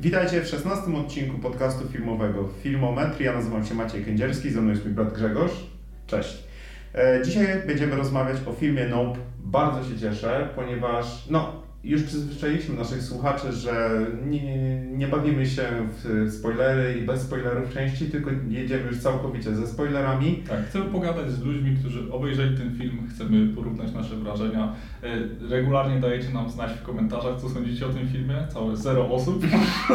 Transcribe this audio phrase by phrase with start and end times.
[0.00, 3.24] Witajcie w 16 odcinku podcastu filmowego Filmometry.
[3.24, 5.52] Ja nazywam się Maciej Kędzierski, ze mną jest mój brat Grzegorz.
[6.06, 6.44] Cześć.
[6.94, 9.18] E, Dzisiaj będziemy rozmawiać o filmie Nope.
[9.38, 16.30] Bardzo się cieszę, ponieważ no, już przyzwyczailiśmy naszych słuchaczy, że nie, nie bawimy się w
[16.38, 20.42] spoilery i bez spoilerów części, tylko jedziemy już całkowicie ze spoilerami.
[20.48, 24.74] Tak, chcemy pogadać z ludźmi, którzy obejrzeli ten film, chcemy porównać nasze wrażenia.
[25.02, 25.08] E,
[25.48, 28.34] Regularnie dajecie nam znać w komentarzach, co sądzicie o tym filmie.
[28.52, 29.42] Całe zero osób.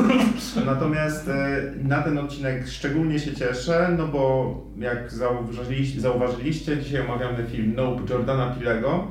[0.66, 7.46] Natomiast e, na ten odcinek szczególnie się cieszę, no bo jak zauważyliście, zauważyliście dzisiaj omawiamy
[7.52, 9.08] film Nope Jordana Pilego,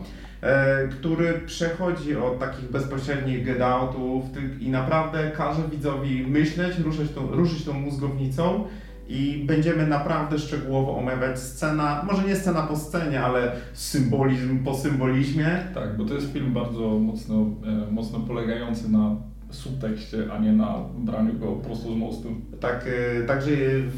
[0.91, 4.25] który przechodzi od takich bezpośrednich get outów
[4.61, 8.65] i naprawdę każe widzowi myśleć, ruszyć tą, ruszyć tą mózgownicą
[9.09, 15.59] i będziemy naprawdę szczegółowo omawiać scena, może nie scena po scenie, ale symbolizm po symbolizmie.
[15.75, 19.17] Tak, bo to jest film bardzo mocno, e, mocno polegający na
[19.51, 22.29] subtekście, a nie na braniu go prosto z mostu.
[22.61, 22.89] Tak,
[23.23, 23.51] e, także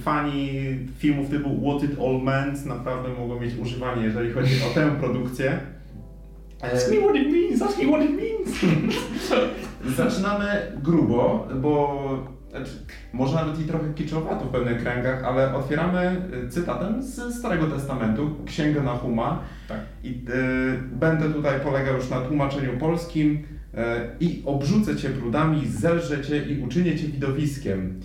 [0.02, 0.50] fani
[0.98, 5.75] filmów typu What It All Meant naprawdę mogą mieć używanie, jeżeli chodzi o tę produkcję.
[6.62, 8.60] E, what it means, ask me what it means.
[9.96, 12.72] Zaczynamy grubo, bo znaczy,
[13.12, 18.36] może nawet i trochę kiczowato w pewnych kręgach, ale otwieramy e, cytatem z Starego Testamentu,
[18.46, 19.42] Księgę Nahuma.
[19.68, 19.80] Tak.
[20.04, 20.12] I e,
[20.92, 23.42] będę tutaj polegał już na tłumaczeniu polskim.
[23.74, 28.00] E, I obrzucę cię brudami, zelżę cię i uczynię cię widowiskiem.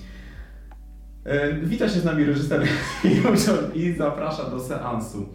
[1.24, 2.68] E, wita się z nami reżyser
[3.76, 5.30] i zaprasza do seansu.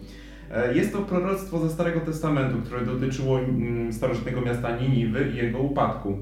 [0.51, 5.59] E, Jest to proroctwo ze Starego Testamentu, które dotyczyło mm, starożytnego miasta Niniwy i jego
[5.59, 6.17] upadku.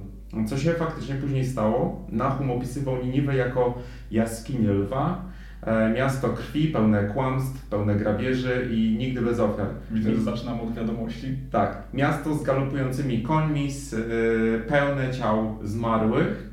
[0.47, 2.05] Co się faktycznie później stało?
[2.09, 3.77] Nahum opisywał Niniwę jako
[4.11, 5.25] jaskinię lwa,
[5.61, 9.67] e, miasto krwi, pełne kłamstw, pełne grabieży i nigdy bez ofiar.
[9.91, 11.27] Widzę, że zaczynamy od wiadomości.
[11.51, 16.49] Tak, miasto z galopującymi końmi, z, y, pełne ciał zmarłych.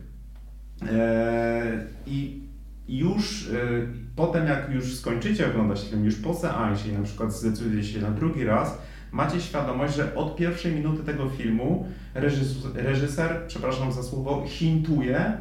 [0.92, 2.42] E, I
[2.88, 7.88] już y, potem, jak już skończycie oglądać film, już po seansie i na przykład zdecydujecie
[7.88, 8.78] się na drugi raz,
[9.12, 15.32] macie świadomość, że od pierwszej minuty tego filmu reżyser, reżyser przepraszam za słowo, hintuje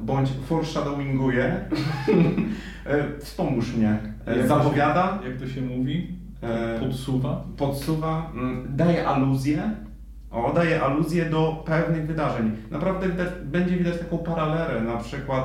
[0.00, 1.60] bądź foreshadowinguje.
[3.20, 3.98] Wspomóż mnie.
[4.26, 6.08] Jak to się- Zapowiada, Jak to się mówi?
[6.42, 7.44] E, Podsuwa.
[7.56, 9.70] podsuwa, mm, daje aluzję,
[10.30, 12.52] o, daje aluzję do pewnych wydarzeń.
[12.70, 15.44] Naprawdę widać, będzie widać taką paralelę, na przykład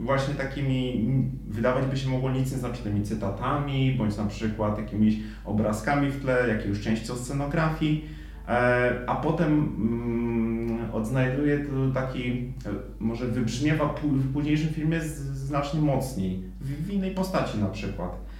[0.00, 1.04] właśnie takimi,
[1.48, 6.80] wydawać by się mogło nic nieznacznymi cytatami, bądź na przykład jakimiś obrazkami w tle, jakąś
[6.80, 8.04] częścią scenografii,
[8.48, 15.00] e, a potem mm, odnajduje to taki, e, może wybrzmiewa w późniejszym filmie
[15.32, 18.31] znacznie mocniej, w innej postaci na przykład.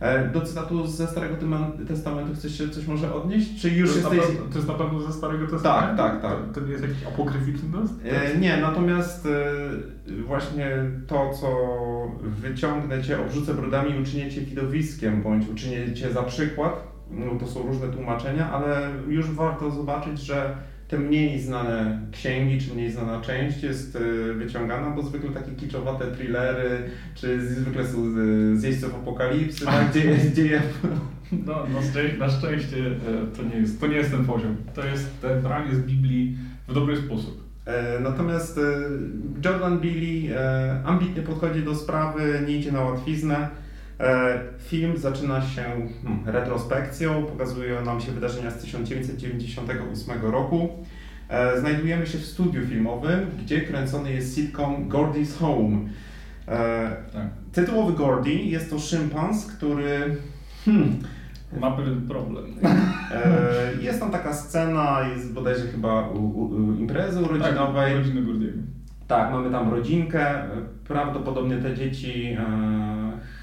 [0.00, 1.34] E, Do cytatu ze Starego
[1.88, 3.62] Testamentu chcesz się coś może odnieść?
[3.62, 4.36] Czy już to, jest jesteś...
[4.36, 5.96] pewno- to jest na pewno ze Starego Testamentu?
[5.96, 6.32] tak, tak.
[6.54, 7.68] To, to nie jest jakiś apokryficzny
[8.02, 8.38] tekst?
[8.40, 10.70] Nie, natomiast e, właśnie
[11.06, 11.48] to, co
[12.22, 16.72] wyciągnę Cię, obrzucę brodami i uczynię Cię widowiskiem, bądź uczynię Cię za przykład,
[17.10, 20.56] no, to są różne tłumaczenia, ale już warto zobaczyć, że
[20.88, 26.06] te mniej znane księgi, czy mniej znana część jest e, wyciągana, bo zwykle takie kiczowate
[26.06, 26.70] thrillery,
[27.14, 28.14] czy zwykle są z,
[28.60, 30.62] z jeźdźców apokalipsy, tak, gdzie jest dzieje
[31.46, 34.56] No, na, szczę- na szczęście e, to nie, jest, to nie jest ten poziom.
[34.74, 36.36] To jest te branie z Biblii
[36.68, 37.44] w dobry sposób.
[37.66, 38.62] E, Natomiast e,
[39.44, 40.34] Jordan Billy
[40.84, 43.48] ambitnie podchodzi do sprawy, nie idzie na łatwiznę.
[44.00, 50.68] E, Film zaczyna się hmm, retrospekcją, pokazują nam się wydarzenia z 1998 roku.
[51.28, 55.78] E, Znajdujemy się w studiu filmowym, gdzie kręcony jest sitcom Gordy's Home.
[56.48, 57.26] E, Tak.
[57.52, 60.16] Tytułowy Gordy jest to szympans, który
[60.64, 60.98] hmm,
[61.60, 62.44] Ma pewien problem.
[62.62, 67.92] e, jest tam taka scena, jest bodajże chyba u, u, u imprezy urodzinowej.
[67.92, 68.58] Tak, rodziny Gordiego.
[69.06, 70.42] Tak, mamy tam rodzinkę.
[70.84, 72.36] Prawdopodobnie te dzieci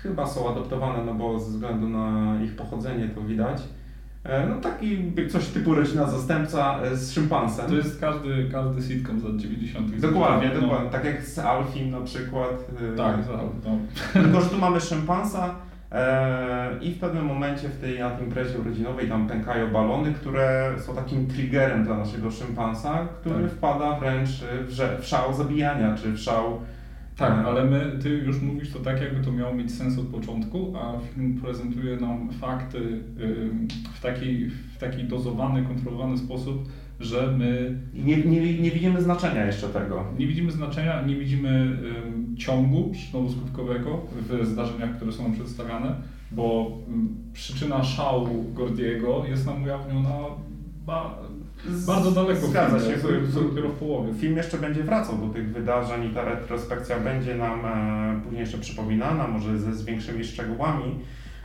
[0.08, 3.62] chyba są adoptowane, no bo ze względu na ich pochodzenie to widać.
[4.24, 7.66] E, no taki coś typu rodzina zastępca e, z szympansem.
[7.70, 9.96] To jest każdy, każdy sitcom z lat 90.
[10.00, 10.90] Dokładnie, No, dokładnie.
[10.90, 12.50] Tak jak z Alfim na przykład.
[12.94, 13.32] e, Tak, za-
[13.66, 13.78] no.
[14.24, 15.56] Tylko, że tu mamy szympansa
[16.82, 20.96] i w pewnym momencie w tej na tej imprezie urodzinowej tam pękają balony, które są
[20.96, 23.52] takim triggerem dla naszego szympansa, który Tak.
[23.52, 24.30] wpada wręcz
[24.68, 26.60] w, w szał zabijania, czy w szał
[27.18, 30.74] Tak, ale my, ty już mówisz to tak, jakby to miało mieć sens od początku,
[30.78, 32.80] a film prezentuje nam fakty
[33.94, 36.70] w taki, w taki dozowany, kontrolowany sposób,
[37.00, 40.06] że my nie, nie, nie widzimy znaczenia jeszcze tego.
[40.20, 41.78] nie widzimy znaczenia, nie widzimy
[42.38, 45.96] ciągu przyczynowo-skutkowego w zdarzeniach, które są nam przedstawiane,
[46.32, 46.78] bo
[47.34, 50.20] przyczyna szału Gordiego jest nam ujawniona
[50.86, 51.20] ba,
[51.70, 52.96] Z- bardzo daleko Zgadza się.
[53.50, 54.14] dopiero w połowie.
[54.14, 58.58] Film jeszcze będzie wracał do tych wydarzeń i ta retrospekcja będzie nam e, później jeszcze
[58.58, 61.00] przypominana, może ze, z większymi szczegółami.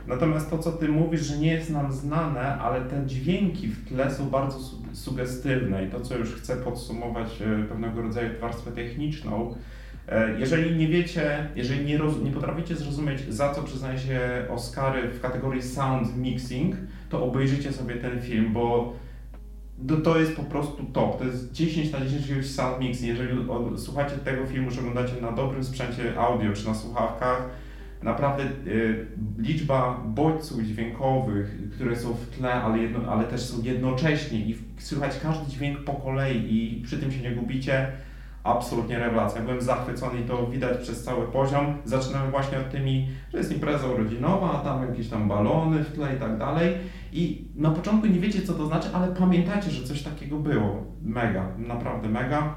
[0.07, 4.11] Natomiast to, co ty mówisz, że nie jest nam znane, ale te dźwięki w tle
[4.11, 9.55] są bardzo su- sugestywne i to, co już chcę podsumować e, pewnego rodzaju warstwę techniczną.
[10.09, 14.19] E, Jeżeli nie wiecie, jeżeli nie, roz, nie potraficie zrozumieć, za co przyznaje się
[14.49, 16.75] Oscary w kategorii sound mixing,
[17.09, 18.93] to obejrzyjcie sobie ten film, bo
[19.87, 21.17] to, to jest po prostu top.
[21.19, 23.07] To jest 10 na 10 jakiegoś sound mixing.
[23.07, 27.49] Jeżeli o, słuchacie tego filmu, czy oglądacie na dobrym sprzęcie audio, czy na słuchawkach,
[28.03, 29.05] naprawdę y,
[29.37, 34.63] liczba bodźców dźwiękowych, które są w tle, ale, jedno, ale też są jednocześnie i w-
[34.83, 37.87] słychać każdy dźwięk po kolei i przy tym się nie gubicie,
[38.43, 39.41] absolutnie rewelacja.
[39.41, 41.77] Byłem zachwycony i to widać przez cały poziom.
[41.85, 46.19] Zaczynamy właśnie od tymi, że jest impreza urodzinowa, tam jakieś tam balony w tle i
[46.19, 46.73] tak dalej.
[47.13, 50.83] I na początku nie wiecie, co to znaczy, ale pamiętajcie, że coś takiego było.
[51.01, 52.55] Mega, naprawdę mega.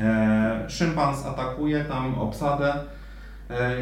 [0.00, 2.74] E, szympans atakuje tam obsadę.
[3.50, 3.76] E,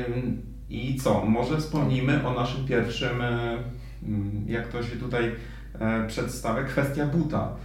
[0.71, 1.25] I co?
[1.25, 3.59] Może wspomnimy o naszym pierwszym, e,
[4.03, 5.33] mm, jak to się tutaj
[5.81, 7.57] e, przedstawia, kwestia buta.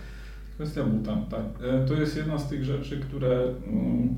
[0.56, 1.44] Kwestia buta, tak.
[1.64, 4.16] E, To jest jedna z tych rzeczy, które mm,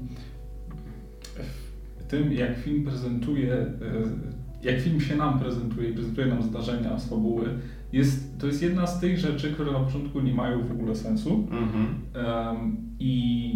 [1.99, 3.67] w tym, jak film prezentuje, e,
[4.63, 7.45] jak film się nam prezentuje i prezentuje nam zdarzenia z fabuły,
[7.93, 11.47] jest, to jest jedna z tych rzeczy, które na początku nie mają w ogóle sensu.
[11.51, 11.87] Mhm.
[12.99, 13.49] I,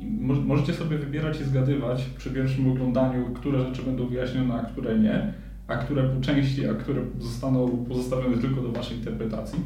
[0.00, 4.64] i mo- możecie sobie wybierać i zgadywać przy pierwszym oglądaniu, które rzeczy będą wyjaśnione, a
[4.64, 5.32] które nie,
[5.68, 9.58] a które po części, a które zostaną pozostawione tylko do Waszej interpretacji.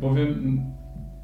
[0.00, 0.60] Bowiem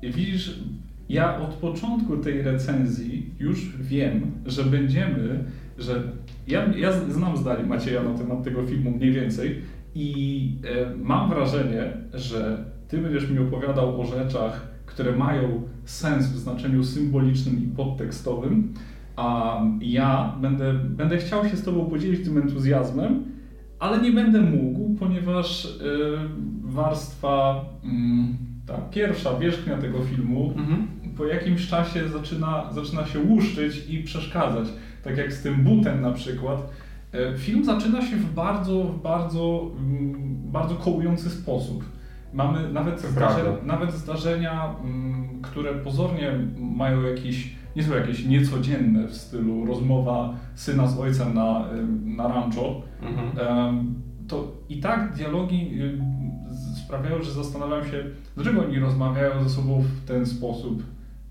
[0.03, 0.61] widzisz,
[1.09, 5.45] ja od początku tej recenzji już wiem, że będziemy,
[5.79, 6.03] że
[6.49, 9.63] ja, ja znam zdanie Macieja na temat tego filmu mniej więcej
[9.95, 16.37] i e, mam wrażenie, że Ty będziesz mi opowiadał o rzeczach, które mają sens w
[16.37, 18.75] znaczeniu symbolicznym i podtekstowym,
[19.17, 23.25] a ja będę, będę chciał się z Tobą podzielić tym entuzjazmem,
[23.79, 25.69] ale nie będę mógł, ponieważ y,
[26.63, 28.37] warstwa, mm,
[28.69, 30.89] ta pierwsza wierzchnia tego filmu Mhm.
[31.17, 34.69] po jakimś czasie zaczyna, zaczyna się łuszczyć i przeszkadzać.
[35.05, 36.71] Tak jak z tym butem na przykład.
[37.13, 40.15] E, Film zaczyna się w bardzo, w bardzo, mm,
[40.53, 41.85] bardzo kołujący sposób.
[42.35, 49.15] Mamy nawet, zdarze, nawet zdarzenia, mm, które pozornie mają jakiś, nie są jakieś niecodzienne w
[49.15, 52.83] stylu rozmowa syna z ojcem na, em, na rancho.
[53.03, 53.97] Mhm.
[54.29, 55.99] To i tak dialogi y,
[56.89, 58.05] sprawiają, że zastanawiam się,
[58.35, 60.83] dlaczego oni rozmawiają ze sobą w ten sposób.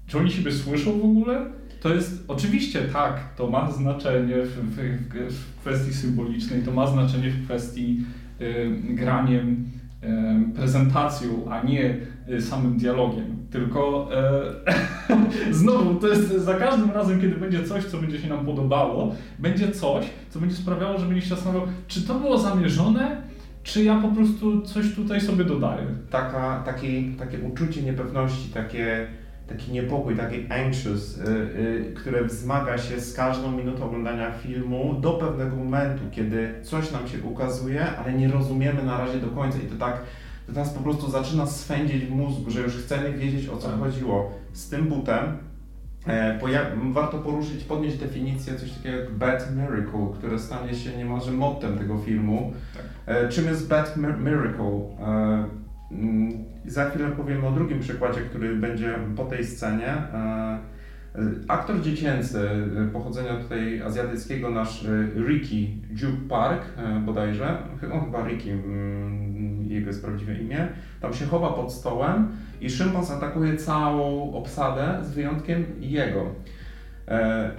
[0.08, 1.46] Czy oni siebie słyszą w ogóle?
[1.82, 4.76] To jest oczywiście tak, to ma znaczenie w, w,
[5.34, 8.00] w- kwestii symbolicznej, to ma znaczenie w kwestii
[8.42, 9.66] y, graniem,
[10.04, 11.98] y, prezentacją, a nie
[12.30, 13.38] y, samym dialogiem.
[13.52, 18.46] Tylko e, znowu, to jest za każdym razem, kiedy będzie coś, co będzie się nam
[18.46, 23.22] podobało, będzie coś, co będzie sprawiało, że będzie się zastanawiał, czy to było zamierzone,
[23.68, 25.86] czy ja po prostu coś tutaj sobie dodaję.
[26.10, 26.88] Taka, takie,
[27.20, 29.08] takie uczucie niepewności, takie,
[29.48, 35.14] taki niepokój, taki anxious, y, y, które wzmaga się z każdą minutą oglądania filmu do
[35.14, 39.68] pewnego momentu, kiedy coś nam się ukazuje, ale nie rozumiemy na razie do końca i
[39.70, 40.02] to tak
[40.48, 43.80] to nas po prostu zaczyna swędzić w mózgu, że już chcemy wiedzieć o co Tak.
[43.80, 44.32] chodziło.
[44.54, 45.38] Z tym butem
[46.92, 51.98] warto poruszyć, podnieść definicję coś takiego jak bad miracle, które stanie się niemalże mottem tego
[51.98, 52.54] filmu.
[52.74, 53.16] Tak.
[53.18, 54.66] E, Czym jest Bad Mir- Miracle?
[55.08, 55.46] E,
[55.92, 59.88] mm, Za chwilę powiemy o drugim przykładzie, który będzie po tej scenie.
[59.88, 60.60] E, e,
[61.48, 62.50] Aktor dziecięcy
[62.88, 64.90] e, pochodzenia tutaj azjatyckiego, nasz e,
[65.28, 67.58] Ricky Juke Park e, bodajże,
[67.94, 69.27] on chyba Ricky, mm,
[69.76, 70.68] jego jest prawdziwe imię,
[71.02, 72.28] tam się chowa pod stołem
[72.62, 76.26] i szympans atakuje całą obsadę z wyjątkiem jego.
[77.08, 77.52] E,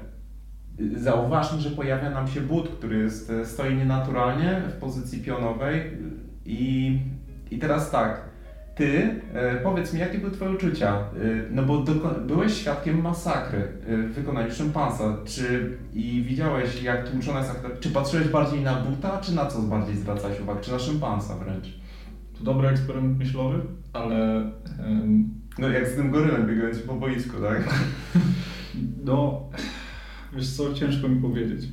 [0.97, 5.83] Zauważmy, że pojawia nam się but, który jest, e, stoi nienaturalnie w pozycji pionowej
[6.45, 6.99] i,
[7.51, 8.21] i teraz tak,
[8.75, 10.99] ty e, powiedz mi, jakie były twoje uczucia?
[11.51, 17.51] No bo doko- byłeś świadkiem masakry w wykonaniu szympansa, czy i widziałeś jak tłuczona jest
[17.51, 21.35] aktor, czy patrzyłeś bardziej na buta, czy na co bardziej zwracałeś uwagę, czy na szympansa
[21.37, 21.67] wręcz?
[22.39, 23.61] To dobry eksperyment myślowy,
[23.93, 24.51] ale
[25.59, 27.75] No jak z tym gorylem biegającym po boisku, tak?
[29.05, 29.41] no,
[30.33, 31.69] wiesz co, ciężko mi powiedzieć.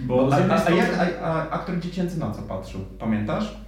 [0.00, 2.80] Bo z a, a, a, jak, a, aktor dziecięcy na co patrzył?
[2.98, 3.60] Pamiętasz?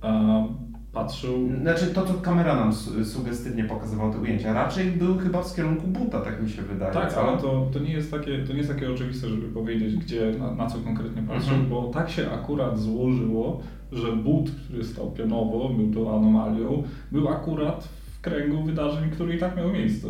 [0.00, 0.44] a,
[0.92, 5.54] patrzył Znaczy to, co kamera nam su- sugestywnie pokazywała te ujęcia, raczej był chyba w
[5.56, 6.92] kierunku buta, tak mi się wydaje.
[6.92, 7.20] Tak, co?
[7.28, 10.54] ale to, to, nie jest takie, to nie jest takie oczywiste, żeby powiedzieć, gdzie, na,
[10.54, 11.70] na co konkretnie patrzył, Mhm.
[11.70, 13.60] bo tak się akurat złożyło,
[13.92, 19.38] że but, który stał pionowo, był tą anomalią, był akurat w kręgu wydarzeń, które i
[19.38, 20.08] tak miały miejsce.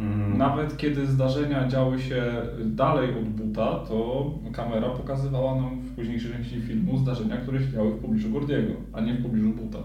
[0.00, 0.38] Mm.
[0.38, 2.22] Nawet kiedy zdarzenia działy się
[2.64, 7.90] dalej od buta, to kamera pokazywała nam w późniejszej części filmu zdarzenia, które się działy
[7.90, 9.78] w pobliżu Gordiego, a nie w pobliżu buta.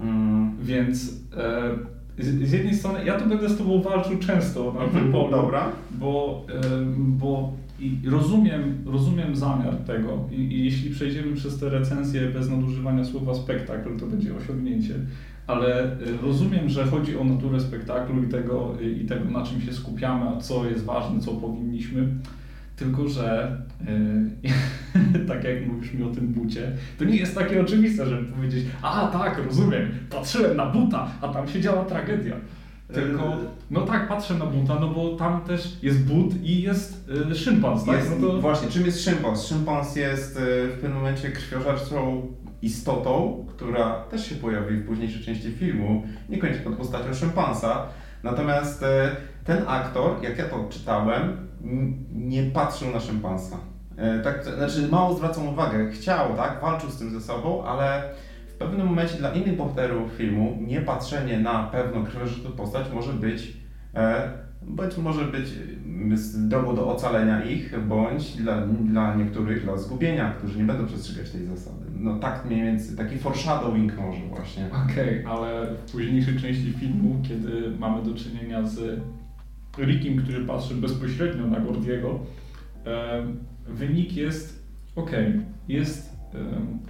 [0.00, 0.56] Mm.
[0.62, 1.70] Więc e,
[2.18, 5.68] z, z jednej strony ja tu będę z Tobą walczył często na tym polu, Dobra.
[5.90, 6.60] bo, e,
[6.96, 13.04] bo i rozumiem, rozumiem zamiar tego I, i jeśli przejdziemy przez te recenzje bez nadużywania
[13.04, 14.94] słowa spektakl, to będzie osiągnięcie,
[15.46, 19.72] ale e, rozumiem, że chodzi o naturę spektaklu i tego, i tego na czym się
[19.72, 22.08] skupiamy, a co jest ważne, co powinniśmy.
[22.76, 23.56] Tylko, że
[25.16, 28.66] e, tak jak mówisz mi o tym bucie, to nie jest takie oczywiste, żeby powiedzieć,
[28.82, 32.36] a tak, rozumiem, patrzyłem na buta, a tam się działa tragedia.
[32.94, 33.36] Tylko,
[33.70, 37.84] no tak, patrzę na buta, no bo tam też jest but i jest y, szympans,
[37.84, 37.96] tak?
[37.96, 38.40] Jest, no to...
[38.40, 39.46] Właśnie, czym jest szympans?
[39.46, 42.26] Szympans jest y, w pewnym momencie krwiożerczą
[42.62, 47.86] istotą, która też się pojawi w późniejszej części filmu, niekoniecznie pod postacią szympansa.
[48.22, 48.86] Natomiast y,
[49.44, 51.48] ten aktor, jak ja to czytałem,
[52.14, 53.56] nie patrzył na szympansa.
[54.20, 55.90] Y, Tak, znaczy mało zwracał uwagę.
[55.90, 58.10] Chciał, tak, walczył z tym ze sobą, ale
[58.48, 63.56] w pewnym momencie dla innych bohaterów filmu nie patrzenie na pewną krwiożerczą postać może być
[63.94, 64.30] e,
[64.62, 65.50] bądź może być
[66.34, 71.46] drogą do ocalenia ich, bądź dla, dla niektórych dla zgubienia, którzy nie będą przestrzegać tej
[71.46, 71.85] zasady.
[72.00, 74.68] No tak mniej więcej, taki foreshadowing może właśnie.
[74.84, 79.00] Okej, ale w późniejszej części filmu, kiedy mamy do czynienia z
[79.78, 82.20] Rickiem, który patrzy bezpośrednio na Gordiego,
[83.66, 85.10] wynik jest ok,
[85.68, 86.16] jest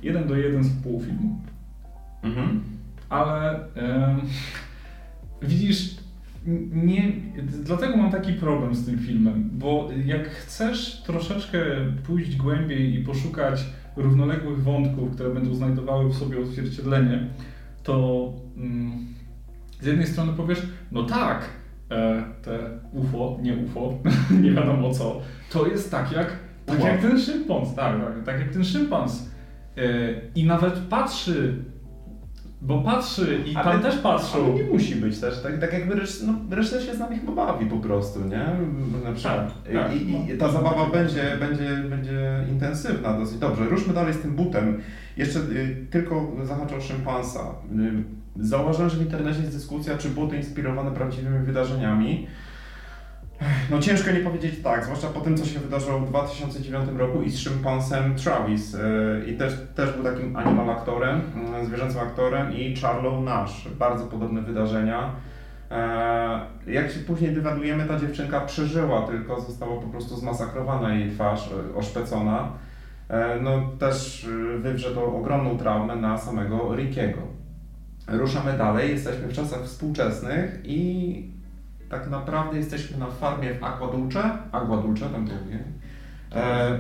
[0.03, 1.41] jeden do jeden z pół filmu.
[2.23, 2.61] Mhm.
[3.09, 3.61] ale
[5.43, 5.97] widzisz,
[6.73, 7.13] nie,
[7.65, 11.59] dlatego mam taki problem z tym filmem, bo jak chcesz troszeczkę
[12.07, 13.65] pójść głębiej i poszukać
[13.97, 17.29] równoległych wątków, które będą znajdowały w sobie odzwierciedlenie,
[17.83, 19.07] to mm,
[19.81, 20.63] z jednej strony powiesz,
[20.93, 21.45] no tak,
[21.91, 22.59] e, te
[22.93, 23.99] UFO, nie UFO,
[24.43, 25.21] nie wiadomo co,
[25.53, 26.33] to jest tak jak,
[26.67, 26.89] tak Wow.
[26.89, 29.31] jak ten szympans, tak, tak, tak jak ten szympans.
[29.77, 29.83] E,
[30.35, 31.65] I nawet patrzy
[32.61, 34.45] bo patrzy i tam też patrzą.
[34.45, 37.33] Ale nie musi być też, tak, tak jakby reż, no, reżyser się z nami chyba
[37.33, 38.47] bawi po prostu, nie?
[39.05, 39.65] Na przykład.
[39.65, 39.97] Tak, tak.
[39.97, 43.39] I, I ta zabawa będzie, będzie, będzie intensywna dosyć.
[43.39, 44.81] Dobrze, ruszmy dalej z tym butem.
[45.17, 47.41] Jeszcze y, tylko zahaczę o szympansa.
[48.41, 52.27] Y, zauważyłem, że w internecie jest dyskusja, czy buty inspirowane prawdziwymi wydarzeniami.
[53.71, 57.31] No ciężko nie powiedzieć tak, zwłaszcza po tym, co się wydarzyło w 2009 roku i
[57.31, 58.73] z szympansem Travis.
[58.73, 61.21] Yy, I też, też był takim animal aktorem,
[61.59, 63.69] yy, zwierzęcym aktorem i Charlotte Nash.
[63.79, 65.11] Bardzo podobne wydarzenia.
[66.67, 71.51] Yy, Jak się później dowiadujemy, ta dziewczynka przeżyła, tylko została po prostu zmasakrowana jej twarz,
[71.51, 72.53] yy, oszpecona.
[73.41, 74.29] No też
[74.59, 77.19] wywrze to ogromną traumę na samego Rickiego.
[78.09, 81.36] Ruszamy dalej, jesteśmy w czasach współczesnych i
[81.89, 85.65] tak naprawdę jesteśmy na farmie w Aquadulce, Aquadulce tam drugie.
[86.35, 86.79] E,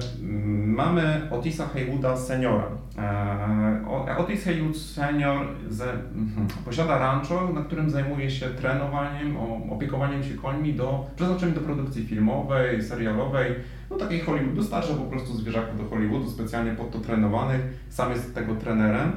[0.67, 2.69] mamy Otisa Haywooda seniora.
[2.99, 9.37] E, Otis Haywood senior ze, mhm, posiada rancho, na którym zajmuje się trenowaniem,
[9.71, 13.55] opiekowaniem się końmi do, przeznaczonym do produkcji filmowej, serialowej,
[13.91, 14.55] no takiej Hollywood.
[14.55, 17.61] Dostarcza po prostu zwierzaków do Hollywoodu, specjalnie pod to trenowanych.
[17.89, 19.13] Sam jest tego trenerem.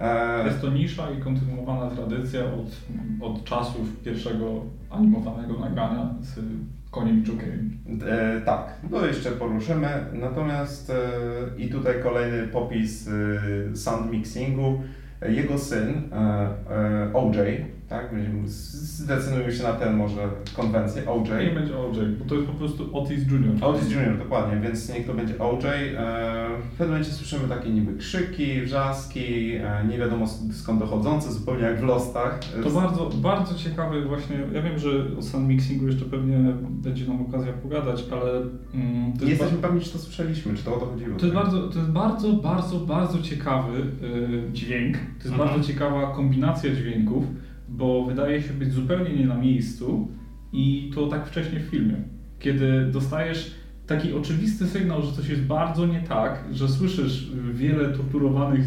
[0.00, 2.76] E, Jest to nisza i kontynuowana tradycja od,
[3.20, 6.40] od czasów pierwszego animowanego nagrania z
[6.90, 7.78] koniem jokejem.
[8.06, 9.88] E, tak, no jeszcze poruszymy.
[10.12, 10.94] Natomiast e,
[11.62, 14.82] i tutaj kolejny popis e, sound mixingu.
[15.28, 16.16] Jego syn, e,
[16.70, 17.36] e, OJ,
[17.88, 18.14] tak,
[18.44, 21.54] zdecydujmy się na ten może konwencję, Nie OJ.
[21.54, 23.54] będzie OJ, bo to jest po prostu Otis Junior.
[23.64, 25.64] Otis Junior, dokładnie, więc niech to będzie OJ.
[25.66, 31.62] E, W pewnym momencie słyszymy takie niby krzyki, wrzaski, e, nie wiadomo skąd dochodzące, zupełnie
[31.62, 32.40] jak w Lostach.
[32.64, 36.38] To bardzo, bardzo ciekawy właśnie, ja wiem, że o sound mixingu jeszcze pewnie
[36.70, 38.32] będzie nam okazja pogadać, ale
[38.74, 41.16] mm, Nie jest jesteśmy pewni, czy to słyszeliśmy, czy to o to chodziło.
[41.18, 45.48] to, jest bardzo, to jest bardzo, bardzo, bardzo ciekawy y, dźwięk, to jest Mhm.
[45.48, 47.24] bardzo ciekawa kombinacja dźwięków,
[47.68, 50.08] bo wydaje się być zupełnie nie na miejscu
[50.52, 51.96] i to tak wcześnie w filmie,
[52.38, 53.54] kiedy dostajesz
[53.88, 58.66] taki oczywisty sygnał, że coś jest bardzo nie tak, że słyszysz wiele torturowanych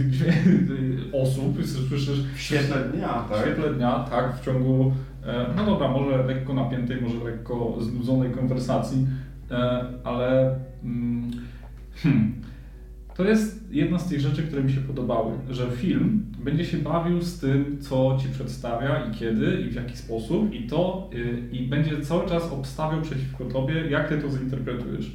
[1.23, 3.41] osób, słyszysz W świetle dnia, w tak?
[3.41, 4.93] świetle dnia, tak, w ciągu,
[5.25, 9.07] e, no dobra, może lekko napiętej, może lekko znudzonej konwersacji,
[9.51, 11.31] e, ale mm,
[11.95, 12.40] hmm,
[13.15, 17.21] to jest jedna z tych rzeczy, które mi się podobały, że film będzie się bawił
[17.21, 21.67] z tym, co ci przedstawia i kiedy i w jaki sposób i to y, i
[21.67, 25.11] będzie cały czas obstawiał przeciwko tobie, jak ty to zinterpretujesz.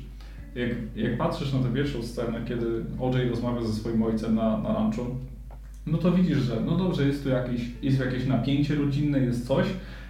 [0.54, 2.66] Jak, jak patrzysz na tę pierwszą scenę, kiedy
[3.00, 5.06] OJ rozmawia ze swoim ojcem na, na ranchu,
[5.86, 9.66] no to widzisz, że no dobrze, jest tu jakieś, jest jakieś napięcie rodzinne, jest coś,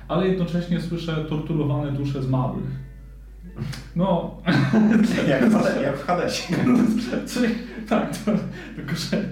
[0.08, 2.85] ale jednocześnie słyszę torturowane dusze zmarłych.
[3.96, 4.36] No.
[5.28, 6.54] jak, w Hades, jak w Hadesie.
[7.28, 7.54] Czyli,
[7.88, 8.32] tak, to,
[8.76, 9.24] tylko że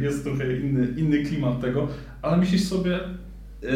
[0.00, 1.88] jest trochę inny, inny klimat tego,
[2.22, 3.00] ale myślisz sobie,
[3.62, 3.68] yy,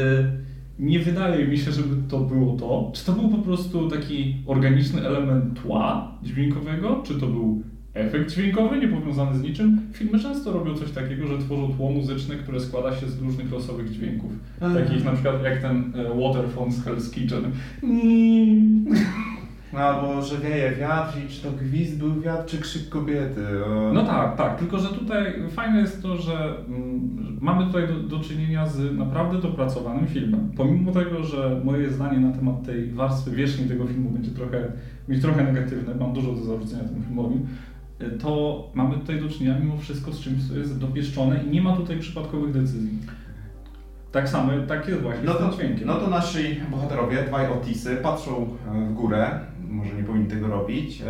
[0.78, 2.90] nie wydaje mi się, żeby to było to.
[2.94, 7.62] Czy to był po prostu taki organiczny element tła dźwiękowego, czy to był
[7.94, 9.80] efekt dźwiękowy, niepowiązany z niczym.
[9.92, 13.90] Filmy często robią coś takiego, że tworzą tło muzyczne, które składa się z różnych losowych
[13.90, 14.30] dźwięków.
[14.60, 17.42] Takich na przykład jak ten e, Waterphone z Hell's Kitchen.
[19.72, 23.64] Albo że wieje wiatr i czy to gwizd był wiatr, czy krzyk kobiety.
[23.64, 23.92] O.
[23.92, 24.58] No tak, tak.
[24.58, 29.38] Tylko, że tutaj fajne jest to, że mm, mamy tutaj do, do, czynienia z naprawdę
[29.38, 30.52] dopracowanym filmem.
[30.56, 34.72] Pomimo tego, że moje zdanie na temat tej warstwy wierzchniej tego filmu będzie trochę,
[35.08, 37.40] będzie trochę negatywne, mam dużo do zarzucenia temu filmowi,
[38.20, 41.76] to mamy tutaj do czynienia mimo wszystko z czymś, co jest dopieszczone i nie ma
[41.76, 42.98] tutaj przypadkowych decyzji.
[44.12, 45.86] Tak samo, tak jest właśnie no to, z tym dźwiękiem.
[45.86, 49.40] No to nasi bohaterowie, dwaj Otisy, patrzą e, w górę,
[49.72, 51.04] może nie powinni tego robić, e,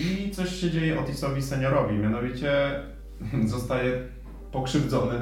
[0.00, 2.52] i coś się dzieje Otisowi seniorowi, mianowicie
[3.44, 4.02] zostaje
[4.52, 5.14] pokrzywdzony,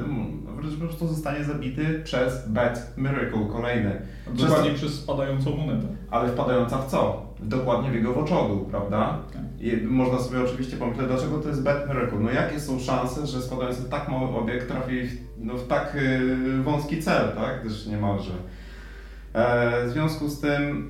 [0.55, 4.01] wręcz po prostu zostanie zabity przez Bad Miracle, kolejny.
[4.27, 5.87] Dokładnie przez, przez spadającą monetę.
[6.11, 7.25] Ale wpadająca w co?
[7.39, 9.19] Dokładnie w jego woczodu, prawda?
[9.33, 9.41] Tak.
[9.59, 12.19] I można sobie oczywiście pomyśleć, dlaczego to jest Bad Miracle.
[12.19, 16.63] No jakie są szanse, że spadający tak mały obiekt trafi w, no, w tak y,
[16.63, 17.63] wąski cel, tak?
[17.63, 18.33] Też niemalże.
[19.33, 20.89] E, w związku z tym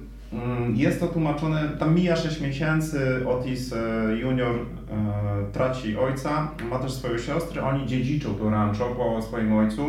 [0.73, 6.93] jest to tłumaczone, tam mija 6 miesięcy, Otis e, junior e, traci ojca, ma też
[6.93, 9.83] swoją siostrę, oni dziedziczą to rancho po swoim ojcu.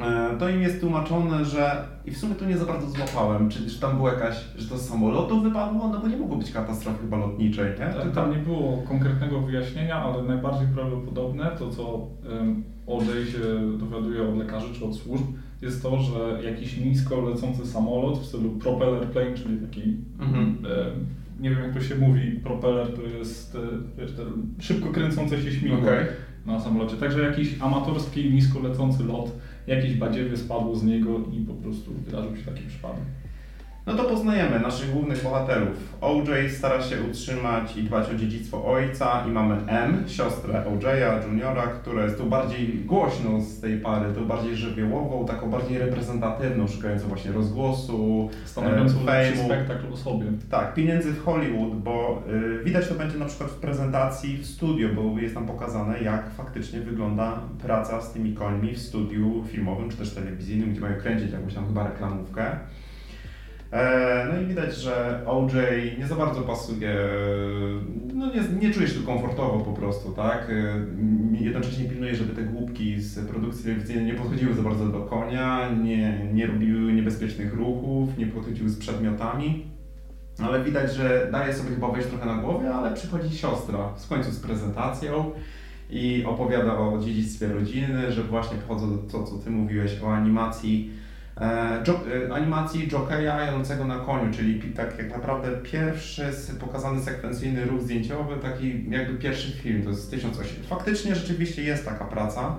[0.00, 3.70] E, to im jest tłumaczone, że i w sumie to nie za bardzo złapałem, czy,
[3.70, 6.98] czy tam była jakaś, że to z samolotu wypadło, no bo nie mogło być katastrofy
[6.98, 7.94] chyba lotniczej, nie?
[8.00, 14.28] Tam, tam nie było konkretnego wyjaśnienia, ale najbardziej prawdopodobne to, co um, OJ się dowiaduje
[14.28, 15.24] od lekarzy czy od służb,
[15.62, 20.58] jest to, że jakiś nisko lecący samolot w stylu propeller plane, czyli taki, mhm.
[20.66, 20.90] e,
[21.42, 23.58] nie wiem jak to się mówi, propeller to jest e,
[23.98, 24.10] wiesz,
[24.58, 26.06] szybko kręcące się śmigło okay.
[26.46, 31.54] na samolocie, także jakiś amatorski nisko lecący lot jakieś badziewie spadło z niego i po
[31.54, 33.04] prostu wydarzył się taki przypadek.
[33.86, 35.94] No to poznajemy naszych głównych bohaterów.
[36.00, 41.62] OJ stara się utrzymać i dbać o dziedzictwo ojca i mamy M, siostrę OJ'a, juniora,
[41.62, 47.08] która jest tu bardziej głośną z tej pary, tu bardziej żywiołową, taką bardziej reprezentatywną, szukającą
[47.08, 50.26] właśnie rozgłosu, Stanowiącą e, spektakl o sobie.
[50.50, 52.22] Tak, pieniędzy w Hollywood, bo
[52.60, 56.30] y, widać to będzie na przykład w prezentacji w studio, bo jest tam pokazane jak
[56.30, 61.32] faktycznie wygląda praca z tymi końmi w studiu filmowym czy też telewizyjnym, gdzie mają kręcić
[61.32, 62.58] jakąś tam chyba reklamówkę.
[63.72, 65.52] E, no i widać, że OJ
[65.98, 66.94] nie za bardzo pasuje,
[68.14, 70.50] no nie, nie czuje się tu komfortowo po prostu, tak?
[70.50, 75.70] E, jednocześnie pilnuje, żeby te głupki z produkcji telewizyjnej nie podchodziły za bardzo do konia,
[75.82, 79.66] nie, nie robiły niebezpiecznych ruchów, nie podchodziły z przedmiotami.
[80.42, 84.30] Ale widać, że daje sobie chyba wejść trochę na głowę, ale przychodzi siostra w końcu
[84.30, 85.30] z prezentacją
[85.90, 90.92] i opowiada o dziedzictwie rodziny, że właśnie pochodzą to, co ty mówiłeś o animacji E,
[90.92, 90.99] e,
[92.32, 96.22] animacji jokeja jadącego na koniu, czyli tak jak naprawdę pierwszy
[96.60, 100.62] pokazany sekwencyjny ruch zdjęciowy, taki jakby pierwszy film, to jest 1008.
[100.68, 102.56] Faktycznie rzeczywiście jest taka praca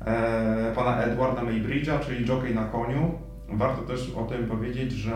[0.00, 3.18] e, pana Edwarda Maybridge'a, czyli jockey na koniu.
[3.48, 5.12] Warto też o tym powiedzieć, że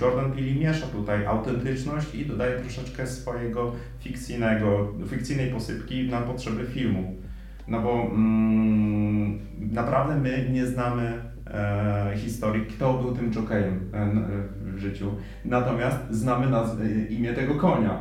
[0.00, 7.14] Jordan Peele miesza tutaj autentyczność i dodaje troszeczkę swojego fikcyjnego, fikcyjnej posypki na potrzeby filmu.
[7.70, 9.38] No bo mm,
[9.72, 11.12] naprawdę my nie znamy
[11.46, 14.06] e, historii, kto był tym jokejem e,
[14.72, 15.10] w życiu.
[15.44, 18.00] Natomiast znamy naz- e, imię tego konia.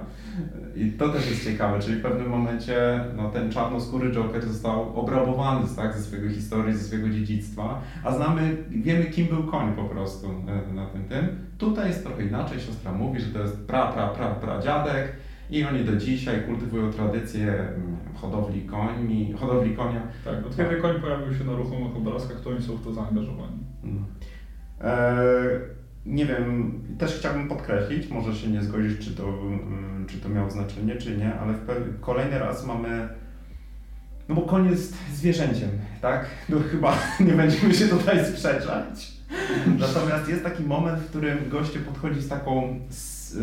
[0.75, 5.67] I to też jest ciekawe, czyli w pewnym momencie no, ten czarnoskóry Joker został obrabowany
[5.75, 10.27] tak, ze swojego historii, ze swojego dziedzictwa, a znamy, wiemy kim był koń po prostu
[10.69, 11.27] e, na tym tym.
[11.57, 15.15] Tutaj jest trochę inaczej, siostra mówi, że to jest pra, pra, pra, pra dziadek,
[15.49, 20.01] i oni do dzisiaj kultywują tradycję mm, hodowli koni, hodowli konia.
[20.25, 23.63] Tak, od kiedy koń pojawił się na ruchomych obrazkach, to oni są w to zaangażowani.
[23.83, 24.01] No.
[24.81, 25.13] E,
[26.05, 30.49] nie wiem, też chciałbym podkreślić, może się nie zgodzić, czy to, mm, czy to miało
[30.49, 31.53] znaczenie, czy nie, ale
[32.01, 33.09] kolejny raz mamy
[34.29, 35.69] no bo koń jest zwierzęciem,
[36.01, 36.25] tak?
[36.49, 39.11] No chyba nie będziemy się tutaj sprzeczać.
[39.79, 42.79] Natomiast jest taki moment, w którym goście podchodzi z taką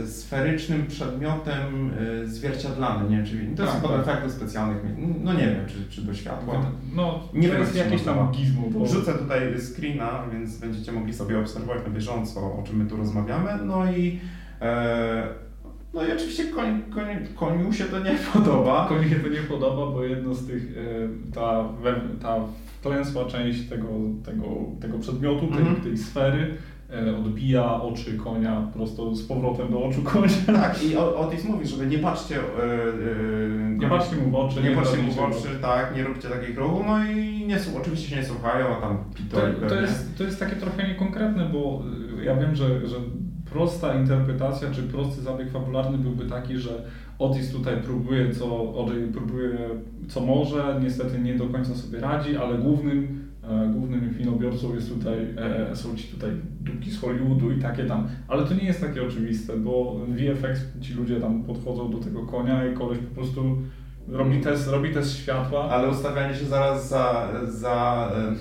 [0.06, 1.90] sferycznym przedmiotem
[2.22, 4.00] y, zwierciadlanym, nie wiem, czy to jest tak, tak.
[4.00, 4.82] efektów specjalnych,
[5.22, 6.70] no nie wiem, czy, czy do światła.
[6.94, 8.62] No, nie wiem, jest jakieś tam gizmo.
[8.70, 8.84] Bo...
[8.84, 13.50] Wrzucę tutaj screena, więc będziecie mogli sobie obserwować na bieżąco, o czym my tu rozmawiamy,
[13.64, 14.20] no i
[14.60, 15.28] e,
[15.94, 18.86] No i oczywiście koń, koń, koniu się to nie podoba.
[18.88, 21.68] Koniu się to nie podoba, bo jedno z tych, e, ta,
[22.22, 22.36] ta
[22.80, 23.88] wklęsła część tego,
[24.24, 24.44] tego,
[24.80, 25.76] tego przedmiotu, tej, mhm.
[25.76, 26.54] tej sfery,
[27.18, 30.28] odbija oczy konia prosto z powrotem do oczu konia.
[30.46, 32.34] Tak, i Otis mówi, żeby nie patrzcie...
[32.34, 34.62] Yy, nie patrzcie mu w oczy.
[34.62, 38.10] Nie, nie patrzcie mu w oczy, tak, nie róbcie takich ruchów, no i nie, oczywiście
[38.10, 38.98] się nie słuchają, a tam
[39.30, 41.82] to, to, jest, to jest takie trochę niekonkretne, bo
[42.24, 42.96] ja wiem, że, że
[43.50, 46.70] prosta interpretacja, czy prosty zabieg fabularny byłby taki, że
[47.18, 48.74] Otis tutaj próbuje co,
[49.12, 49.58] próbuje
[50.08, 53.25] co może, niestety nie do końca sobie radzi, ale głównym E,
[53.72, 55.18] głównym filmobiorcą jest tutaj,
[55.70, 56.30] e, są ci tutaj
[56.60, 60.94] dupki z Hollywoodu i takie tam, ale to nie jest takie oczywiste, bo VFX ci
[60.94, 63.58] ludzie tam podchodzą do tego konia i koleś po prostu
[64.08, 65.68] robi test, robi test światła.
[65.70, 68.34] Ale ustawianie się zaraz za, za e,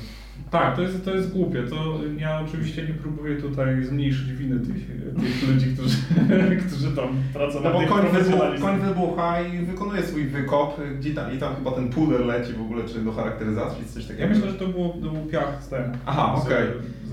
[0.52, 1.64] tak, to jest, to jest głupie.
[1.64, 4.88] To ja oczywiście nie próbuję tutaj zmniejszyć winy tych,
[5.24, 5.98] tych ludzi, którzy,
[6.68, 7.80] którzy tam pracowali.
[7.80, 11.72] No bo koń, wybucha, koń wybucha i wykonuje swój wykop, gdzie tam, i tam chyba
[11.72, 14.24] ten puder leci w ogóle, czy do charakteryzacji, czy coś takiego.
[14.24, 15.98] Ja myślę, że to, było, to był piach z ten.
[16.06, 16.70] Aha, okej.
[16.70, 17.05] Okay.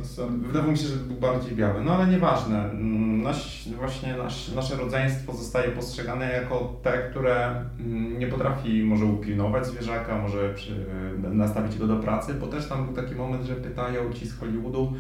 [0.47, 2.71] Wydawało mi się, że był bardziej biały, no ale nieważne.
[2.71, 9.05] Mm, nasz, właśnie nasz, nasze rodzeństwo zostaje postrzegane jako te, które mm, nie potrafi może
[9.05, 10.87] upilnować zwierzaka, może przy,
[11.33, 14.93] nastawić go do pracy, bo też tam był taki moment, że pytają ci z Hollywoodu,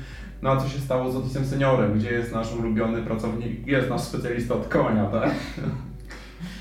[0.42, 4.00] no a co się stało z Otisem Seniorem, gdzie jest nasz ulubiony pracownik, jest nasz
[4.00, 5.30] specjalista od konia, tak?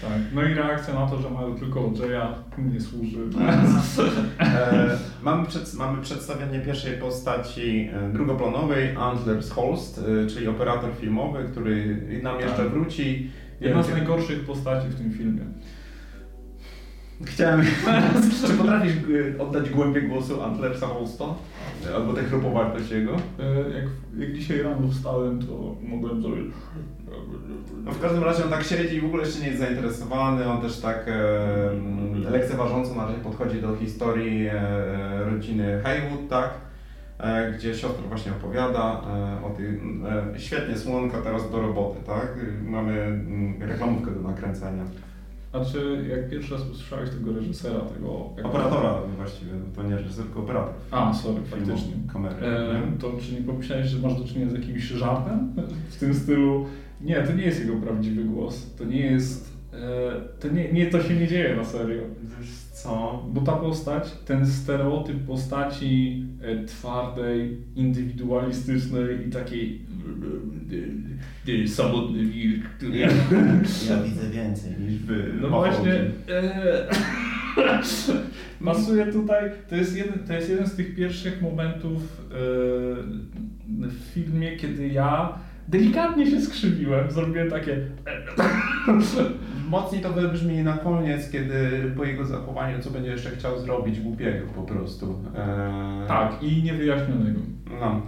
[0.01, 0.21] Tak.
[0.33, 3.19] No i reakcja na to, że mają tylko Jaya nie służy.
[4.39, 11.45] e, mamy, przed, mamy przedstawienie pierwszej postaci e, drugoplanowej, Antlers Holst, e, czyli operator filmowy,
[11.51, 12.69] który nam jeszcze tak.
[12.69, 13.31] wróci.
[13.61, 15.41] Jedna z najgorszych postaci w tym filmie.
[17.23, 17.65] Chciałem.
[18.47, 18.93] Czy potrafisz
[19.37, 21.25] e, oddać głębię głosu Antlersa Holsta?
[21.95, 23.11] Albo tę chrupowartość jego?
[23.75, 23.85] Jak,
[24.17, 26.53] jak dzisiaj rano wstałem, to mogłem zrobić.
[27.83, 30.45] No w każdym razie on tak siedzi i w ogóle jeszcze nie jest zainteresowany.
[30.45, 36.49] On też tak e, lekceważąco na razie podchodzi do historii e, rodziny Haywood, tak?
[37.19, 39.01] E, gdzie siostra właśnie opowiada
[39.41, 40.05] e, o tym.
[40.35, 42.39] E, świetnie, słonka teraz do roboty, tak?
[42.63, 44.83] Mamy mm, reklamówkę do nakręcenia.
[45.53, 48.11] A czy jak pierwszy raz usłyszałeś tego reżysera, tego...
[48.43, 50.73] Operatora właściwie, to nie reżyser, tylko operator.
[50.91, 51.93] A, sorry, faktycznie.
[52.13, 52.35] Kamery.
[52.45, 55.53] E, to czy nie pomyślałeś, że masz do czynienia z jakimś żartem?
[55.89, 56.65] W tym stylu,
[57.03, 59.51] nie, to nie jest jego prawdziwy głos, to nie jest...
[59.73, 62.01] E, to nie, nie, to się nie dzieje na serio.
[62.39, 63.25] Wiesz co?
[63.33, 69.81] Bo ta postać, ten stereotyp postaci e, twardej, indywidualistycznej i takiej
[71.67, 72.97] samotny wilk, który...
[72.97, 73.07] Ja,
[73.89, 75.33] ja widzę więcej niż wy.
[75.41, 76.87] No właśnie, e,
[78.65, 82.35] pasuje tutaj, to jest, jeden, to jest jeden z tych pierwszych momentów e,
[83.87, 87.77] w filmie, kiedy ja delikatnie się skrzywiłem, zrobiłem takie...
[89.69, 91.55] Mocniej to wybrzmi na koniec, kiedy
[91.97, 95.19] po jego zachowaniu, co będzie jeszcze chciał zrobić głupiego po prostu.
[95.37, 96.07] Eee...
[96.07, 97.39] Tak, i niewyjaśnionego.
[97.79, 98.01] No.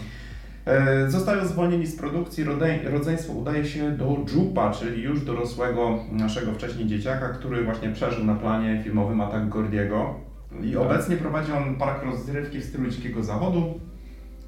[0.66, 2.44] E, zostają zwolnieni z produkcji,
[2.84, 8.36] rodzeństwo udaje się do Jupa, czyli już dorosłego naszego wcześniej dzieciaka, który właśnie przeżył na
[8.36, 10.16] planie filmowym atak Gordiego.
[10.64, 10.82] I tak.
[10.82, 13.80] obecnie prowadzi on park rozrywki w stylu dzikiego zawodu.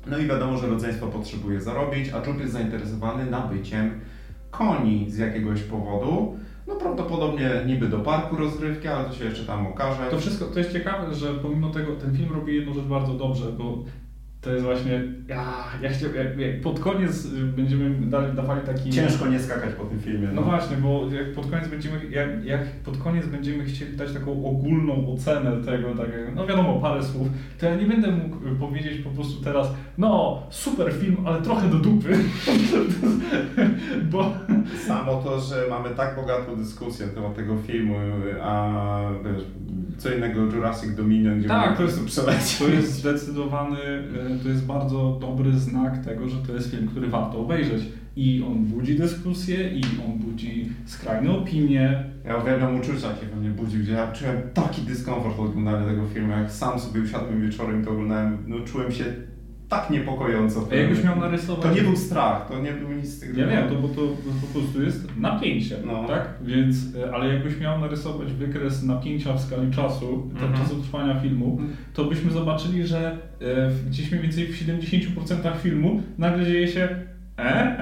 [0.07, 3.99] No i wiadomo, że rodzeństwo potrzebuje zarobić, a Jup jest zainteresowany nabyciem
[4.51, 6.37] koni z jakiegoś powodu.
[6.67, 10.07] No prawdopodobnie niby do parku rozrywki, ale to się jeszcze tam okaże.
[10.11, 13.51] To wszystko, to jest ciekawe, że pomimo tego ten film robi jedną rzecz bardzo dobrze,
[13.51, 13.83] bo
[14.45, 15.45] to jest właśnie, ja,
[15.81, 18.89] ja chciałem, jak, jak pod koniec będziemy dawali taki...
[18.89, 20.27] Ciężko nie skakać po tym filmie.
[20.27, 24.11] No, no właśnie, bo jak pod koniec będziemy, jak, jak pod koniec będziemy chcieli dać
[24.11, 27.27] taką ogólną ocenę tego, tak, no wiadomo, parę słów,
[27.59, 31.77] to ja nie będę mógł powiedzieć po prostu teraz, no super film, ale trochę do
[31.77, 32.17] dupy,
[34.11, 34.33] bo...
[34.87, 37.95] Samo to, że mamy tak bogatą dyskusję na temat tego filmu,
[38.41, 38.71] a
[39.23, 39.43] wiesz,
[39.97, 42.57] co innego Jurassic Dominion, gdzie tak, to jest, przelecieć.
[42.57, 47.07] to jest zdecydowany, e, to jest bardzo dobry znak tego, że to jest film, który
[47.07, 47.83] warto obejrzeć.
[48.15, 52.03] I on budzi dyskusję, i on budzi skrajne opinie.
[52.25, 56.07] Ja uwielbiam uczucia, jakie we mnie budzi, gdzie ja czułem taki dyskomfort od oglądania tego
[56.07, 59.05] filmu, jak sam sobie usiadłem wieczorem to oglądałem, no czułem się
[59.69, 60.67] tak niepokojąco.
[60.71, 61.63] A jakbyś miał narysować...
[61.63, 63.37] To nie był strach, to nie był nic z tych...
[63.37, 64.07] Ja wiem, to, bo to, to
[64.41, 66.03] po prostu jest napięcie, no.
[66.07, 66.29] tak?
[66.41, 70.57] Więc, e, ale jakbyś miał narysować wykres napięcia w skali czasu, mm -hmm.
[70.57, 71.75] czasu trwania filmu, mm.
[71.93, 76.89] to byśmy zobaczyli, że e, gdzieś mniej więcej w 70% filmu nagle dzieje się
[77.37, 77.75] E?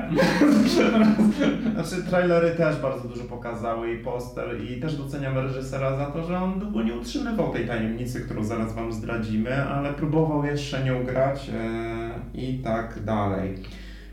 [1.74, 6.40] znaczy trailery też bardzo dużo pokazały i poster i też doceniam reżysera za to, że
[6.40, 11.50] on długo nie utrzymywał tej tajemnicy, którą zaraz wam zdradzimy, ale próbował jeszcze nią grać
[11.50, 13.56] e, i tak dalej.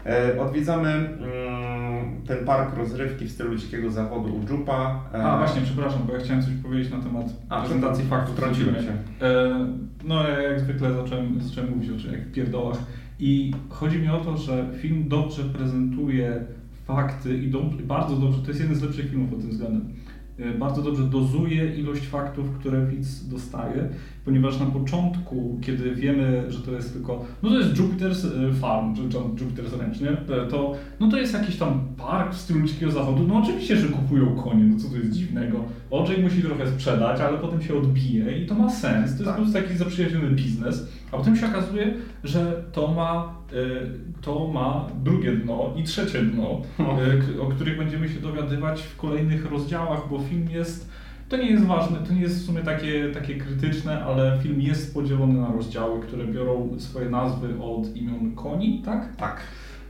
[0.07, 5.05] E, odwiedzamy mm, ten park rozrywki w stylu dzikiego zachodu u Jupa.
[5.15, 8.37] E, A właśnie, przepraszam, bo ja chciałem coś powiedzieć na temat A, prezentacji faktów.
[8.37, 8.93] Wtrąciłem się.
[9.27, 9.67] E,
[10.05, 12.79] no ja jak zwykle zacząłem, zacząłem mówić o jak pierdołach.
[13.21, 16.45] I chodzi mi o to, że film dobrze prezentuje
[16.87, 19.93] fakty i dobrze, bardzo dobrze, to jest jeden z lepszych filmów pod tym względem.
[20.39, 23.89] E, bardzo dobrze dozuje ilość faktów, które widz dostaje,
[24.25, 28.97] ponieważ na początku, kiedy wiemy, że to jest tylko, no to jest Jupiter's e, Farm,
[28.97, 29.03] czy
[29.45, 30.17] Jupiter's Ranch, nie?
[30.51, 34.37] To, no to jest jakiś tam park w stylu dzikiego zachodu, no oczywiście, że kupują
[34.37, 35.65] konie, no co to jest dziwnego.
[35.91, 39.37] Oczek musi trochę sprzedać, ale potem się odbije i to ma sens, to jest tak.
[39.37, 44.87] po prostu taki zaprzyjaźniony biznes, a potem się okazuje, że to ma Y, to ma
[45.05, 46.63] drugie dno i trzecie dno,
[47.43, 50.91] o których będziemy się dowiadywać w kolejnych rozdziałach, bo film jest,
[51.31, 54.95] to nie jest ważne, to nie jest w sumie takie, takie krytyczne, ale film jest
[54.95, 59.17] podzielony na rozdziały, które biorą swoje nazwy od imion koni, tak?
[59.17, 59.41] Tak.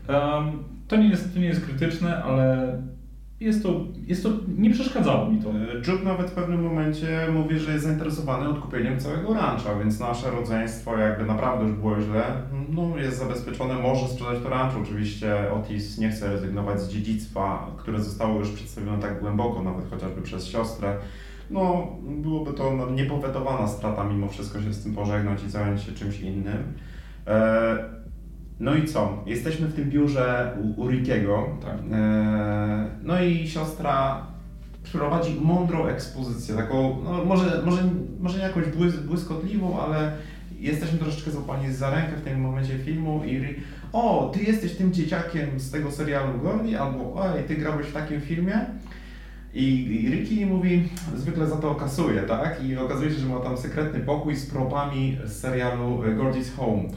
[0.09, 2.76] Um, to, nie jest, to nie jest krytyczne, ale
[3.40, 5.48] jest to, jest to, nie przeszkadzało mi to.
[5.92, 10.96] Jude nawet w pewnym momencie mówi, że jest zainteresowany odkupieniem całego rancha, więc nasze rodzeństwo
[10.96, 12.22] jakby naprawdę już było źle,
[12.68, 14.76] no jest zabezpieczone, może sprzedać to ranch.
[14.83, 20.22] Oczywiście Otis nie chce rezygnować z dziedzictwa, które zostało już przedstawione tak głęboko, nawet chociażby
[20.22, 20.96] przez siostrę.
[21.51, 26.21] No, byłoby to niepowetowana strata mimo wszystko się z tym pożegnać i zająć się czymś
[26.21, 26.73] innym.
[27.27, 28.01] E
[28.61, 29.23] no i co?
[29.27, 31.47] Jesteśmy w tym biurze u, u Rickiego.
[31.63, 31.79] Tak.
[31.93, 34.27] E, no i siostra
[34.93, 37.83] prowadzi mądrą ekspozycję, taką, no może, może,
[38.21, 40.13] może nie jakąś błys błyskotliwą, ale
[40.59, 43.55] jesteśmy troszeczkę złapani za rękę w tym momencie filmu i
[43.93, 48.21] o, ty jesteś tym dzieciakiem z tego serialu Gordy, albo oj, ty grałeś w takim
[48.21, 48.67] filmie.
[49.55, 52.65] I, Ricky mówi, zwykle za to kasuje, tak?
[52.65, 56.89] I okazuje się, że ma tam sekretny pokój z propami z serialu Gordy's Home.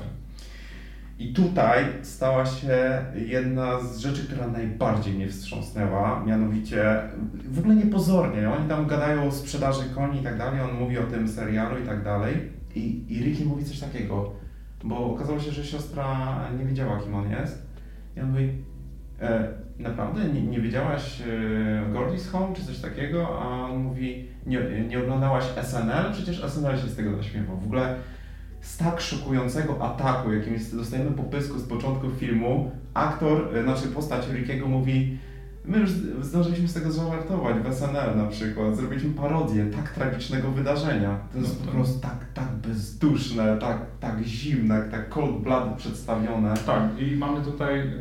[1.19, 7.01] I tutaj stała się jedna z rzeczy, która najbardziej mnie wstrząsnęła, mianowicie
[7.45, 8.49] w ogóle niepozornie.
[8.49, 11.85] Oni tam gadają o sprzedaży koni i tak dalej, on mówi o tym serialu i
[11.87, 12.35] tak dalej.
[12.75, 14.33] I, i Ricky mówi coś takiego,
[14.83, 17.67] bo okazało się, że siostra nie wiedziała, kim on jest.
[18.17, 18.49] I on mówi,
[19.21, 21.25] e, naprawdę nie, nie wiedziałaś e,
[21.93, 23.27] Gordy's Home czy coś takiego?
[23.41, 24.59] A on mówi, nie,
[24.89, 26.11] nie oglądałaś SNL?
[26.13, 27.57] Przecież SNL się z tego naśmiewał.
[27.57, 27.95] W ogóle
[28.61, 34.29] z tak szokującego ataku, jakim dostajemy po pysku z początku filmu, aktor, e, znaczy postać
[34.29, 35.17] Rickiego mówi
[35.65, 35.89] My już
[36.21, 41.19] zdążyliśmy z tego zażartować w SNL na przykład, zrobiliśmy parodię tak tragicznego wydarzenia.
[41.33, 46.53] To jest no, po prostu tak, tak bezduszne, tak, tak zimne, tak cold blood przedstawione.
[46.65, 47.93] Tak, i mamy tutaj, e,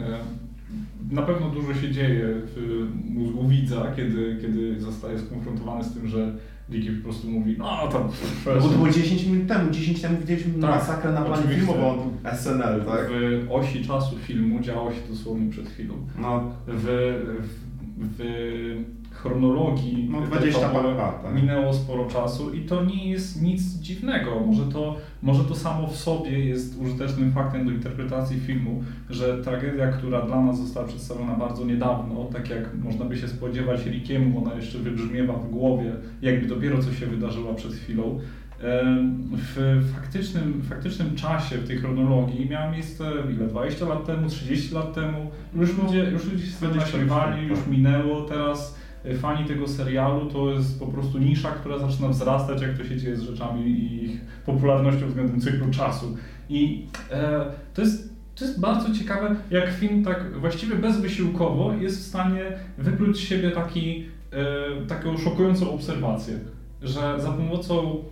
[1.13, 6.33] na pewno dużo się dzieje w mózgu widza, kiedy, kiedy zostaje skonfrontowany z tym, że
[6.69, 8.09] Diki po prostu mówi, no tam...
[8.47, 12.11] No bo to było 10 minut temu, 10 temu widzieliśmy tak, masakrę na planie filmową
[12.33, 13.11] SNL, tak?
[13.11, 15.95] W osi czasu filmu działo się dosłownie przed chwilą.
[16.19, 16.53] No.
[16.67, 16.85] W,
[17.41, 21.35] w, w chronologii no, 20 parę lat, tak.
[21.35, 24.41] minęło sporo czasu i to nie jest nic dziwnego.
[24.47, 29.93] Może to, może to samo w sobie jest użytecznym faktem do interpretacji filmu, że tragedia,
[29.93, 34.55] która dla nas została przedstawiona bardzo niedawno, tak jak można by się spodziewać Rickiemu, ona
[34.55, 38.19] jeszcze wybrzmiewa w głowie, jakby dopiero co się wydarzyła przed chwilą,
[39.33, 43.05] w faktycznym, faktycznym czasie, w tej chronologii miała miejsce
[43.35, 43.47] ile?
[43.47, 45.31] 20 lat temu, 30 lat temu.
[45.55, 48.82] Już ludzie, już ludzie się z tym naśmiewali, już minęło, teraz
[49.21, 53.17] fani tego serialu to jest po prostu nisza, która zaczyna wzrastać, jak to się dzieje
[53.17, 56.17] z rzeczami i ich popularnością względem cyklu czasu.
[56.49, 62.07] I e, to jest to jest bardzo ciekawe, jak film tak właściwie bezwysiłkowo jest w
[62.07, 62.43] stanie
[62.79, 66.39] wypluć z siebie taki, e, taką szokującą obserwację,
[66.83, 68.05] że za pomocą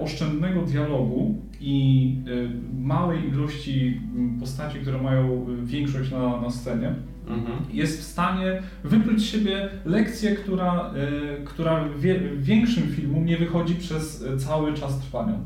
[0.00, 4.00] oszczędnego dialogu i e, małej ilości
[4.40, 6.94] postaci, które mają większość na, na scenie,
[7.28, 7.58] mhm.
[7.72, 10.94] jest w stanie wypluć z siebie lekcję, która,
[11.40, 15.38] y, która w, w większym filmu nie wychodzi przez cały czas trwania.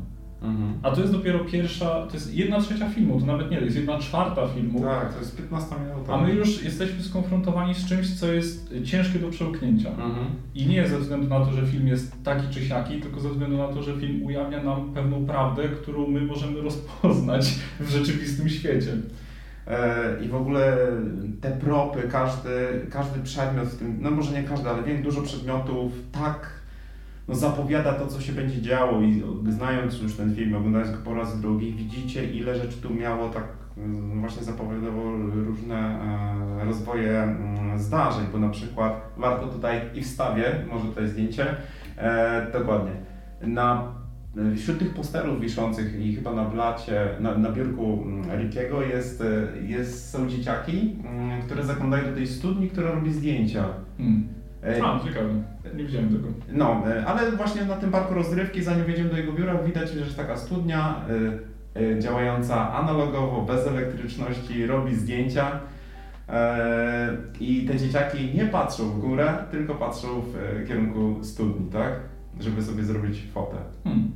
[0.45, 0.73] Mhm.
[0.83, 3.77] A to jest dopiero pierwsza, to jest jedna trzecia filmu, to nawet nie, to jest
[3.77, 4.81] jedna czwarta filmu.
[4.81, 6.09] Tak, to jest 15 minut.
[6.09, 9.89] A my już jesteśmy skonfrontowani z czymś, co jest ciężkie do przełknięcia.
[9.89, 10.25] Mhm.
[10.55, 13.57] I nie ze względu na to, że film jest taki czy siaki, tylko ze względu
[13.57, 18.91] na to, że film ujawnia nam pewną prawdę, którą my możemy rozpoznać w rzeczywistym świecie.
[19.67, 20.77] E, I w ogóle
[21.41, 22.49] te propy, każdy,
[22.89, 26.54] każdy przedmiot w tym, no może nie każdy, ale wiem, dużo przedmiotów tak
[27.27, 31.13] no, zapowiada to, co się będzie działo i znając już ten film, oglądając go po
[31.13, 33.43] raz drugi, widzicie ile rzeczy tu miało tak
[33.77, 35.11] no, właśnie zapowiadało
[35.45, 35.99] różne
[36.61, 41.45] e, rozwoje mm, zdarzeń, bo na przykład warto tutaj i wstawię, może tutaj zdjęcie,
[41.97, 42.91] e, dokładnie,
[43.41, 43.93] na
[44.37, 49.21] e, wśród tych posterów wiszących i chyba na blacie, na, na biurku mm, Rickiego jest,
[49.21, 53.65] e, jest, są dzieciaki, mm, które zaglądają do tej studni, która robi zdjęcia.
[53.97, 54.27] Hmm.
[54.83, 55.29] A, ciekawe.
[55.75, 56.27] Nie widziałem tego.
[56.53, 59.99] No, e, ale właśnie na tym parku rozrywki, zanim wjedziemy do jego biura, widać, że
[59.99, 61.01] jest taka studnia
[61.75, 65.59] e, e, działająca analogowo, bez elektryczności, robi zdjęcia.
[67.39, 71.93] I te dzieciaki nie patrzą w górę, tylko patrzą w kierunku studni, tak?
[72.39, 73.57] Żeby sobie zrobić fotę.
[73.83, 74.11] Hmm.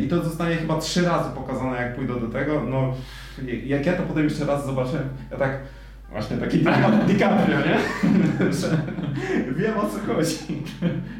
[0.00, 2.62] I to zostanie chyba trzy razy pokazane, jak pójdą do tego.
[2.70, 2.94] No,
[3.66, 5.58] jak ja to potem jeszcze raz zobaczyłem, ja tak,
[6.10, 6.58] właśnie taki
[7.08, 7.78] DiCaprio, nie?
[9.58, 10.34] Wiem o co chodzi.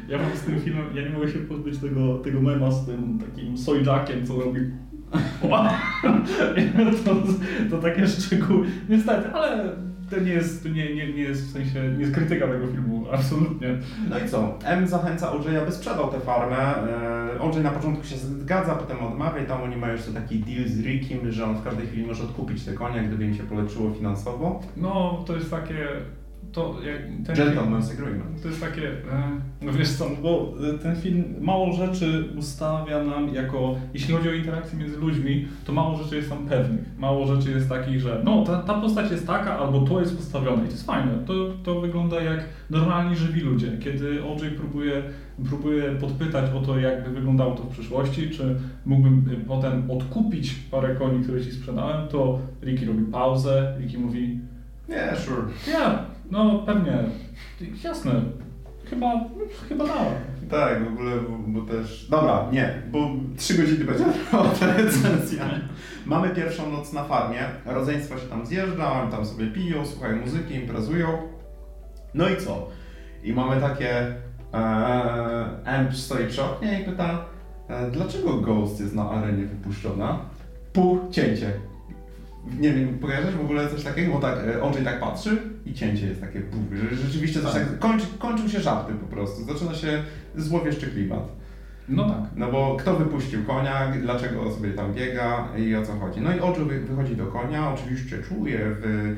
[0.07, 3.19] Ja mam z tym filmem, ja nie mogę się pozbyć tego, tego mema z tym
[3.19, 4.59] takim sojackiem, co robi.
[7.05, 7.15] to,
[7.69, 8.67] to takie szczegóły.
[8.89, 9.75] Niestety, ale
[10.09, 13.05] to nie jest, to nie, nie, nie jest w sensie, nie jest krytyka tego filmu,
[13.11, 13.77] absolutnie.
[14.09, 14.57] No i co?
[14.63, 16.57] M zachęca Olżeja, aby sprzedał tę farmę.
[16.57, 20.67] E, Olżej na początku się zgadza, potem odmawia i tam oni mają jeszcze taki deal
[20.67, 23.93] z Rickiem, że on w każdej chwili może odkupić te konie, gdyby im się polepszyło
[23.93, 24.61] finansowo.
[24.77, 25.87] No, to jest takie,
[26.51, 28.41] to jak ten Gentleman's agreement.
[28.41, 33.33] To jest takie, e, no wiesz co, bo e, ten film mało rzeczy ustawia nam
[33.35, 36.85] jako, jeśli chodzi o interakcje między ludźmi, to mało rzeczy jest tam pewnych.
[36.99, 40.63] Mało rzeczy jest takich, że no ta, ta postać jest taka, albo to jest postawione
[40.63, 41.11] i to jest fajne.
[41.25, 41.33] To,
[41.63, 43.77] to wygląda jak normalni, żywi ludzie.
[43.83, 45.03] Kiedy OJ próbuje,
[45.49, 50.95] próbuje podpytać o to, jakby wyglądało to w przyszłości, czy mógłbym e, potem odkupić parę
[50.95, 54.39] koni, które ci sprzedałem, to Ricky robi pauzę, Ricky mówi,
[54.89, 55.41] Nie, sure.
[55.71, 57.03] ja, no pewnie,
[57.83, 58.11] jasne,
[58.89, 59.13] chyba,
[59.69, 60.13] chyba dałem.
[60.49, 62.07] Tak, w ogóle, bo, bo też...
[62.09, 65.45] Dobra, nie, bo trzy godziny będzie trwała ta recenzja.
[66.05, 71.07] Mamy pierwszą noc na farmie, rodzeństwo się tam zjeżdża, tam sobie piją, słuchają muzyki, imprezują.
[72.13, 72.67] No i co?
[73.23, 74.15] I mamy takie...
[74.53, 74.57] E,
[75.65, 77.25] Amp stoi przy oknie i pyta,
[77.67, 80.19] e, dlaczego Ghost jest na arenie wypuszczona?
[80.73, 81.53] Pół cięcie.
[82.59, 84.13] Nie wiem, kojarzysz w ogóle coś takiego?
[84.13, 87.79] Bo tak, e, Andrzej tak patrzy i cięcie jest takie pół, że rzeczywiście coś tak,
[87.79, 90.03] kończy, kończył się żarty po prostu, zaczyna się
[90.35, 91.39] złowieszczy klimat.
[91.89, 92.17] No tak.
[92.35, 96.21] No bo kto wypuścił konia, dlaczego sobie tam biega i o co chodzi.
[96.21, 99.15] No i wy- wychodzi do konia, oczywiście czuje w,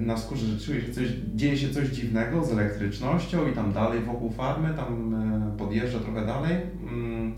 [0.00, 4.00] na skórze, że czuje, że coś, dzieje się coś dziwnego z elektrycznością i tam dalej
[4.00, 5.14] wokół farmy, tam
[5.54, 6.56] e, podjeżdża trochę dalej.
[6.92, 7.34] Mm.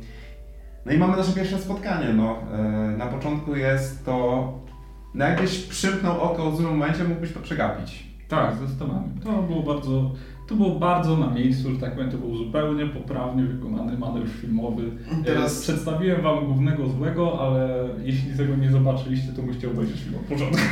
[0.87, 2.12] No i mamy nasze pierwsze spotkanie.
[2.12, 2.39] No.
[2.55, 4.53] E, Na początku jest to,
[5.16, 8.07] no jakbyś przymknął oko w złym momencie, mógłbyś to przegapić.
[8.29, 9.09] Tak, zdecydowanie.
[9.24, 10.11] To było bardzo,
[10.48, 14.83] to było bardzo na miejscu, że tak powiem, to był zupełnie poprawnie wykonany manewr filmowy.
[15.09, 20.14] Teraz- Teraz przedstawiłem wam głównego złego, ale jeśli tego nie zobaczyliście, to musicie obejrzeć film
[20.14, 20.62] od początku.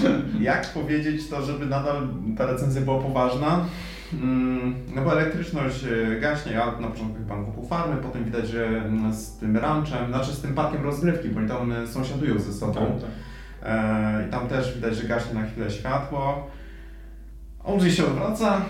[0.40, 3.64] Jak powiedzieć to, żeby nadal ta recenzja była poważna?
[4.12, 8.66] Mm, No bo elektryczność e, gaśnie, a na początku chyba wokół farmy, potem widać, że
[8.66, 12.52] mm, z tym ranchem, znaczy z tym parkiem rozgrywki, bo oni tam e, sąsiadują ze
[12.52, 12.72] sobą.
[12.74, 12.82] tak.
[12.88, 13.31] E,
[14.26, 16.50] I tam też widać, że gaśnie na chwilę światło.
[17.66, 18.60] Andrzej się odwraca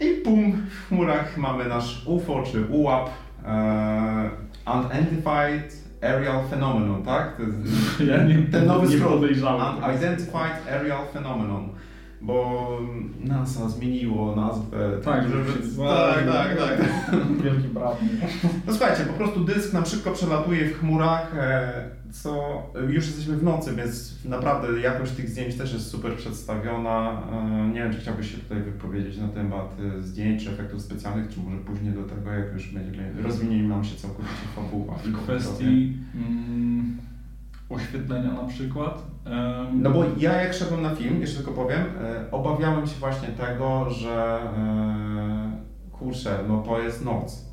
[0.00, 3.10] i pum, w chmurach mamy nasz UFO czy UAP,
[3.46, 4.30] e,
[4.74, 7.36] Unidentified Aerial Phenomenon, tak?
[7.36, 7.56] To jest,
[8.10, 9.12] Ja nie, ten nowy nie skrót.
[9.90, 11.68] Unidentified Aerial Phenomenon.
[12.20, 12.68] Bo
[13.24, 14.90] NASA zmieniło nazwę.
[15.04, 15.44] Tak, żeby...
[15.52, 16.78] żeby- Tak, tak, tak.
[17.44, 17.96] Wielki brat.
[18.66, 21.72] No słuchajcie, po prostu dysk nam szybko przelatuje w chmurach, e,
[22.22, 27.22] co już jesteśmy w nocy, więc naprawdę jakość tych zdjęć też jest super przedstawiona.
[27.32, 31.28] E, Nie wiem, czy chciałbyś się tutaj wypowiedzieć na temat e, zdjęć czy efektów specjalnych,
[31.34, 34.94] czy może później do tego, jak już będzie rozwinie nam się całkowicie fabuła.
[34.94, 36.96] W kwestii mm,
[37.68, 39.02] oświetlenia na przykład.
[39.74, 43.90] No bo ja jak szedłem na film, jeszcze tylko powiem, e, obawiałem się właśnie tego,
[43.90, 44.38] że
[45.92, 47.46] kurczę, no to jest noc.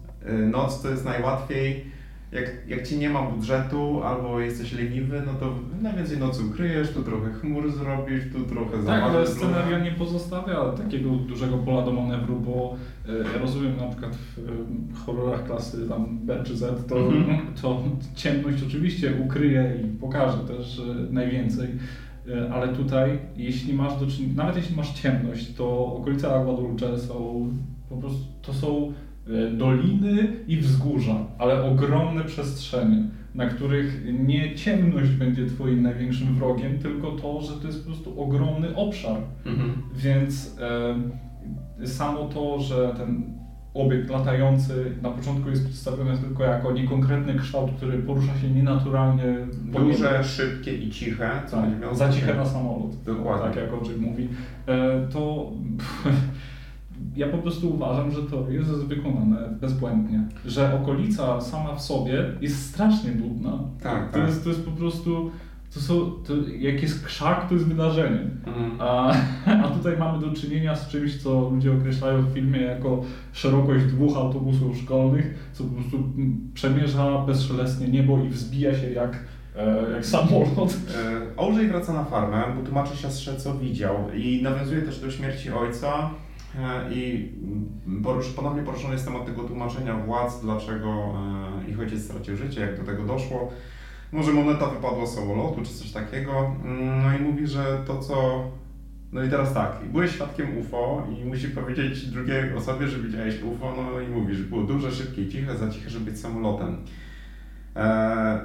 [0.52, 1.93] Noc to jest najłatwiej,
[2.34, 7.04] jak, jak ci nie ma budżetu albo jesteś leniwy, no to najwięcej nocy ukryjesz, tu
[7.04, 12.36] trochę chmur zrobisz, tu trochę Tak, ale scenaria nie pozostawia takiego dużego pola do manewru,
[12.40, 12.76] bo
[13.10, 17.38] e, ja rozumiem na przykład w e, horrorach klasy tam B czy Z, to, Mhm.
[17.62, 17.84] to
[18.16, 21.70] ciemność oczywiście ukryje i pokaże też najwięcej.
[22.30, 27.00] E, Ale tutaj, jeśli masz do czynienia, nawet jeśli masz ciemność, to okolice Agua Dulce
[27.00, 27.50] są
[27.90, 28.94] po prostu, to są
[29.52, 33.04] doliny i wzgórza, ale ogromne przestrzenie,
[33.36, 38.22] na których nie ciemność będzie twoim największym wrogiem, tylko to, że to jest po prostu
[38.22, 39.18] ogromny obszar.
[39.46, 39.74] Mhm.
[39.96, 40.58] Więc
[41.82, 43.24] e, samo to, że ten
[43.74, 49.24] obiekt latający na początku jest przedstawiony tylko jako niekonkretny kształt, który porusza się nienaturalnie.
[49.54, 53.04] Duże, szybkie i ciche, co Tak, za ciche na samolot.
[53.06, 53.48] Dokładnie.
[53.48, 54.28] Tak jak Oczyk mówi.
[54.68, 55.52] E, to
[57.16, 60.24] ja po prostu uważam, że to jest wykonane bezbłędnie.
[60.46, 63.60] Że okolica sama w sobie jest strasznie nudna.
[63.84, 64.28] Tak, To tak.
[64.28, 65.32] jest, to jest po prostu,
[65.74, 68.20] to są, to jak jest krzak, to jest wydarzenie.
[68.46, 68.72] Mm.
[68.80, 69.14] A,
[69.64, 73.04] a tutaj mamy do czynienia z czymś, co ludzie określają w filmie jako
[73.34, 76.04] szerokość dwóch autobusów szkolnych, co po prostu
[76.54, 79.24] przemierza bezszelestnie niebo i wzbija się jak,
[79.56, 80.78] e, jak samolot.
[80.96, 85.52] E, Ołżej wraca na farmę, bo tłumaczy siostrze, co widział i nawiązuje też do śmierci
[85.52, 86.10] ojca
[86.92, 91.14] i mm, porusz, ponownie poruszony jest temat tego tłumaczenia władz, dlaczego
[91.68, 93.52] e, ich ojciec stracił życie, jak do tego doszło.
[94.12, 96.56] Może moneta wypadła z samolotu, czy coś takiego.
[96.66, 98.44] Mm, No i mówi, że to co...
[99.12, 103.74] No i teraz tak, byłeś świadkiem UFO i musi powiedzieć drugiej osobie, że widziałeś UFO,
[103.78, 106.78] no i mówisz, było duże, szybkie i ciche, za ciche, żeby być samolotem.
[107.76, 108.40] E,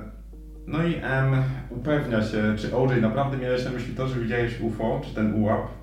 [0.66, 5.00] no i M upewnia się, czy OJ naprawdę miałeś na myśli to, że widziałeś UFO,
[5.04, 5.77] czy ten ułap.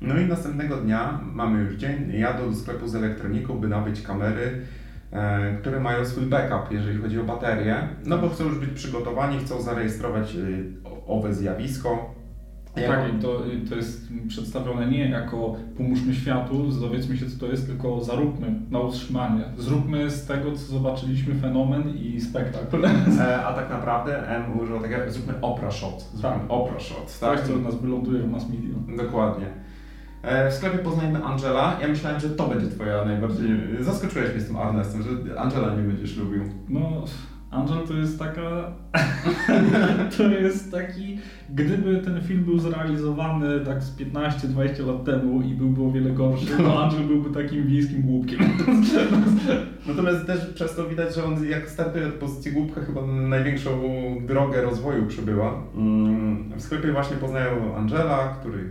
[0.00, 4.60] No i następnego dnia, mamy już dzień, jadą do sklepu z elektroniką, by nabyć kamery,
[5.12, 7.88] e, które mają swój backup, jeżeli chodzi o baterie.
[8.06, 10.36] No bo chcą już być przygotowani, chcą zarejestrować
[10.84, 12.14] o- owe zjawisko.
[12.86, 17.66] Tak, i to, to jest przedstawione nie jako pomóżmy światu, dowiedzmy się co to jest,
[17.66, 19.44] tylko zaróbmy na utrzymanie.
[19.58, 22.84] Zróbmy z tego, co zobaczyliśmy, fenomen i spektakl.
[23.20, 26.00] E, a tak naprawdę M użył takiego, zróbmy opera shot.
[26.14, 26.38] Zróbmy Tak.
[26.48, 27.10] opera shot.
[27.10, 29.04] Coś, co od nas wyląduje w mass media.
[29.04, 29.46] Dokładnie.
[30.28, 31.78] E, W sklepie poznajemy Angela.
[31.80, 33.48] Ja myślałem, że to będzie twoja najbardziej...
[33.80, 36.42] Zaskoczyłeś mnie z tym Arnestem, że Angela nie będziesz lubił.
[36.68, 37.04] No,
[37.50, 38.72] Angel to jest taka.
[40.16, 41.18] to jest taki.
[41.54, 46.46] Gdyby ten film był zrealizowany tak z 15-20 lat temu i byłby o wiele gorszy,
[46.46, 48.38] to Angel byłby takim wiejskim głupkiem.
[49.88, 53.70] Natomiast też przez to widać, że on jak startuje od pozycji głupka chyba na największą
[54.26, 55.62] drogę rozwoju przybyła.
[55.76, 58.70] Mm, W sklepie właśnie poznają Angela, który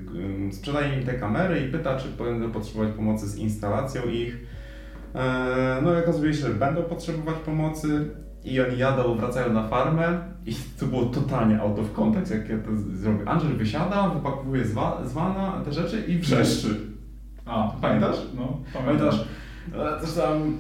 [0.52, 4.38] sprzedaje im te kamery i pyta, czy będą potrzebować pomocy z instalacją ich.
[5.16, 8.10] E, No i okazuje się, że będą potrzebować pomocy
[8.48, 12.58] i oni jadą, wracają na farmę i to było totalnie out of context, jak ja
[12.58, 13.30] to zrobię.
[13.30, 15.14] Angel wysiada, wypakowuje z, wa- z
[15.66, 16.76] te rzeczy i wrzeszczy.
[17.46, 18.16] A, Pamiętasz?
[18.36, 19.26] No, Pamiętasz?
[19.76, 20.58] E, Coś tam,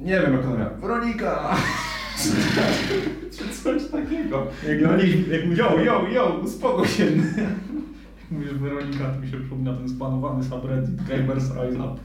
[0.00, 1.40] nie wiem jak ona miała, Weronika!
[3.38, 4.46] Czy coś takiego.
[4.68, 7.06] Jak, oni, jak, jak yo, yo, yo, uspokój się.
[8.30, 12.00] Mówisz Weronika, to mi się przypomina ten splanowany subreddit Gamers Rise Up.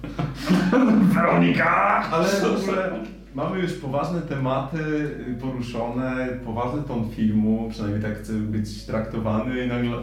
[1.16, 1.72] Weronika!
[2.12, 3.00] Ale w ogóle
[3.36, 5.10] mamy już poważne tematy
[5.42, 9.98] poruszone, poważny ton filmu, przynajmniej tak chce być traktowany i nagle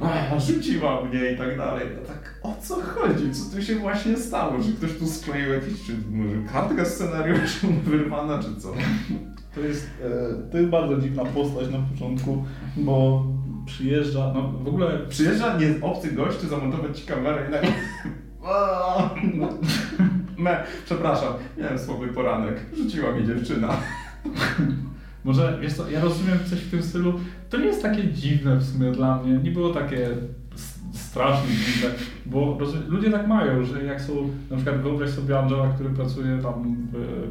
[0.00, 1.86] a, rzuciła mnie i tak dalej.
[2.00, 3.34] No tak, o co chodzi?
[3.34, 4.62] Co tu się właśnie stało?
[4.62, 8.72] Że ktoś tu skleił jakieś, czy może kartka scenariuszu wyrwana, czy co?
[9.54, 12.44] To jest, e, to jest bardzo dziwna postać na początku,
[12.76, 13.26] bo
[13.66, 17.72] przyjeżdża, no w ogóle Przyjeżdża nie obcy gościu zamontować ci kamerę i nagle...
[18.44, 19.48] A, no.
[20.38, 22.60] Me, przepraszam, miałem słaby poranek.
[22.76, 23.68] Rzuciła mi dziewczyna.
[25.24, 27.20] Może, wiesz co, ja rozumiem coś w tym stylu,
[27.50, 30.08] to nie jest takie dziwne w sumie dla mnie, nie było takie
[31.10, 31.90] strasznie dziwne,
[32.26, 34.12] bo rozum- ludzie tak mają, że jak są,
[34.50, 36.76] na przykład wyobraź sobie Angela, który pracuje tam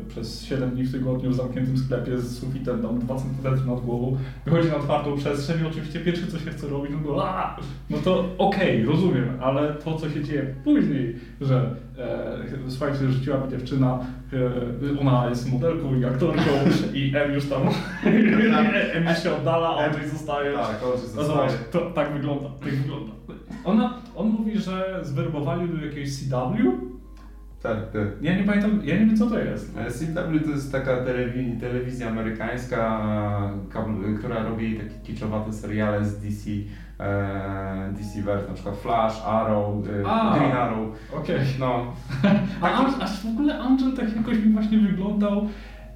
[0.05, 3.79] e, przez 7 dni w tygodniu w zamkniętym sklepie z sufitem tam 2 cm nad
[3.85, 7.57] głową, wychodzi na otwartą przestrzeń i oczywiście pierwsze co się chce robić, no to "A!"
[7.89, 12.37] no to okej, rozumiem, ale to co się dzieje później, że e,
[12.69, 13.99] słuchajcie, rzuciła mi dziewczyna,
[14.95, 16.41] e, ona jest modelką i aktorką
[16.93, 17.61] i M już tam,
[18.93, 20.53] M już się oddala, a Andrzej zostaje.
[20.53, 21.27] Tak, on się No zostaje.
[21.27, 23.18] zobacz, to, tak wygląda, tak wygląda.
[23.63, 26.89] Ona, on mówi, że zwerbowali do jakiegoś CW?
[27.63, 28.07] Tak, tak.
[28.21, 29.77] Ja nie pamiętam, ja nie wiem co to jest.
[29.77, 33.01] E, CW to jest taka telewi telewizja amerykańska,
[34.19, 36.49] która robi takie kiczowate seriale z DC,
[36.99, 40.37] e, DC Verse, na przykład Flash, Arrow, e, A.
[40.37, 40.87] Green Arrow.
[41.13, 41.39] Okej.
[41.59, 41.93] No,
[42.61, 45.47] A aż w ogóle Angel tak jakoś mi właśnie wyglądał,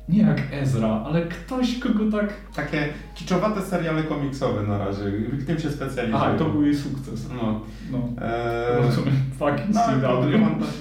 [0.10, 2.34] nie jak Ezra, ale ktoś, kogo tak...
[2.56, 6.24] takie kiczowate seriale komiksowe na razie, w tym się specjalizują.
[6.24, 7.30] Aha, to był jej sukces.
[7.41, 7.62] No.
[7.91, 9.14] No, E, rozumiem.
[9.39, 10.32] Fucking No, CW.
[10.32, 10.38] to,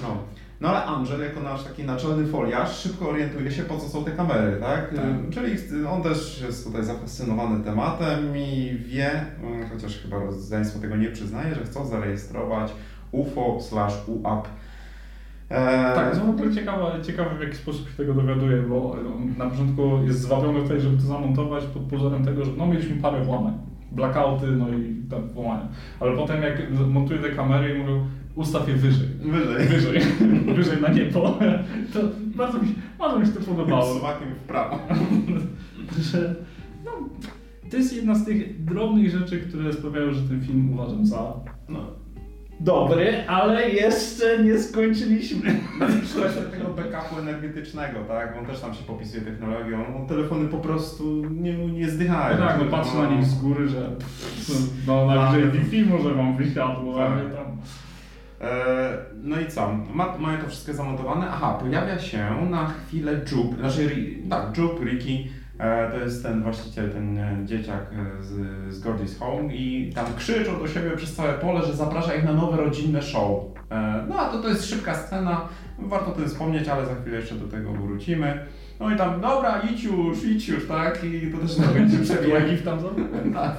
[0.07, 0.17] no.
[0.61, 4.11] no ale Angel, jako nasz taki naczelny foliarz, szybko orientuje się, po co są te
[4.11, 4.95] kamery, tak?
[4.95, 5.05] Tak.
[5.31, 11.09] Czyli on też jest tutaj zafascynowany tematem i wie, y, chociaż chyba rodzeństwo tego nie
[11.09, 12.71] przyznaje, że chcą zarejestrować
[13.11, 14.47] UFO slash UAP.
[15.49, 19.33] E, Tak, to w ogóle ciekawe, ciekawe w jaki sposób się tego dowiaduje, bo on
[19.37, 23.23] na początku jest zwabiony tutaj, żeby to zamontować pod pozorem tego, że no mieliśmy parę
[23.23, 23.53] włamań,
[23.91, 25.67] blackouty, no i tam włamania.
[25.99, 29.67] Ale potem jak montuje te kamery i mówią, ustaw je wyżej, Wyżej.
[29.67, 30.01] wyżej,
[30.55, 31.21] wyżej na niebo,
[31.93, 31.99] to
[32.35, 33.93] bardzo mi, się- bardzo mi się to podobało.
[33.93, 34.79] Suwakiem w prawo.
[36.11, 36.35] że
[36.85, 36.91] no,
[37.71, 41.33] to jest jedna z tych drobnych rzeczy, które sprawiają, że ten film uważam za
[41.69, 41.79] No.
[42.59, 45.55] Dobry, ale jeszcze nie skończyliśmy.
[46.17, 48.35] Kwestia tego backupu energetycznego, tak?
[48.39, 49.85] On też tam się popisuje technologią.
[49.99, 52.37] No, telefony po prostu nie, nie zdychają.
[52.37, 53.89] tak, no patrzę na nich z góry, że
[54.87, 57.11] no najwyżej Wi-Fi może wam wysiadło, Tak.
[57.11, 57.45] ale tam...
[58.41, 59.77] E, No i co?
[59.93, 61.25] Ma, mają to wszystko zamontowane.
[61.29, 63.89] Aha, pojawia się na chwilę Jupe, znaczy
[64.29, 65.27] tak, Jupe, Ricky,
[65.91, 67.85] to jest ten właściciel, ten e, dzieciak
[68.19, 68.29] e, z,
[68.73, 72.33] z Gordy's Home i tam krzyczą do siebie przez całe pole, że zaprasza ich na
[72.33, 73.43] nowe rodzinne show.
[73.71, 75.47] E, No a to to jest szybka scena,
[75.79, 78.45] warto o tym wspomnieć, ale za chwilę jeszcze do tego wrócimy.
[78.79, 81.03] No i tam, dobra, idź już, idź już, tak?
[81.03, 82.29] I to też nie będzie przebiegł.
[82.29, 82.87] Jaki w tam za?
[83.33, 83.55] Tak.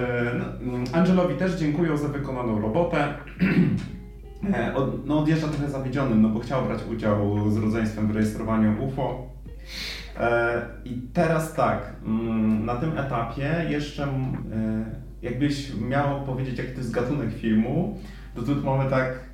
[0.00, 3.08] E, no, Angelowi też dziękuję za wykonaną robotę.
[4.54, 8.84] E, od, no odjeżdża trochę zawiedziony, no bo chciał brać udział z rodzeństwem w rejestrowaniu
[8.84, 9.26] UFO.
[10.20, 14.08] E, I teraz tak, mm, na tym etapie jeszcze e,
[15.22, 17.98] jakbyś miał powiedzieć jaki to jest gatunek filmu,
[18.34, 19.30] to tu mamy tak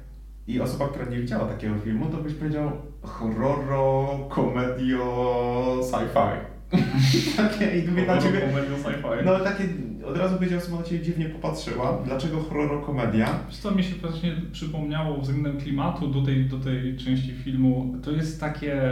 [0.47, 2.73] i osoba, która nie widziała takiego filmu, to byś powiedział
[3.03, 6.57] horroro, komedio, sci-fi.
[7.37, 9.25] Takie i na ciebie, Komedia sci-fi.
[9.25, 9.65] no takie,
[10.07, 11.99] od razu będzie osoba na ciebie dziwnie popatrzyła.
[12.05, 13.39] Dlaczego horror komedia?
[13.49, 18.11] Wiesz co mi się właśnie przypomniało względem klimatu do tej, do tej części filmu, to
[18.11, 18.83] jest takie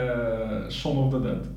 [0.71, 1.49] Shaun of the Dead.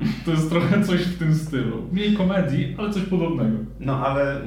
[0.24, 1.82] To jest trochę coś w tym stylu.
[1.92, 3.58] Mniej komedii, ale coś podobnego.
[3.80, 4.44] No ale, y,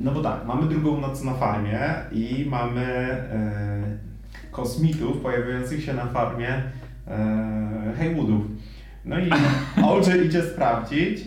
[0.00, 1.80] no bo tak, mamy drugą noc na farmie
[2.12, 2.86] i mamy
[4.46, 8.42] y, kosmitów pojawiających się na farmie y, Haywoodów.
[9.04, 9.30] No i
[9.90, 11.20] OJ idzie sprawdzić,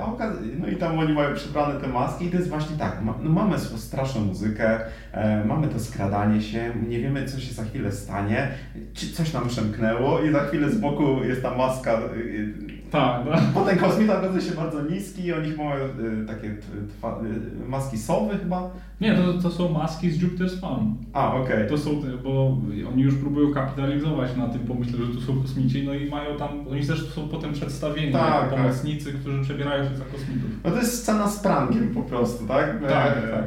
[0.00, 2.98] a okaz- no i tam oni mają przybrane te maski i to jest właśnie tak,
[3.22, 4.80] no mamy straszną muzykę,
[5.12, 8.48] e, mamy to skradanie się, nie wiemy co się za chwilę stanie,
[8.94, 13.32] czy coś nam przemknęło i za chwilę z boku jest ta maska y, Tak, no.
[13.54, 16.56] Potem kosmita okazuje się bardzo niski, oni chyba mają y, takie
[16.98, 17.20] twa,
[17.64, 18.70] y, maski sowy chyba.
[19.00, 20.94] Nie, to, to są maski z Jupiter's Fun.
[21.12, 21.68] A, okej.
[21.68, 21.90] To są
[22.24, 22.56] bo
[22.92, 26.48] oni już próbują kapitalizować na tym pomyśle, że tu są kosmici, no i mają tam,
[26.70, 28.50] oni też są potem przedstawieni Tak, jako tak.
[28.60, 30.50] pomocnicy, którzy przebierają się za kosmitów.
[30.64, 32.80] No to jest scena z prankiem po prostu, tak?
[32.88, 33.44] Tak, E, tak.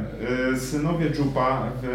[0.52, 1.88] e, Synowie Jupa wy,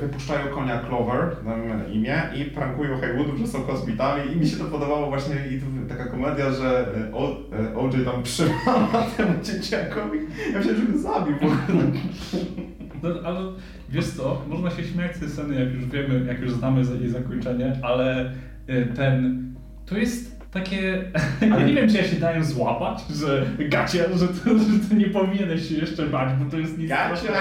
[0.00, 4.64] wypuszczają konia Clover, tam imię, i prankują Haywoodów, że są kosmitami i mi się to
[4.64, 6.99] podobało właśnie i taka komedia, że e, e,
[7.76, 10.18] OJ tam przymala temu dzieciakowi.
[10.52, 11.84] Ja myślałem, że go zabił w ogóle.
[13.02, 13.40] No, ale
[13.88, 17.08] wiesz co, można się śmiać z tej sceny, jak już wiemy, jak już znamy jej
[17.08, 18.32] zakończenie, ale
[18.70, 19.44] y, ten,
[19.86, 21.04] to jest takie,
[21.50, 25.06] ja nie wiem, czy ja się dałem złapać, że gacia, że to, że to nie
[25.06, 27.32] powinieneś się jeszcze bać, bo to jest nic Gacia?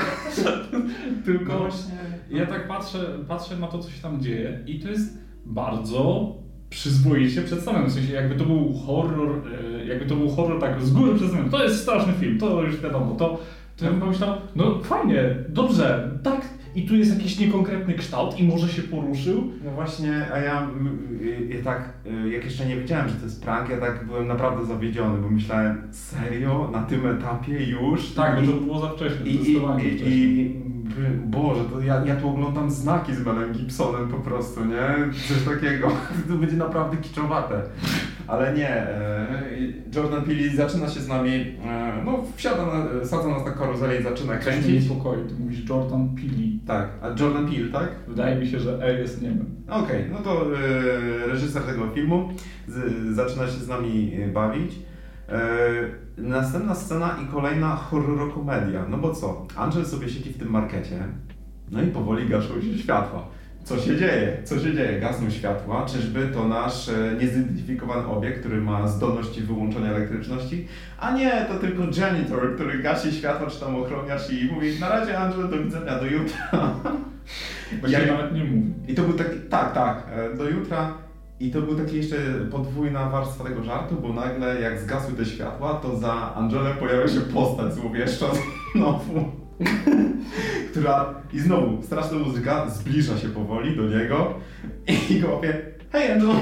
[1.26, 1.94] Tylko No właśnie.
[2.30, 6.34] ja tak patrzę, patrzę na to, co się tam dzieje i to jest bardzo
[6.70, 9.42] przyzwoicie przedstawione, w sensie jakby to był horror,
[9.82, 12.82] e, jakby to był horror tak z góry przedstawiony, to jest straszny film, to już
[12.82, 13.40] wiadomo, to,
[13.78, 16.42] to ja bym pomyślał, no fajnie, dobrze, tak,
[16.80, 20.68] i tu jest jakiś niekonkretny kształt i może się poruszył, No właśnie, a ja,
[21.22, 21.94] y, ja tak,
[22.26, 25.30] y, jak jeszcze nie wiedziałem, że to jest prank, ja tak byłem naprawdę zawiedziony, bo
[25.30, 28.12] myślałem, serio, na tym etapie już?
[28.12, 30.56] tak, I, bo to było za wcześnie, i, i, zdecydowanie i,
[31.26, 35.14] Boże, to ja, ja tu oglądam znaki z Melem Gibsonem po prostu, nie?
[35.28, 35.88] Coś takiego,
[36.28, 37.62] to będzie naprawdę kiczowate.
[38.30, 39.28] Ale nie, e,
[39.96, 41.32] Jordan Peele zaczyna się z nami,
[41.66, 44.90] e, no wsiada, na, sadza nas na karuzelę i zaczyna Coś mnie kręcić.
[44.90, 46.48] niepokoi, ty mówisz Jordan Peele.
[46.68, 47.90] Tak, a Jordan Peele, tak?
[48.08, 49.56] Wydaje mi się, że E jest niemym.
[49.70, 50.46] Okej, no to
[51.28, 52.30] reżyser tego filmu
[52.68, 54.72] z, zaczyna się z nami bawić.
[56.18, 58.86] Następna scena i kolejna horrorokomedia.
[58.90, 59.48] No bo co?
[59.56, 60.98] Angel sobie siedzi w tym markecie,
[61.72, 63.28] no i powoli gaszą się światła.
[63.70, 64.38] Co się dzieje?
[64.44, 65.00] Co się dzieje?
[65.00, 65.86] Gasną światła.
[65.86, 70.68] Czyżby to nasz e, niezidentyfikowany obiekt, który ma zdolności wyłączenia elektryczności?
[71.00, 75.18] A nie, to tylko janitor, który gasi światło, czy tam ochroniarz i mówi na razie
[75.20, 76.52] Angel, do widzenia, do jutra.
[77.80, 78.74] Właściwie Ja- nawet nie mówi.
[78.88, 80.94] i to był taki, tak, tak, e, do jutra.
[81.40, 82.16] I to był taki jeszcze
[82.52, 87.20] podwójna warstwa tego żartu, bo nagle jak zgasły te światła, to za Angelem pojawia się
[87.22, 88.26] postać złowieszcza
[88.76, 89.32] znowu,
[90.72, 94.34] która i znowu straszna muzyka zbliża się powoli do niego
[95.10, 96.36] i go łapie, hej Angel!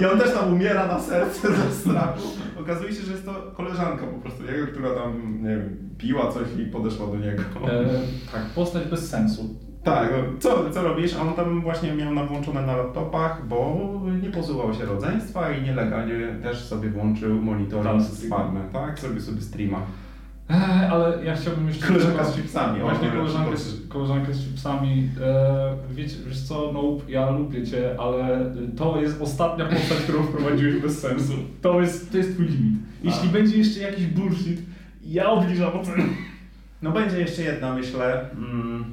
[0.00, 2.20] I on też tam umiera na serce ze strachu.
[2.60, 6.42] Okazuje się, że jest to koleżanka po prostu jego, która tam, nie wiem, piła coś
[6.58, 7.42] i podeszła do niego.
[7.42, 7.84] E,
[8.32, 9.54] tak, postać bez sensu.
[9.84, 11.16] Tak, no, co, co robisz?
[11.16, 13.76] A on tam właśnie miał na włączone na laptopach, bo
[14.22, 18.98] nie pozbywał się rodzeństwa i nielegalnie też sobie włączył monitoring Tak, z farmy, tak?
[18.98, 19.80] Zrobił sobie streama.
[20.50, 21.86] E, ale ja chciałbym jeszcze...
[21.86, 22.80] Koleżanka z chipsami.
[22.80, 25.10] Właśnie koleżankę z, koleżankę z chipsami.
[25.22, 30.76] E, wiecie, wiesz co, no ja lubię cię, ale to jest ostatnia postać, którą wprowadziłeś
[30.76, 31.32] bez sensu.
[31.62, 32.74] To jest, to jest twój limit.
[33.02, 33.32] Jeśli A.
[33.32, 34.60] będzie jeszcze jakiś bullshit,
[35.04, 36.04] ja obniżam ocenę.
[36.82, 38.30] No będzie jeszcze jedna, myślę.
[38.30, 38.84] Mm,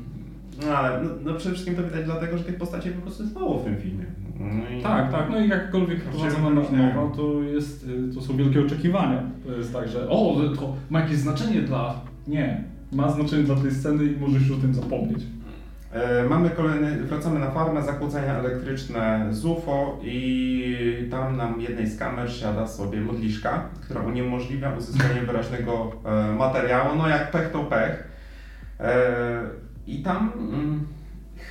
[0.65, 3.35] no ale no, no przede wszystkim to widać dlatego, że tych postaci po prostu jest
[3.35, 4.05] mało w tym filmie.
[4.39, 8.21] No i- Tak, tak, no i jakkolwiek wprowadzona na różne- nowa, to, jest, y, to
[8.21, 9.23] są wielkie oczekiwania.
[9.45, 11.95] To jest tak, że o, to ma jakieś znaczenie dla...
[12.27, 15.19] Nie, ma znaczenie dla tej sceny i możesz już o tym zapomnieć.
[15.91, 21.99] E, Mamy kolejny, wracamy na farmę, zakłócenia elektryczne z UFO i tam nam jednej z
[21.99, 28.07] kamer siada sobie modliszka, która uniemożliwia uzyskanie wyraźnego e, materiału, no jak pech to pech.
[28.79, 29.41] E,
[29.87, 30.87] I tam mm,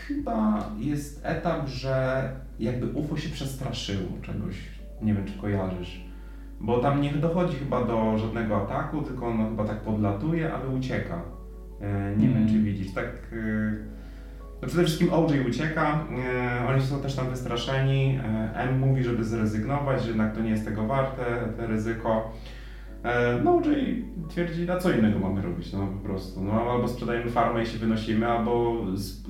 [0.07, 2.23] chyba jest etap, że
[2.59, 4.55] jakby UFO się przestraszyło czegoś,
[5.03, 6.05] nie wiem czy kojarzysz.
[6.61, 11.23] Bo tam nie dochodzi chyba do żadnego ataku, tylko ono chyba tak podlatuje, ale ucieka.
[11.81, 12.49] E, Nie wiem Mm.
[12.49, 13.05] czy widzisz, tak...
[13.33, 13.73] e,
[14.63, 16.07] no przede wszystkim OJ ucieka,
[16.63, 18.19] e, oni są też tam wystraszeni.
[18.55, 21.25] M mówi, żeby zrezygnować, że jednak to nie jest tego warte,
[21.57, 22.33] to ryzyko.
[23.05, 23.67] E, no OJ
[24.29, 26.45] twierdzi, a co innego mamy robić, no po prostu.
[26.45, 28.77] No albo sprzedajemy farmę i się wynosimy, albo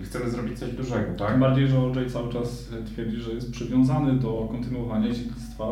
[0.03, 1.31] chcemy zrobić coś dużego, tak?
[1.31, 5.65] Tym bardziej, że OJ cały czas twierdzi, że jest przywiązany do kontynuowania dziedzictwa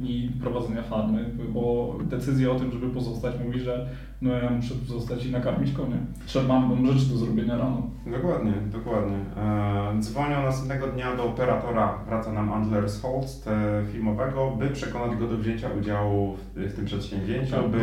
[0.00, 3.88] i prowadzenia farmy, bo decyzja o tym, żeby pozostać, mówi, że
[4.22, 5.96] no ja muszę tu zostać i nakarmić konie.
[6.26, 7.82] Trzeba, mam rzeczy do zrobienia rano.
[8.06, 9.16] Dokładnie, dokładnie.
[9.36, 13.48] E, dzwonią następnego dnia do operatora, wraca nam Andlers Holst
[13.92, 17.78] filmowego, by przekonać go do wzięcia udziału w, w tym przedsięwzięciu, by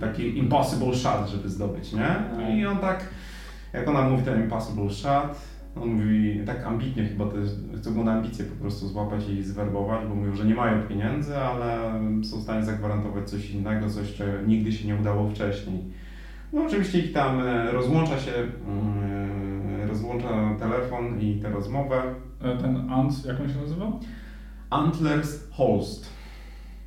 [0.00, 2.16] taki impossible shot, żeby zdobyć, nie?
[2.36, 3.08] No I on tak,
[3.72, 8.04] jak ona mówi ten impossible shot, on mówi tak ambitnie chyba, to jest, chcą go
[8.04, 12.38] na ambicje po prostu złapać i zwerbować, bo mówią, że nie mają pieniędzy, ale są
[12.38, 15.84] w stanie zagwarantować coś innego, coś, co nigdy się nie udało wcześniej.
[16.52, 18.32] No oczywiście ich tam e, rozłącza się,
[18.68, 22.02] mm, rozłącza telefon i tę rozmowę.
[22.42, 23.92] E, Ten Ant, jak on się nazywa?
[24.70, 26.06] Antlers Holst.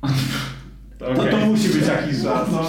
[0.98, 1.30] To, Okej.
[1.30, 2.48] to musi być jakiś żart.
[2.52, 2.60] No,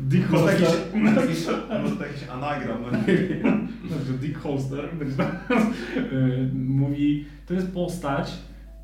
[0.00, 1.52] Dick może, to jakiś, to
[1.96, 3.63] to jakiś anagram, no nie wiem.
[3.90, 5.26] Dobrze, Dick Holster tam,
[5.58, 8.32] e, mówi, to jest postać,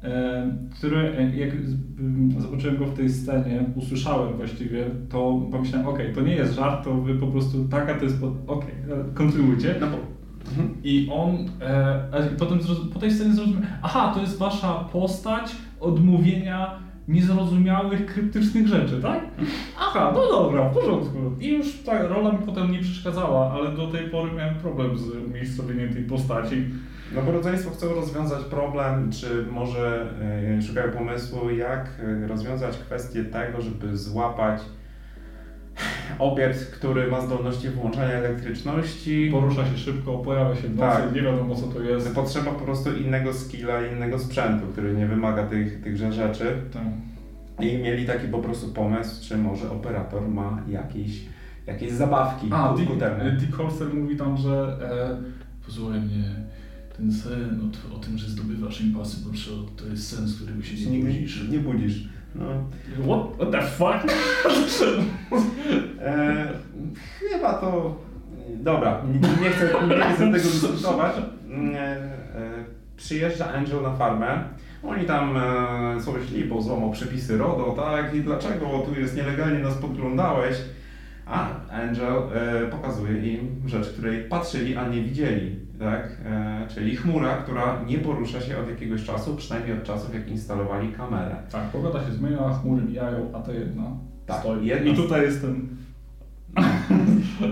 [0.03, 5.89] e, który e, jak z- m, zobaczyłem go w tej scenie, usłyszałem właściwie, to pomyślałem,
[5.89, 9.75] okej, to nie jest żart, to wy po prostu taka to jest, e, kontynuujcie.
[9.81, 9.87] No
[10.51, 10.75] mhm.
[10.85, 12.59] I on, e, potem
[12.93, 16.79] po tej scenie zrozumiał, aha, to jest wasza postać odmówienia
[17.11, 19.21] niezrozumiałych, kryptycznych rzeczy, tak?
[19.79, 21.19] Aha, no dobra, w porządku.
[21.41, 25.33] I już ta rola mi potem nie przeszkadzała, ale do tej pory miałem problem z
[25.33, 26.65] miejscowieniem tej postaci.
[27.15, 30.15] No bo rodzeństwo chcą rozwiązać problem, czy może
[30.59, 34.61] e, szukają pomysłu, jak e, rozwiązać kwestię tego, żeby złapać
[36.19, 39.29] obiekt, który ma zdolności włączania elektryczności.
[39.33, 41.15] Porusza się szybko, pojawia się w nocy, Tak.
[41.15, 42.15] nie wiadomo co to jest.
[42.15, 46.45] Potrzeba po prostu innego skilla, innego sprzętu, który nie wymaga tych, tychże rzeczy.
[46.73, 46.83] Tak.
[47.67, 51.21] I mieli taki po prostu pomysł, czy może operator ma jakieś,
[51.67, 52.91] jakieś zabawki A, Dick.
[53.41, 54.79] Dick Holster mówi tam, że
[55.63, 56.25] e, posłuchaj mnie,
[56.97, 57.61] ten sen
[57.93, 61.13] o, o tym, że zdobywasz Impossible Shot, to jest sen, z którego się nie Nigdy
[61.13, 61.49] budzisz.
[61.51, 62.09] nie budzisz.
[62.35, 62.45] No.
[63.07, 64.13] What, what the fuck?
[66.03, 66.49] E,
[67.21, 67.97] chyba to.
[68.49, 71.17] Dobra, nie, nie, chcę, nie chcę tego dyskutować.
[71.17, 72.11] E, e,
[72.97, 74.45] przyjeżdża Angel na farmę.
[74.83, 78.15] Oni tam e, sobie szli, bo złamał przepisy RODO, tak?
[78.15, 80.57] I dlaczego tu jest nielegalnie nas podglądałeś?
[81.31, 86.17] A Angel e, pokazuje im rzecz, której patrzyli, a nie widzieli, tak?
[86.27, 90.93] E, czyli chmura, która nie porusza się od jakiegoś czasu, przynajmniej od czasów, jak instalowali
[90.93, 91.37] kamerę.
[91.53, 93.83] Tak, pogoda się zmienia, chmury mijają, a ta jedna
[94.27, 94.67] Tak, stoi.
[94.67, 95.69] jedna- I tutaj jest ten...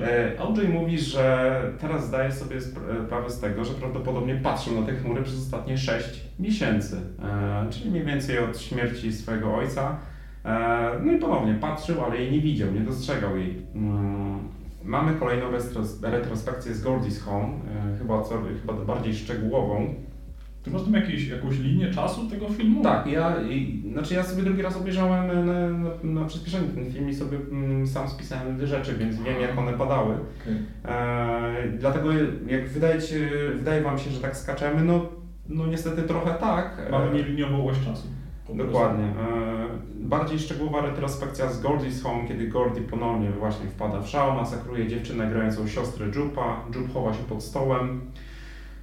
[0.02, 4.86] E, OJ mówi, że teraz zdaje sobie spr- sprawę z tego, że prawdopodobnie patrzył na
[4.86, 9.96] te chmury przez ostatnie 6 miesięcy, e, czyli mniej więcej od śmierci swojego ojca.
[10.44, 13.62] E, no i ponownie patrzył, ale jej nie widział, nie dostrzegał jej.
[13.74, 14.38] Mm,
[14.84, 17.48] Mamy kolejną retros- retrospekcję z Gordy's Home,
[17.94, 19.94] e, chyba, co, chyba bardziej szczegółową.
[20.62, 22.82] Ty masz tam jakieś, jakąś linię czasu tego filmu?
[22.82, 27.08] Tak, ja, i, znaczy ja sobie drugi raz obejrzałem na, na, na przyspieszeniu ten film
[27.08, 30.14] i sobie mm, sam spisałem te rzeczy, więc wiem jak one padały.
[30.14, 30.54] Okej.
[30.84, 32.08] E, dlatego
[32.46, 33.14] jak wydaje, ci,
[33.54, 35.06] wydaje Wam się, że tak skaczemy, no,
[35.48, 36.82] no niestety trochę tak.
[36.86, 38.08] E, Mamy nieliniową oś czasu.
[38.54, 39.04] Dokładnie.
[39.04, 39.12] E,
[40.00, 45.30] bardziej szczegółowa retrospekcja z Gordy's Home, kiedy Gordy ponownie właśnie wpada w szał, masakruje dziewczynę
[45.30, 48.00] grającą siostrę Jupa, Jup chowa się pod stołem.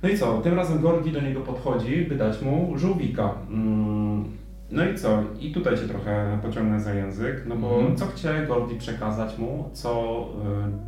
[0.03, 0.38] No i co?
[0.41, 3.34] Tym razem Gordy do niego podchodzi, by dać mu żółwika.
[3.49, 4.26] Mm,
[4.72, 5.24] No i co?
[5.39, 7.95] I tutaj Cię trochę pociągnę za język, no bo Mhm.
[7.95, 10.24] co chce Gordy przekazać mu, co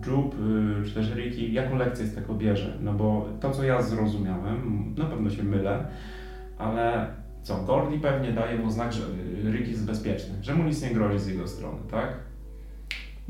[0.07, 2.77] y, Jup, y, czy też Ricky, jaką lekcję z tego bierze?
[2.81, 5.85] No bo to, co ja zrozumiałem, na pewno się mylę,
[6.57, 7.07] ale
[7.47, 10.89] co, Gordy pewnie daje mu znak, że y, Rick jest bezpieczny, że mu nic nie
[10.89, 12.13] grozi z jego strony, tak?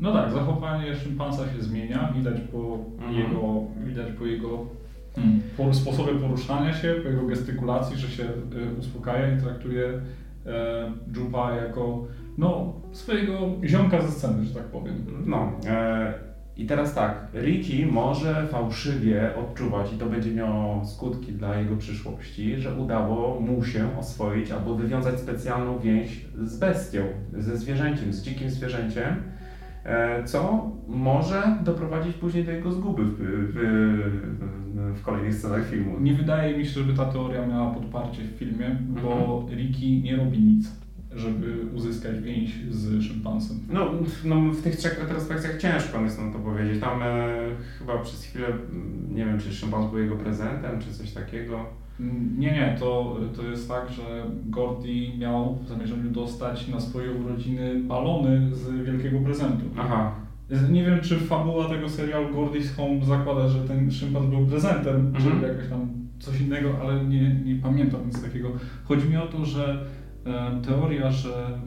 [0.00, 3.14] No tak, zachowanie szympansa się zmienia, widać po Mhm.
[3.14, 4.66] jego, widać po jego
[5.16, 9.86] hmm, po sposobie poruszania się, po jego gestykulacji, że się y, uspokaja i traktuje
[10.46, 12.04] e, Jupa jako
[12.38, 14.94] no, swojego ziomka ze sceny, że tak powiem.
[15.26, 15.52] No.
[15.66, 16.14] E,
[16.58, 22.56] I teraz tak, Ricky może fałszywie odczuwać, i to będzie miało skutki dla jego przyszłości,
[22.60, 27.00] że udało mu się oswoić albo wywiązać specjalną więź z bestią,
[27.32, 29.22] ze zwierzęciem, z dzikim zwierzęciem,
[29.84, 36.00] e, co może doprowadzić później do jego zguby w, w, w, w kolejnych scenach filmu.
[36.00, 40.38] Nie wydaje mi się, żeby ta teoria miała podparcie w filmie, bo Ricky nie robi
[40.38, 40.87] nic,
[41.18, 43.56] żeby uzyskać więź z szympansem.
[43.72, 43.90] No,
[44.24, 46.80] no w tych trzech retrospekcjach ciężko jest nam to powiedzieć.
[46.80, 47.26] Tam e,
[47.78, 51.60] chyba przez chwilę, mm, nie wiem, czy szympans był jego prezentem, czy coś takiego.
[52.00, 54.02] Mm, Nie, nie, to, to jest tak, że
[54.46, 54.88] Gordy
[55.18, 59.64] miał w zamierzeniu dostać na swoje urodziny balony z wielkiego prezentu.
[59.78, 60.12] Aha.
[60.70, 65.40] Nie wiem, czy fabuła tego serialu Gordy's Home zakłada, że ten szympan był prezentem, Mhm.
[65.40, 65.88] czy jakoś tam
[66.18, 68.48] coś innego, ale nie, nie pamiętam nic takiego.
[68.84, 69.84] Chodzi mi o to, że
[70.66, 71.58] teoria, że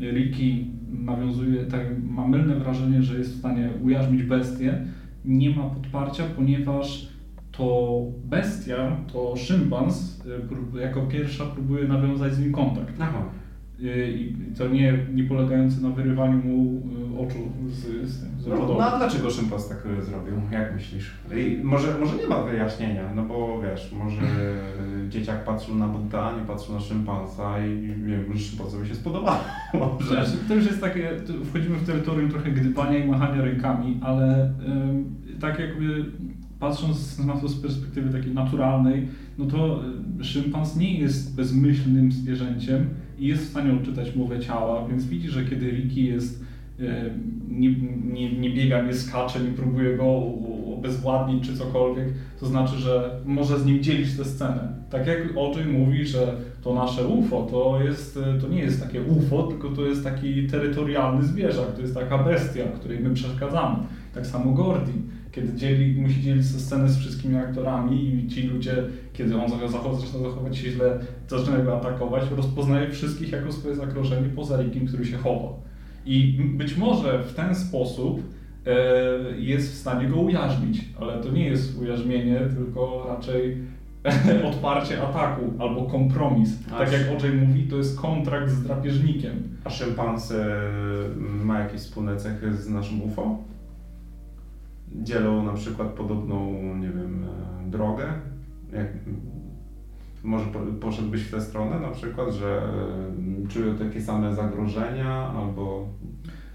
[0.00, 4.84] Ricky nawiązuje, tak, ma mylne wrażenie, że jest w stanie ujarzmić bestię,
[5.24, 7.08] nie ma podparcia, ponieważ
[7.52, 10.22] to bestia, to szympans
[10.76, 12.94] e, jako pierwsza próbuje nawiązać z nim kontakt.
[13.00, 13.24] Aha.
[13.84, 16.82] E, I to nie, nie polegający na wyrywaniu mu
[17.16, 20.34] e, oczu z, z, tym, z No, no a dlaczego szympans tak e, zrobił?
[20.50, 21.10] Jak myślisz?
[21.36, 24.20] I może, może nie ma wyjaśnienia, no bo wiesz, może
[25.12, 29.38] dzieciak patrzył na Buddha, nie patrzył na szympansa i nie wiem, szympansowi się spodobało.
[29.74, 30.06] Może.
[30.06, 31.10] Znaczy, to już jest takie,
[31.44, 36.04] wchodzimy w terytorium trochę gdybania i machania rękami, ale ym, tak jakby
[36.62, 39.08] patrząc na to z perspektywy takiej naturalnej,
[39.42, 39.80] no to
[40.20, 42.86] y, szympans nie jest bezmyślnym zwierzęciem
[43.18, 46.44] i jest w stanie odczytać mowę ciała, więc widzi, że kiedy Ricky jest,
[46.80, 46.86] y,
[47.48, 47.74] nie,
[48.12, 50.22] nie, nie biega, nie skacze, nie próbuje go
[50.78, 52.08] obezwładnić czy cokolwiek,
[52.40, 54.72] to znaczy, że może z nim dzielić tę scenę.
[54.90, 59.02] Tak jak OJ mówi, że to nasze UFO to, jest, y, to nie jest takie
[59.02, 63.76] UFO, tylko to jest taki terytorialny zwierzak, to jest taka bestia, której my przeszkadzamy.
[64.14, 64.92] Tak samo Gordy,
[65.32, 68.76] kiedy dzieli, musi dzielić tę scenę z wszystkimi aktorami i ci ludzie,
[69.12, 74.62] kiedy on zaczyna zachować się źle, zaczynają go atakować, rozpoznaje wszystkich jako swoje zagrożenie poza
[74.62, 75.48] Rickiem, który się chowa.
[76.06, 78.20] I być może w ten sposób
[78.66, 78.72] e,
[79.38, 83.56] jest w stanie go ujarzmić, ale to nie jest ujarzmienie, tylko raczej
[84.50, 86.50] odparcie ataku albo kompromis.
[86.72, 89.42] A Tak jak OJ mówi, to jest kontrakt z drapieżnikiem.
[89.64, 90.60] A szympans e,
[91.44, 93.51] ma jakieś wspólne cechy z naszym UFO?
[94.96, 98.04] Dzielą na przykład podobną, nie wiem, e, drogę?
[98.72, 98.88] Jak,
[100.24, 102.62] może po, poszedłbyś w tę stronę na przykład, że
[103.44, 105.88] e, czują takie same zagrożenia albo...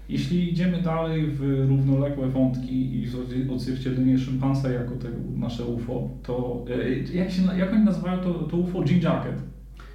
[0.08, 6.10] Jeśli idziemy dalej w równoległe wątki i w odzwie- odzwierciedlenie szympansa jako tego nasze UFO,
[6.22, 9.42] to e, jak, się, jak oni nazywają to, to UFO Jean Jacket?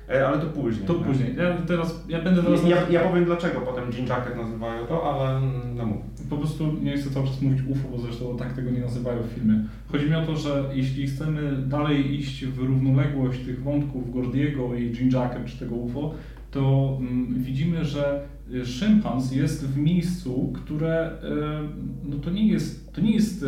[0.09, 0.87] Ale to później.
[0.87, 1.35] To później.
[1.37, 2.67] Ja teraz, ja będę teraz...
[2.67, 5.41] Ja, ja powiem dlaczego potem Jean Jacket nazywają to, ale
[5.75, 6.01] no mów.
[6.29, 9.27] Po prostu nie chcę cały czas mówić UFO, bo zresztą tak tego nie nazywają w
[9.27, 9.63] filmie.
[9.91, 14.93] Chodzi mi o to, że jeśli chcemy dalej iść w równoległość tych wątków Gordiego i
[14.95, 16.13] Jean Jacket czy tego UFO,
[16.51, 18.21] to mm, widzimy, że
[18.65, 23.47] szympans jest w miejscu, które y, no to nie jest, to nie jest, y,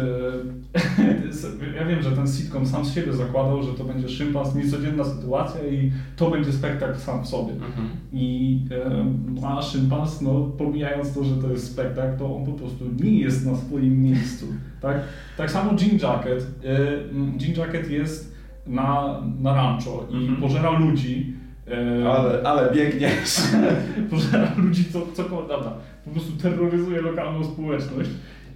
[1.78, 5.68] ja wiem, że ten sitcom sam z siebie zakładał, że to będzie szympans, niecodzienna sytuacja
[5.68, 7.54] i to będzie spektakl sam w sobie.
[8.14, 8.60] I
[9.42, 13.20] e, a szympans, no pomijając to, że to jest spektakl, to on po prostu nie
[13.20, 14.46] jest na swoim miejscu.
[14.82, 14.98] Tak,
[15.38, 16.48] tak samo Jean Jacket.
[17.40, 18.36] Jean Jacket jest
[18.68, 20.42] na, na rancho i Mhm.
[20.42, 21.34] pożera ludzi.
[22.10, 23.42] Ale, ale biegniesz.
[24.12, 25.74] pożera ludzi, co, co prawda,
[26.06, 28.10] po prostu terroryzuje lokalną społeczność.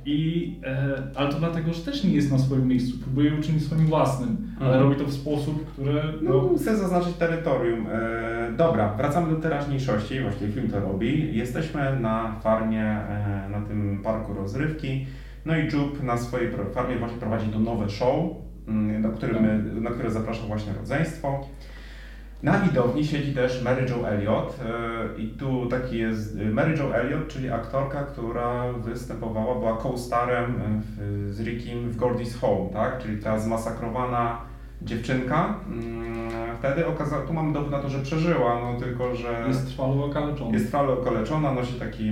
[0.06, 2.98] I, e, ale to dlatego, że też nie jest na swoim miejscu.
[2.98, 4.84] Próbuje uczynić swoim własnym, ale Mhm.
[4.84, 6.02] robi to w sposób, który.
[6.22, 7.88] No, chcę zaznaczyć terytorium.
[7.92, 11.38] E, dobra, wracamy do teraźniejszości, właściwie film to robi.
[11.38, 15.06] Jesteśmy na farmie, e, na tym parku rozrywki.
[15.46, 18.16] No i Jup na swojej farmie właśnie prowadzi to nowe show,
[18.68, 21.48] mm, na, którym, na które zaprasza właśnie rodzeństwo.
[22.44, 26.96] Na widowni siedzi też Mary Jo Elliott e, i tu taki jest e, Mary Jo
[26.96, 33.00] Elliott, czyli aktorka, która występowała, była co-starem e, z Rickiem w Gordy's Home, tak?
[33.04, 34.38] Czyli ta zmasakrowana
[34.82, 35.54] dziewczynka.
[35.72, 36.10] Mm,
[36.60, 40.54] Wtedy okazało, tu mamy dowód na to, że przeżyła, no tylko, że Jest trwale okaleczony.
[40.54, 42.04] jest trwale okaleczona, nosi taki,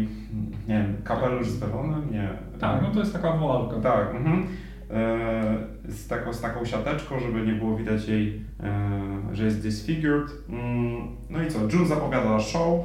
[0.67, 2.29] nie wiem, kapelusz z welonem, nie.
[2.59, 3.75] Tak, no to jest taka woalka.
[3.81, 4.47] Tak, mhm.
[4.91, 10.31] E, z, taką, z taką siateczką, żeby nie było widać jej, e, że jest disfigured.
[10.49, 12.79] Mm, no i co, June zapowiada show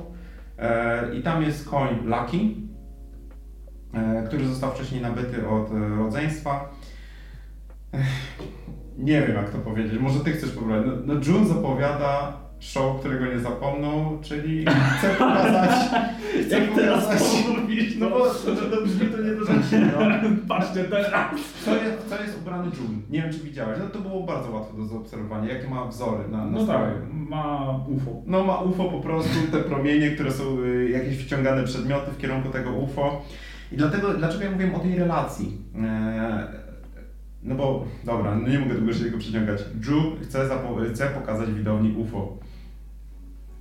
[0.59, 2.63] e, i tam jest koń Lucky,
[4.27, 6.71] który został wcześniej nabyty od rodzeństwa.
[8.99, 10.87] Nie wiem jak to powiedzieć, może ty chcesz powiedzieć.
[10.87, 14.65] No, no June zapowiada show, którego nie zapomną, czyli
[14.99, 15.71] chce pokazać...
[16.47, 20.29] Chce Jak teraz pokazać- to mówisz, No bo to, to brzmi to niedorzecznie, no.
[20.49, 21.35] Patrzcie teraz.
[21.65, 23.03] Co jest, co jest ubrany June?
[23.11, 23.79] Nie wiem, czy widziałeś.
[23.79, 25.55] No to było bardzo łatwo do zaobserwowania.
[25.55, 28.23] Jakie ma wzory na, na No tak, ma UFO.
[28.27, 32.49] No ma UFO po prostu, te promienie, które są y, jakieś wciągane przedmioty w kierunku
[32.49, 33.23] tego UFO.
[33.73, 35.59] I dlatego, dlaczego ja mówiłem o tej relacji?
[35.83, 36.63] E,
[37.43, 39.61] no bo, dobra, no nie mogę długo się tego przyciągać.
[39.75, 40.49] Drew chce,
[40.93, 42.42] chce pokazać widowni UFO.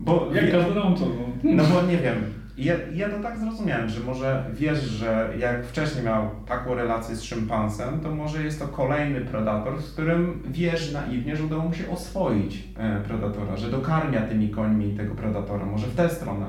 [0.02, 1.08] Bo Jak każdy rączol,
[1.43, 1.52] no.
[1.54, 2.16] no bo nie wiem.
[2.58, 7.24] Ja, ja to tak zrozumiałem, że może wiesz, że jak wcześniej miał taką relację z
[7.24, 11.89] szympansem, to może jest to kolejny predator, z którym wiesz naiwnie, że udało mu się
[11.89, 15.66] oswoić e, predatora, że dokarmia tymi końmi tego predatora.
[15.66, 16.45] Może w tę stronę.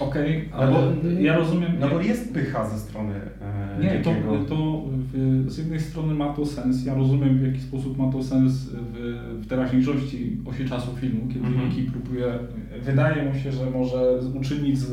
[0.00, 0.76] Okej, No ale
[1.20, 1.72] ja rozumiem...
[1.80, 4.10] No bo jest pycha ze strony e, Nie, to,
[4.48, 4.82] to
[5.12, 6.84] w, z jednej strony ma to sens.
[6.86, 8.94] Ja rozumiem, w jaki sposób ma to sens w,
[9.42, 11.68] w teraźniejszości osi czasu filmu, kiedy Mhm.
[11.70, 12.26] Ricky próbuje.
[12.82, 14.92] Wydaje mu się, że może uczynić z,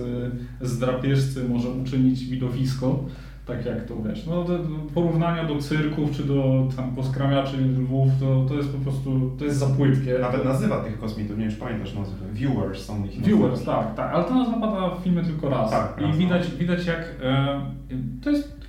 [0.61, 3.05] z drapieżcy, może uczynić widowisko.
[3.51, 4.25] Tak jak to wiesz.
[4.25, 4.59] No, te
[4.93, 9.57] porównania do cyrków czy do tam poskramiaczy lwów, to, to jest po prostu to jest
[9.57, 10.17] za płytkie.
[10.21, 12.15] Nawet nazywa tych kosmitów, nie wiem czy pamiętasz nazwy.
[12.33, 13.83] Viewers są ich Viewers, nazywa.
[13.83, 15.71] tak, tak, ale to nazwa pada w filmie tylko raz.
[15.71, 17.61] Tak, I raz, widać, widać jak e,
[18.23, 18.61] to jest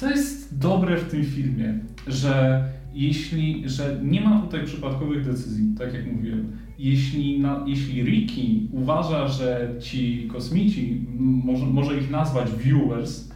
[0.00, 2.64] to jest dobre w tym filmie, że
[2.94, 6.52] jeśli, że nie ma tutaj przypadkowych decyzji, tak jak mówiłem.
[6.78, 8.42] Jeśli, na, jeśli Ricky
[8.72, 13.33] uważa, że ci kosmici, może, może ich nazwać viewers,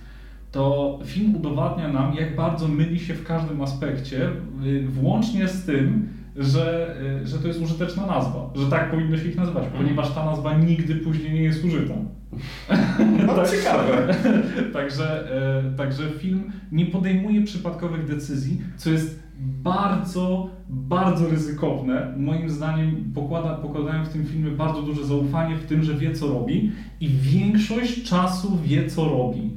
[0.53, 4.31] to film udowadnia nam, jak bardzo myli się w każdym aspekcie,
[4.67, 9.29] y, włącznie z tym, że, y, że to jest użyteczna nazwa, że tak powinno się
[9.29, 11.95] ich nazywać, ponieważ ta nazwa nigdy później nie jest użyta.
[13.27, 13.51] No Tak.
[13.51, 14.15] ciekawe.
[14.73, 15.33] Także,
[15.67, 22.15] e, także film nie podejmuje przypadkowych decyzji, co jest bardzo, bardzo ryzykowne.
[22.17, 26.27] Moim zdaniem pokłada, pokładają w tym filmie bardzo duże zaufanie w tym, że wie co
[26.27, 29.51] robi i większość czasu wie co robi.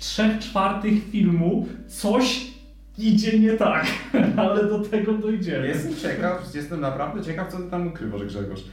[0.00, 2.50] Trzech czwartych filmu coś
[2.98, 3.86] idzie nie tak,
[4.36, 5.68] ale do tego dojdziemy.
[5.68, 8.64] Jestem ciekaw, jestem naprawdę ciekaw, co ty tam ukrywasz, Grzegorz.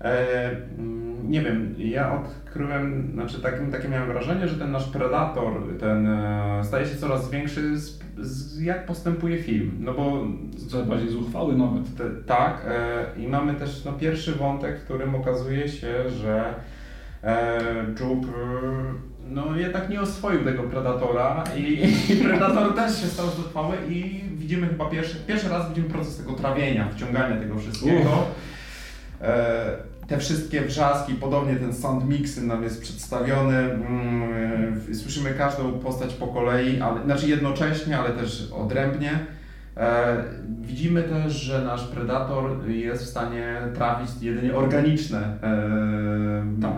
[0.00, 5.78] E, mm, nie wiem, ja odkryłem, znaczy takim, takie miałem wrażenie, że ten nasz predator,
[5.80, 9.76] ten e, staje się coraz większy z, z, jak postępuje film.
[9.80, 10.26] No bo
[10.68, 11.96] Coraz bardziej zuchwały nawet.
[11.96, 16.54] te, tak, e, i mamy też no, pierwszy wątek, w którym okazuje się, że
[17.24, 17.60] e,
[18.00, 23.76] Jup e, no jednak nie oswoił tego Predatora i, i Predator też się stał zuchwały
[23.88, 28.10] i widzimy chyba pierwszy, pierwszy raz widzimy proces tego trawienia, wciągania tego wszystkiego.
[29.20, 33.56] E, te wszystkie wrzaski, podobnie ten sound mixy nam jest przedstawiony.
[33.56, 39.26] Mm, słyszymy każdą postać po kolei, ale, znaczy jednocześnie, ale też odrębnie.
[39.76, 40.16] E,
[40.60, 45.18] widzimy też, że nasz predator jest w stanie trawić jedynie organiczne.
[45.42, 46.74] E, Tak.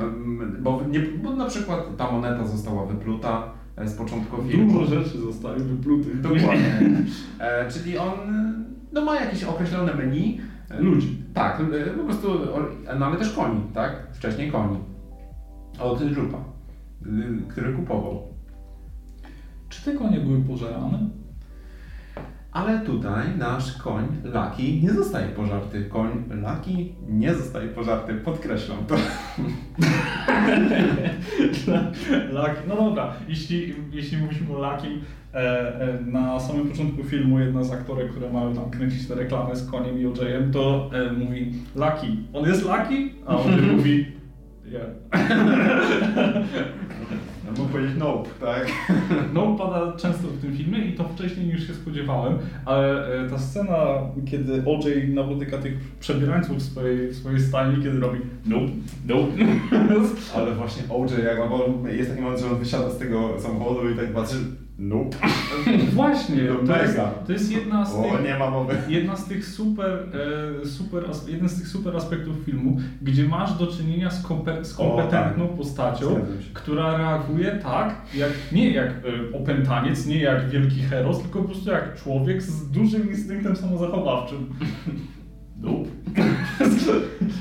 [0.60, 4.72] bo, nie, bo na przykład ta moneta została wypluta e, z początku filmu.
[4.72, 6.20] Dużo rzeczy zostały wyplutych.
[6.20, 6.80] Dokładnie.
[7.70, 8.12] Czyli on
[8.92, 10.40] no, ma jakieś określone menu.
[10.78, 11.22] Ludzi.
[11.34, 11.62] Tak,
[11.96, 12.28] po prostu,
[12.98, 14.06] no ale też koni, tak?
[14.12, 14.78] Wcześniej koni.
[15.78, 16.38] Od Żupa,
[17.06, 18.22] y, który kupował.
[19.68, 20.98] Czy te konie były pożerane?
[22.52, 25.84] Ale tutaj nasz koń Lucky nie zostaje pożarty.
[25.84, 28.94] Koń Lucky nie zostaje pożarty, podkreślam to.
[32.36, 32.60] Lucky.
[32.68, 34.88] No dobra, jeśli, jeśli mówimy o Lucky,
[35.34, 39.56] e, e, na samym początku filmu jedna z aktorek, które mają tam kręcić te reklamy
[39.56, 42.16] z koniem i OJ-em, to e, mówi Lucky.
[42.32, 43.10] On jest Lucky?
[43.26, 44.06] A on mówi
[44.64, 44.86] yeah.
[47.56, 48.66] No mógł powiedzieć nope, tak?
[49.34, 53.38] No, pada często w tym filmie i to wcześniej niż się spodziewałem, ale e, ta
[53.38, 53.76] scena,
[54.30, 58.72] kiedy OJ napotyka tych przebierańców w swojej, w swojej stajni, kiedy robi nope,
[59.06, 59.32] nope.
[60.36, 63.90] Ale właśnie OJ, jak ma, bo jest taki moment, że on wysiada z tego samochodu
[63.90, 64.36] i tak patrzy,
[64.82, 65.16] nope.
[65.94, 68.24] Właśnie, No to jest, to jest jedna z O, tych...
[68.24, 68.74] nie ma mowy.
[68.88, 70.08] Jedna z tych super,
[70.62, 74.80] e, super, jeden z tych super aspektów filmu, gdzie masz do czynienia z, kompe, z
[74.80, 75.56] O, kompetentną tak.
[75.56, 81.48] postacią, która reaguje tak, jak, nie jak e, opętaniec, nie jak wielki heros, tylko po
[81.48, 84.46] prostu jak człowiek z dużym instynktem samozachowawczym.
[85.60, 85.88] Nope.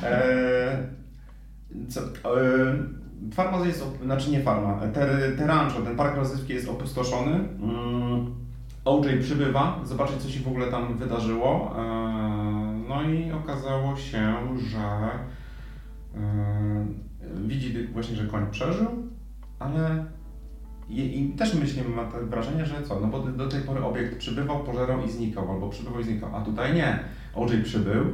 [0.06, 0.78] Eee,
[1.90, 3.01] co, eee,
[3.34, 7.32] farma jest, znaczy nie farma, ter, te rancho, ten park rozrywki jest opustoszony.
[7.32, 8.36] Mm,
[8.86, 11.76] OJ przybywa, zobaczyć co się w ogóle tam wydarzyło.
[11.78, 15.10] Eee, no i okazało się, że
[16.16, 18.88] Yy, widzi właśnie, że koń przeżył,
[19.60, 20.06] ale
[20.90, 24.64] i, też myślimy, ma to wrażenie, że co, no bo do tej pory obiekt przybywał,
[24.64, 27.00] pożerał i znikał, albo przybywał i znikał, a tutaj nie.
[27.36, 28.06] OJ przybył,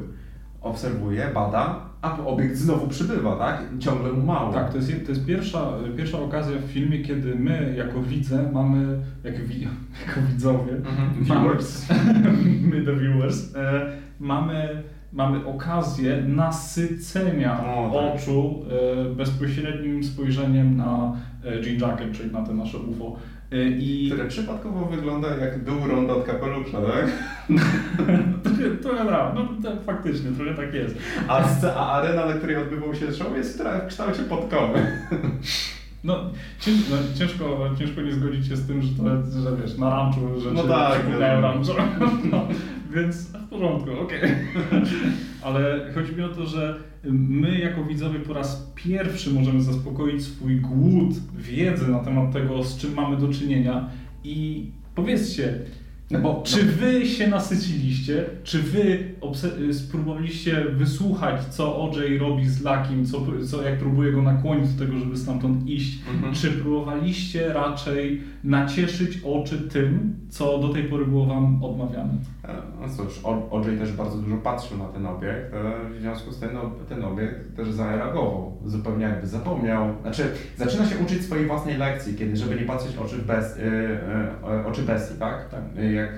[0.62, 3.64] obserwuje, bada, a obiekt znowu przybywa, tak?
[3.80, 4.54] Ciągle mu mało.
[4.54, 9.00] Tak, to jest, to jest pierwsza, pierwsza okazja w filmie, kiedy my jako widze mamy,
[9.24, 9.62] jak wi,
[10.08, 11.10] jako widzowie, Mhm.
[11.28, 11.90] mamy, Viewers.
[12.72, 14.84] my the viewers, e, mamy,
[15.14, 18.16] mamy okazję nasycenia O, tak.
[18.16, 18.64] oczu
[19.12, 21.14] e, bezpośrednim spojrzeniem na
[21.46, 23.16] e, Jean Jacket, czyli na te nasze UFO.
[23.52, 27.12] E, I Które przypadkowo wygląda jak dół ronda od kapelusza, tak?
[28.84, 29.04] to, ja
[29.36, 30.98] no to faktycznie, trochę tak jest.
[31.28, 31.46] A,
[31.76, 34.80] a arena, na której odbywał się show jest w kształcie podkowy.
[36.04, 36.30] No,
[36.60, 39.04] ciężko, no ciężko, ciężko nie zgodzić się z tym, że to,
[39.42, 41.74] że wiesz, na ranczu rzeczy No tak, przypominają wiadomo.
[41.74, 42.06] rancho.
[42.32, 42.48] No,
[42.90, 44.20] więc w porządku, okej.
[45.44, 50.62] Ale chodzi mi o to, że my jako widzowie po raz pierwszy możemy zaspokoić swój
[50.62, 53.90] głód wiedzy na temat tego, z czym mamy do czynienia.
[54.24, 55.60] I powiedzcie,
[56.12, 58.26] No bo- czy wy się nasyciliście?
[58.44, 64.22] Czy wy obse- spróbowaliście wysłuchać, co OJ robi z Lakim, co, co, jak próbuje go
[64.22, 66.00] nakłonić do tego, żeby stamtąd iść?
[66.16, 66.34] Mhm.
[66.34, 72.14] Czy próbowaliście raczej nacieszyć oczy tym, co do tej pory było wam odmawiane?
[72.46, 73.20] E, No cóż,
[73.52, 77.04] OJ też bardzo dużo patrzył na ten obiekt, e, w związku z tym no, ten
[77.06, 79.88] obiekt też zareagował, zupełnie jakby zapomniał.
[80.02, 80.24] Znaczy,
[80.58, 83.62] zaczyna się uczyć swojej własnej lekcji, kiedy, żeby nie patrzeć oczy, bez, e,
[84.54, 85.50] e, oczy bestii, tak?
[85.50, 85.62] Tak.
[85.98, 86.10] Jak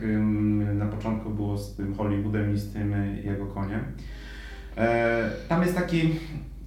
[0.73, 3.79] na początku było z tym Hollywoodem i z tym e, jego koniem.
[4.77, 5.97] E, Tam jest takie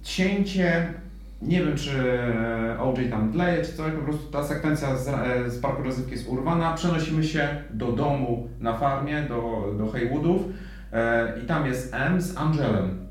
[0.03, 0.93] cięcie,
[1.41, 5.49] nie wiem czy e, OJ tam dleje czy coś, po prostu ta sekwencja z, e,
[5.49, 10.41] z parku rozrywki jest urwana, przenosimy się do domu na farmie, do, do Haywoodów
[11.43, 13.03] i tam jest M z Angelem.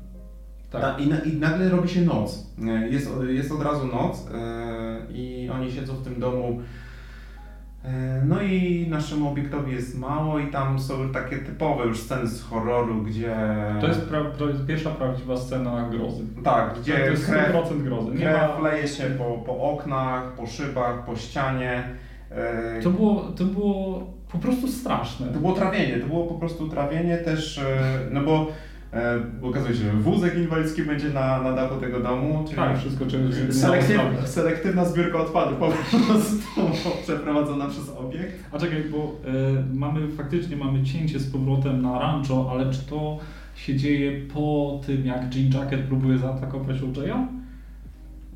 [0.71, 2.47] Ta, i, na, I nagle robi się noc.
[2.89, 4.27] Jest, od- jest od razu noc
[5.13, 6.61] i oni siedzą w tym domu.
[7.85, 12.43] E, No i naszemu obiektowi jest mało i tam są takie typowe już sceny z
[12.43, 13.35] horroru, gdzie...
[13.81, 16.23] To jest, pra- to jest pierwsza prawdziwa scena grozy.
[16.43, 18.11] Tak, gdzie to jest krew, 100% grozy.
[18.11, 21.83] Nie krew ma, leje się po, po oknach, po szybach, po ścianie.
[22.31, 25.27] E, to, było, to było po prostu straszne.
[25.27, 27.63] To było trawienie, to było po prostu trawienie też, e,
[28.11, 28.47] no bo
[28.93, 33.05] e, okazuje się, że wózek inwalidzki będzie na, na dachu tego domu, czyli Tak, wszystko
[33.05, 36.37] czymś selektywna, selektywna zbiórka odpadów po prostu
[37.03, 38.43] przeprowadzona przez obiekt.
[38.51, 39.31] A czekaj, bo e,
[39.73, 43.17] mamy faktycznie mamy cięcie z powrotem na rancho, ale czy to
[43.55, 47.42] się dzieje po tym, jak Jean Jacket próbuje zaatakować OJ'a?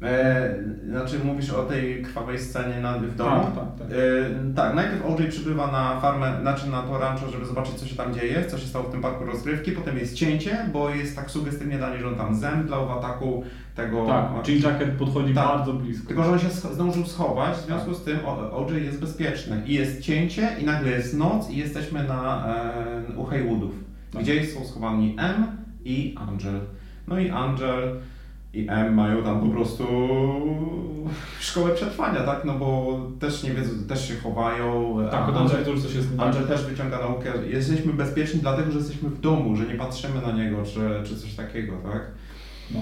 [0.03, 0.55] E,
[0.89, 3.43] znaczy mówisz o tej krwawej scenie na, w domu?
[3.43, 3.87] Tak, tak, tak.
[3.97, 7.95] E, tak, najpierw OJ przybywa na farmę, znaczy na to rancho, żeby zobaczyć co się
[7.95, 11.31] tam dzieje, co się stało w tym parku rozgrywki, potem jest cięcie, bo jest tak
[11.31, 13.43] sugestywnie danie, że on tam zemdlał w ataku
[13.75, 14.05] tego...
[14.05, 15.47] Tak, Jean Jacket podchodzi Tak.
[15.47, 16.07] bardzo blisko.
[16.07, 18.19] Tylko, że on się zdążył schować, w związku z tym
[18.51, 19.61] OJ jest bezpieczny.
[19.65, 23.71] I jest cięcie, i nagle jest noc, i jesteśmy na, e, u Haywoodów,
[24.11, 24.21] Tak.
[24.21, 25.47] gdzie są schowani M
[25.85, 26.59] i Angel.
[27.07, 27.99] No i Angel
[28.57, 29.83] i M mają tam po prostu
[31.39, 32.45] szkołę przetrwania, tak?
[32.45, 34.97] No bo też nie wiedzą, też się chowają.
[35.11, 36.47] Tak, od to już coś jest nie tak.
[36.47, 37.33] Też wyciąga naukę.
[37.47, 41.35] Jesteśmy bezpieczni dlatego, że jesteśmy w domu, że nie patrzymy na niego, czy, czy coś
[41.35, 42.01] takiego, tak?
[42.71, 42.79] No.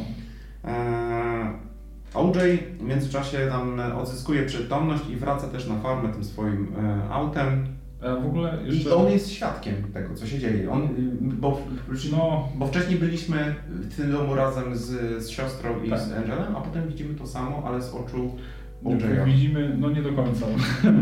[0.63, 1.65] Eee,
[2.13, 7.74] OJ w międzyczasie tam odzyskuje przytomność i wraca też na farmę tym swoim e, autem.
[8.23, 8.95] W ogóle I jeszcze...
[8.95, 10.71] on jest świadkiem tego, co się dzieje.
[10.71, 10.87] On,
[11.21, 11.61] bo,
[12.11, 14.83] No, bo wcześniej byliśmy w tym domu razem z,
[15.23, 15.99] z siostrą i Tak.
[15.99, 18.31] z Angelem, a potem widzimy to samo, ale z oczu
[18.85, 19.25] OJ'a.
[19.25, 20.45] widzimy, no nie do końca.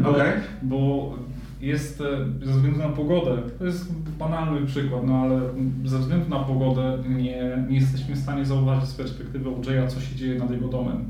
[0.03, 0.31] Bo, Okej.
[0.71, 1.13] bo
[1.61, 5.41] jest e, ze względu na pogodę, to jest banalny przykład, no ale
[5.85, 10.15] ze względu na pogodę nie, nie jesteśmy w stanie zauważyć z perspektywy OJ'a, co się
[10.15, 11.05] dzieje nad jego domem.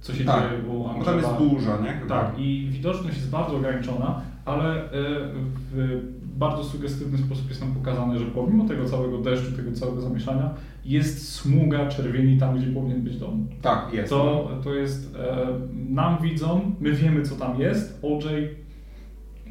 [0.00, 1.50] Co się Tak, dzieje u Bo tam jest Angela.
[1.50, 1.92] burza, nie?
[1.92, 2.20] Chyba.
[2.22, 4.90] Tak, i widoczność jest bardzo ograniczona, ale e,
[5.72, 6.00] w
[6.36, 10.50] bardzo sugestywny sposób jest nam pokazane, że pomimo tego całego deszczu, tego całego zamieszania,
[10.84, 13.46] jest smuga czerwieni tam, gdzie powinien być dom.
[13.62, 14.10] Tak, jest.
[14.10, 15.46] To, to jest e,
[15.88, 18.24] nam widzom, my wiemy co tam jest, OJ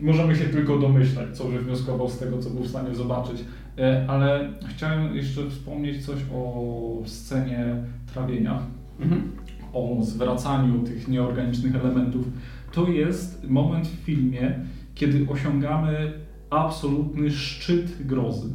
[0.01, 3.43] możemy się tylko domyślać, co wywnioskował z tego, co był w stanie zobaczyć.
[3.77, 7.75] E, ale chciałem jeszcze wspomnieć coś o scenie
[8.13, 8.59] trawienia
[8.99, 9.31] Mhm.
[9.73, 12.25] o zwracaniu tych nieorganicznych elementów,
[12.71, 14.59] to jest moment w filmie,
[14.95, 16.13] kiedy osiągamy
[16.49, 18.49] absolutny szczyt grozy.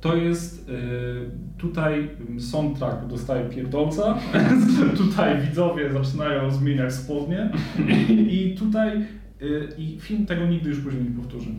[0.00, 0.72] To jest y,
[1.58, 4.18] tutaj soundtrack dostaje pierdolca,
[4.96, 7.50] tutaj widzowie zaczynają zmieniać spodnie
[8.28, 8.98] i tutaj
[9.42, 11.50] y, i film tego nigdy już później nie powtórzy.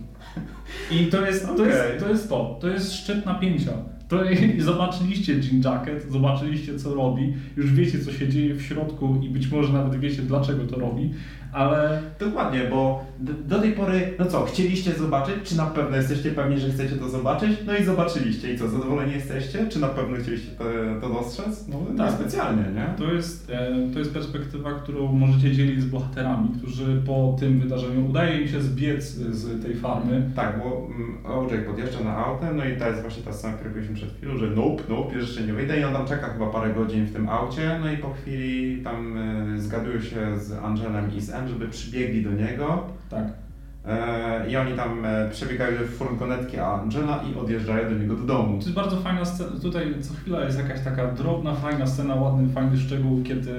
[0.92, 1.68] I to jest, to, Okej.
[1.68, 3.72] jest, to jest to, to jest szczyt napięcia.
[4.08, 9.22] To i zobaczyliście Jean Jacket, zobaczyliście co robi, już wiecie co się dzieje w środku
[9.24, 11.12] i być może nawet wiecie dlaczego to robi,
[11.58, 15.36] ale Dokładnie, bo do, tej pory, no co, chcieliście zobaczyć?
[15.44, 17.52] Czy na pewno jesteście pewni, że chcecie to zobaczyć?
[17.66, 18.54] No i zobaczyliście.
[18.54, 19.68] I co, zadowoleni jesteście?
[19.70, 20.64] Czy na pewno chcieliście to,
[21.02, 21.68] to dostrzec?
[21.68, 21.98] No Tak.
[21.98, 22.20] tak.
[22.20, 22.94] specjalnie, nie?
[22.98, 28.10] to jest, e, to jest perspektywa, którą możecie dzielić z bohaterami, którzy po tym wydarzeniu
[28.10, 30.32] udaje im się zbiec z tej farmy.
[30.36, 33.70] Tak, bo mm, OJ podjeżdża na autem, no i to jest właśnie ta scena, którą
[33.70, 36.74] powiedzieliśmy przed chwilą, że nope, nope, jeszcze nie wyjdę i on tam czeka chyba parę
[36.74, 39.18] godzin w tym aucie, no i po chwili tam
[39.56, 43.24] y, zgadują się z Angelem i z M, żeby przybiegli do niego Tak.
[43.86, 48.58] e, i oni tam e, przebiegają do furgonetki Angela i odjeżdżają do niego do domu.
[48.58, 52.50] To jest bardzo fajna scena, tutaj co chwila jest jakaś taka drobna, fajna scena, ładny,
[52.50, 53.52] fajny szczegół, kiedy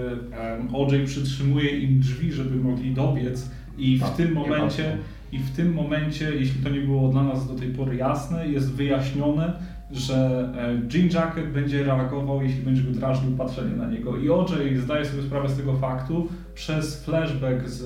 [0.72, 4.96] OJ przytrzymuje im drzwi, żeby mogli dobiec i w Tak, tym momencie,
[5.32, 8.72] i w tym momencie, jeśli to nie było dla nas do tej pory jasne, jest
[8.72, 9.52] wyjaśnione,
[9.92, 14.16] że e, Jean Jacket będzie reagował, jeśli będzie go drażnił patrzenie na niego.
[14.16, 17.76] I OJ zdaje sobie sprawę z tego faktu przez flashback z,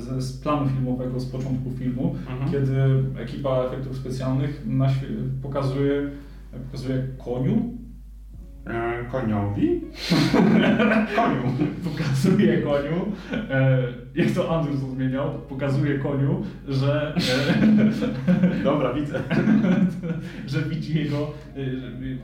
[0.00, 2.50] z, z planu filmowego, z początku filmu, Mhm.
[2.50, 2.74] kiedy
[3.22, 4.88] ekipa efektów specjalnych na,
[5.42, 6.10] pokazuje,
[6.66, 7.79] pokazuje koniu,
[8.66, 9.80] E, koniowi?
[11.16, 11.42] Koniu.
[11.84, 13.12] pokazuje koniu,
[13.50, 13.82] e,
[14.14, 19.20] jak to Andrew to zmieniał, pokazuje koniu, że, e, Dobra, widzę.
[20.46, 21.16] że widzi jego,
[21.56, 21.60] e,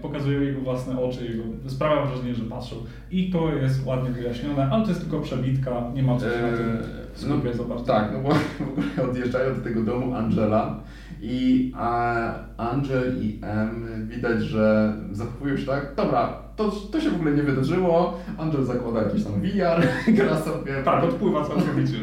[0.02, 2.76] pokazują jego własne oczy, jego, sprawia wrażenie, że patrzą.
[3.10, 6.78] I to jest ładnie wyjaśnione, ale to jest tylko przebitka, nie ma co na tym
[7.18, 7.84] skupiać za bardzo.
[7.84, 8.34] Tak, no bo
[8.66, 10.80] w ogóle odjeżdżają do tego domu Angela
[11.20, 17.14] i a, Angel i M widać, że zachowują się tak, dobra, to, to się w
[17.14, 19.86] ogóle nie wydarzyło, Angel zakłada jakiś tam VR,
[20.16, 21.94] gra sobie, Tak, odpływa całkowicie.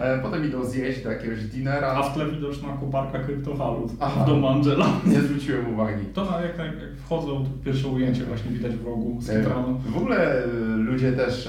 [0.00, 4.24] e, potem idą zjeść do jakiegoś A dinera, w tle widoczna koparka kryptowalut Aha.
[4.24, 4.86] w domu Angela.
[5.06, 6.04] nie zwróciłem uwagi.
[6.14, 6.68] To na, jak, jak,
[7.04, 9.80] wchodzą, to pierwsze ujęcie właśnie widać w rogu z E, ekranu.
[9.88, 11.48] W ogóle e, ludzie też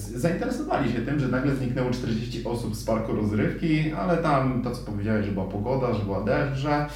[0.00, 4.82] zainteresowali się tym, że nagle zniknęło 40 osób z parku rozrywki, ale tam to co
[4.92, 6.86] powiedziałeś, że była pogoda, że była deszcz, że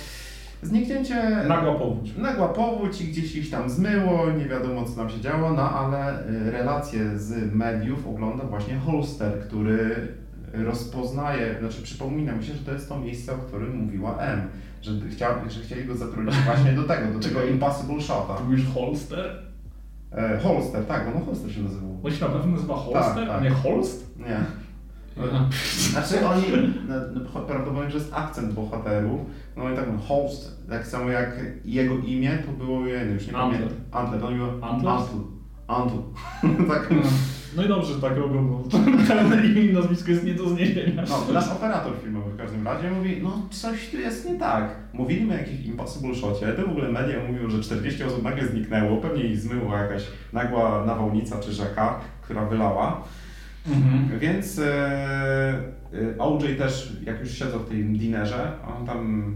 [0.62, 2.16] zniknięcie Nagła powódź.
[2.16, 6.28] nagła powódź i gdzieś ich tam zmyło, nie wiadomo co tam się działo, no ale
[6.28, 10.08] y, relacje z mediów ogląda właśnie Holster, który
[10.52, 14.40] rozpoznaje, znaczy przypomina mi się, że to jest to miejsce, o którym mówiła M,
[14.82, 17.44] że, chciał, że chcieli go zatrudnić właśnie do tego, do tego.
[17.44, 18.36] Impossible Shota.
[18.44, 19.42] Mówisz Holster?
[20.12, 22.00] E, Holster, tak, no Holster się nazywał.
[22.04, 23.30] On się na pewno nazywa Holster, tak.
[23.30, 24.16] a nie Holst?
[24.18, 24.40] Nie.
[25.92, 26.42] Znaczy oni,
[26.88, 29.20] no, no, prawdopodobnie, że jest akcent bohaterów,
[29.56, 33.36] no i tak no, Holst, tak samo jak jego imię, to było, ja już nie
[33.36, 33.60] Antler.
[33.60, 33.78] pamiętam.
[33.92, 35.02] Antler, on mówił Antlers?
[35.02, 35.16] Antl.
[35.66, 36.68] Antl.
[36.68, 36.90] tak,
[37.56, 38.78] No i dobrze, że tak robią, bo to
[39.44, 41.04] imię i nazwisko jest nie do zniesienia.
[41.08, 44.76] no, nasz operator filmowy w każdym razie mówi, no coś tu jest nie tak.
[44.92, 48.96] Mówiliśmy o jakimś Impossible Shocie, to w ogóle media mówią, że 40 osób nagle zniknęło,
[48.96, 50.02] pewnie ich zmyła jakaś
[50.32, 53.04] nagła nawałnica czy rzeka, która wylała.
[53.68, 54.18] Mhm.
[54.18, 54.64] Więc e,
[55.92, 59.34] e, OJ też, jak już siedzą w tym dinerze, on tam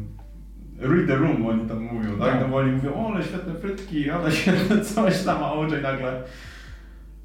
[0.80, 2.32] read the room, oni tam mówią, tak?
[2.32, 2.40] Tak.
[2.40, 6.22] No bo oni mówią, o, ale świetne frytki, ale świetne coś tam, a OJ nagle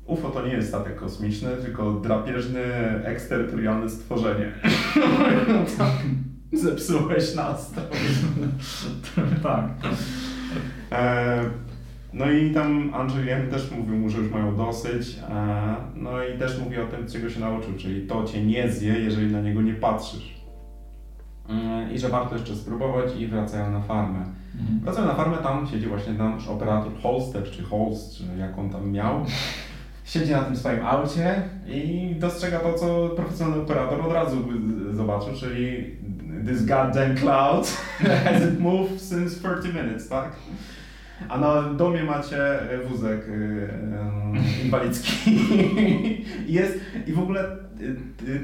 [0.05, 2.63] UFO to nie jest statek kosmiczny, tylko drapieżny,
[3.03, 4.51] eksterytorialne stworzenie.
[5.77, 5.91] tak,
[6.53, 7.85] zepsułeś nastrój.
[9.43, 9.69] tak.
[10.91, 11.43] E,
[12.15, 13.49] no i tam Andrzej M.
[13.49, 15.17] też mówił mu, że już mają dosyć.
[15.29, 18.99] E, no i też mówi o tym, czego się nauczył, czyli to cię nie zje,
[18.99, 20.35] jeżeli na niego nie patrzysz.
[21.49, 24.19] E, I że warto jeszcze spróbować i wracają na farmę.
[24.59, 24.79] Mhm.
[24.79, 28.91] Wracają na farmę, tam siedzi właśnie nasz operator Holster, czy Holst, czy jak on tam
[28.91, 29.25] miał.
[30.05, 35.33] Siedzi na tym swoim aucie i dostrzega to, co profesjonalny operator od razu by zobaczył,
[35.33, 35.95] czyli
[36.47, 37.67] this goddamn cloud
[38.25, 40.31] hasn't moved since 30 minutes, tak?
[41.29, 42.37] A na domie macie
[42.71, 45.39] e, wózek y, y, inwalidzki.
[46.47, 47.64] Jest, I w ogóle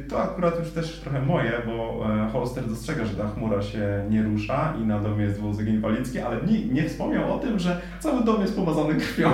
[0.09, 4.23] to akurat już też trochę moje, bo e, Holster dostrzega, że ta chmura się nie
[4.23, 8.23] rusza i na domie jest wózek inwalidzki, ale nie, nie wspomniał o tym, że cały
[8.23, 9.29] dom jest pomazany krwią.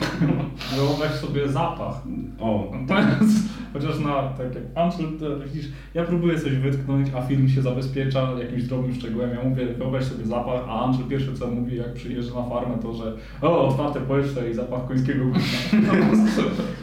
[0.76, 1.94] Wyobraź sobie zapach.
[2.40, 2.72] O,
[3.20, 8.32] jest, chociaż na, tak jak Angel, widzisz, ja próbuję coś wytknąć, a film się zabezpiecza
[8.38, 9.30] jakimś drobnym szczegółem.
[9.30, 12.94] Ja mówię, wyobraź sobie zapach, a Angel pierwsze co mówi, jak przyjeżdża na farmę, to
[12.94, 15.40] że o, otwarte powietrze i zapach końskiego gówna.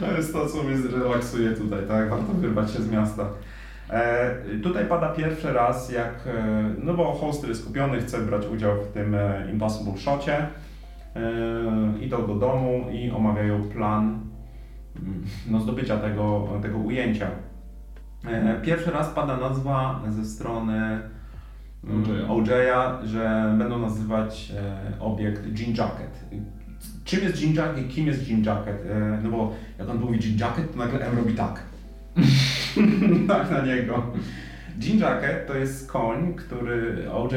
[0.00, 2.10] to jest to, co mnie zrelaksuje tutaj, tak?
[2.10, 3.24] Warto wyrwać się z miasta.
[3.92, 8.82] E, tutaj pada pierwszy raz, jak, e, no bo Holster jest skupiony, chce brać udział
[8.82, 10.46] w tym e, Impossible Shocie.
[12.00, 14.20] Idą do domu i omawiają plan
[14.96, 17.26] mm, no, zdobycia tego, tego ujęcia.
[18.62, 21.00] Pierwszy raz pada nazwa ze strony
[21.84, 23.06] mm, OJ-a.
[23.06, 24.52] Że będą nazywać
[25.00, 26.24] obiekt Jean Jacket.
[27.04, 28.82] Czym jest Jean Jacket i kim jest Jean Jacket?
[29.22, 31.71] No bo jak on mówi Jean Jacket, to nagle M robi tak.
[33.28, 34.02] tak na niego.
[34.80, 37.34] Jean Jacket to jest koń, który OJ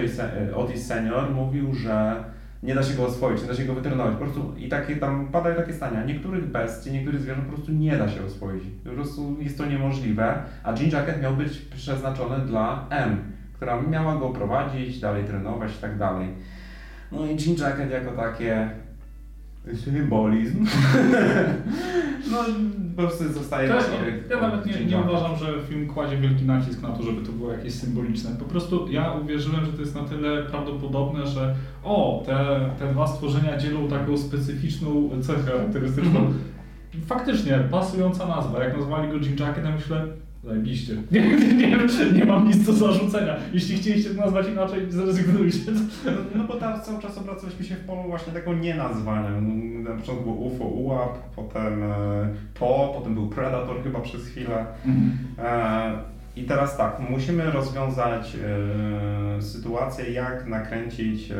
[0.55, 2.23] Otis Senior mówił, że
[2.63, 4.13] nie da się go oswoić, nie da się go wytrenować.
[4.13, 6.05] Po prostu i takie tam padają takie stania.
[6.05, 8.63] Niektórych bestii, niektórych zwierząt po prostu nie da się oswoić.
[8.83, 10.43] Po prostu jest to niemożliwe.
[10.63, 13.17] A Jean Jacket miał być przeznaczony dla M,
[13.53, 16.27] która miała go prowadzić, dalej trenować i tak dalej.
[17.11, 18.69] No i Jean Jacket jako takie
[19.73, 20.65] symbolizm.
[22.31, 22.37] no
[22.95, 23.91] po prostu zostaje taki
[24.29, 27.51] ja nawet nie, nie uważam, że film kładzie wielki nacisk na to, żeby to było
[27.51, 28.29] jakieś symboliczne.
[28.39, 33.07] Po prostu ja uwierzyłem, że to jest na tyle prawdopodobne, że o, te, te dwa
[33.07, 36.19] stworzenia dzielą taką specyficzną cechę charakterystyczną.
[36.19, 36.39] Mhm.
[37.05, 38.63] Faktycznie, pasująca nazwa.
[38.63, 40.07] Jak nazwali go Jim Jacket, ja myślę,
[40.45, 40.93] zajebiście.
[41.11, 41.77] Nie, nie, nie,
[42.13, 43.35] nie mam nic do zarzucenia.
[43.53, 45.71] Jeśli chcieliście to nazwać inaczej, zrezygnujcie.
[46.35, 49.29] No, bo tam cały czas obracaliśmy się w polu właśnie tego nienazwania.
[49.83, 51.87] Na początku było UFO, UAP, potem e,
[52.59, 54.65] PO, potem był Predator chyba przez chwilę.
[55.39, 55.91] E,
[56.35, 58.35] I teraz tak, musimy rozwiązać
[59.37, 61.35] e, sytuację, jak nakręcić, e,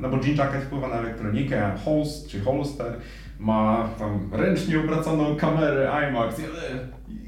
[0.00, 2.92] no bo Jean Jacket wpływa na elektronikę, Holst czy Holster
[3.40, 6.40] ma tam ręcznie obraconą kamerę IMAX.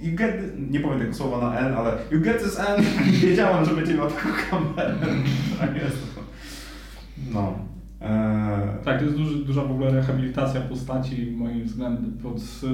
[0.02, 0.34] You get,
[0.70, 2.84] nie powiem tego słowa na N, ale you get this N.
[3.22, 4.94] Wiedziałem, że będzie miał taką kamerę.
[5.60, 5.70] Tak.
[7.32, 7.54] No.
[8.00, 12.64] E, Tak, to jest duży, duża w ogóle rehabilitacja postaci moim względem, pod, z,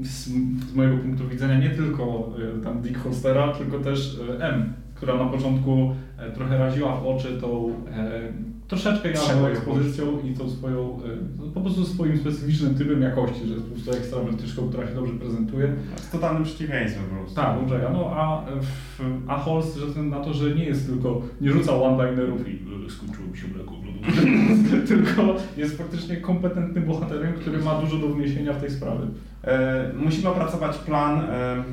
[0.00, 0.28] z,
[0.74, 5.24] mojego punktu widzenia nie tylko e, tam Dick Holstera, tylko też e, M, która na
[5.24, 8.20] początku e, trochę raziła w oczy tą e,
[8.68, 11.08] troszeczkę jawną ekspozycją i tą swoją, e,
[11.38, 15.12] no, po prostu swoim specyficznym typem jakości, że jest po prostu ekstrawertyczką, która się dobrze
[15.12, 15.74] prezentuje.
[15.96, 17.36] z totalnym przeciwieństwem po prostu.
[17.36, 21.22] Tak, dobrze, no a, w, a Holst, że względu na to, że nie jest tylko,
[21.40, 22.58] nie rzuca one-linerów i
[22.90, 23.78] skończyło mi się mleko
[24.88, 29.06] tylko jest faktycznie kompetentnym bohaterem, który ma dużo do wniesienia w tej sprawie.
[29.44, 31.64] E, musimy opracować plan e,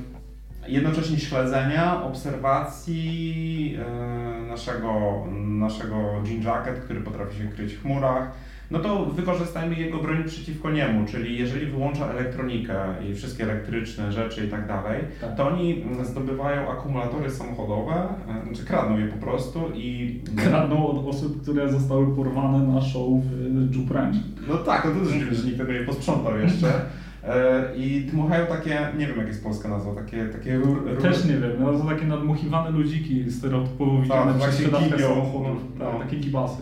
[0.68, 8.32] jednocześnie śledzenia, obserwacji e, naszego, naszego Jean Jacket, który potrafi się kryć w chmurach.
[8.72, 12.76] No to wykorzystajmy jego broń przeciwko niemu, czyli jeżeli wyłącza elektronikę
[13.10, 15.36] i wszystkie elektryczne rzeczy i tak dalej, Tak.
[15.36, 20.20] to oni zdobywają akumulatory samochodowe, e, znaczy kradną je po prostu i...
[20.38, 24.16] Kradną od osób, które zostały porwane na show w Jupe Ranch.
[24.48, 26.82] No tak, no to też że nikt tego nie posprzątał jeszcze.
[27.28, 31.26] E, I dmuchają takie, nie wiem jak jest polska nazwa, takie, takie rur, rur, Też
[31.26, 35.64] nie wiem, no to takie nadmuchiwane ludziki stereotypowo widziane Tak, przez sprzedawcę samochodów.
[35.80, 35.86] No.
[35.86, 36.62] Tak, takie gibasy.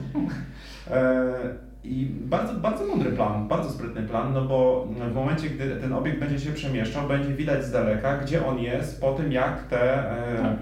[0.91, 1.34] E,
[1.85, 6.19] I bardzo, bardzo mądry plan, bardzo sprytny plan, no bo w momencie, gdy ten obiekt
[6.19, 10.38] będzie się przemieszczał, będzie widać z daleka, gdzie on jest po tym, jak te e,
[10.38, 10.53] Tak.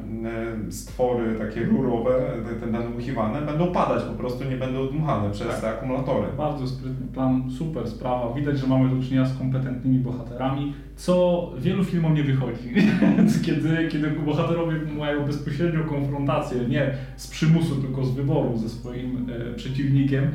[0.68, 2.12] e, stwory takie rurowe,
[2.50, 5.62] te, te nadmuchiwane, będą padać po prostu, nie będą dmuchane przez Tak.
[5.62, 6.28] te akumulatory.
[6.38, 8.34] Bardzo sprytny plan, super sprawa.
[8.34, 12.74] Widać, że mamy do czynienia z kompetentnymi bohaterami, co wielu filmom nie wychodzi.
[13.46, 19.54] kiedy, kiedy bohaterowie mają bezpośrednią konfrontację, nie z przymusu, tylko z wyboru ze swoim e,
[19.54, 20.24] przeciwnikiem.
[20.24, 20.32] E,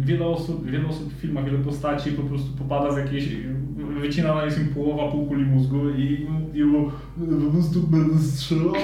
[0.00, 3.28] wiele, osób, wiele osób w filmach, wiele postaci po prostu popada w jakieś,
[4.00, 6.62] wycina jest im połowa półkuli mózgu i, i
[7.44, 8.74] po prostu będę strzelał.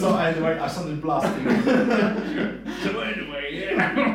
[0.00, 1.48] So anyway, I started blasting.
[2.82, 4.10] So anyway, yeah.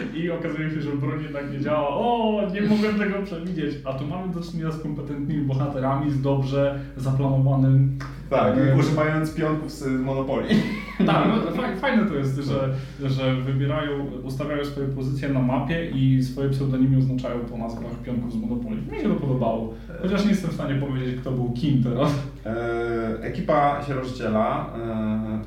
[0.22, 1.88] I okazuje się, że broń jednak nie działa.
[1.88, 3.74] O, nie mogłem tego przewidzieć.
[3.84, 7.98] A tu mamy do czynienia z kompetentnymi bohaterami, z dobrze zaplanowanym.
[8.30, 10.50] Tak, E, używając pionków z Monopolii.
[11.06, 12.74] Tak, no, faj- fajne to jest, że,
[13.10, 18.36] że wybierają, ustawiają swoje pozycje na mapie i swoje pseudonimy oznaczają po nazwach pionków z
[18.36, 18.82] Monopolii.
[18.92, 19.74] Mi się to podobało.
[20.02, 22.14] Chociaż nie jestem w stanie powiedzieć, kto był kim teraz.
[22.46, 24.70] E, ekipa się rozdziela.
[24.78, 25.40] E,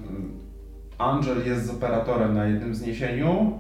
[0.98, 3.60] Angel jest z operatorem na jednym zniesieniu.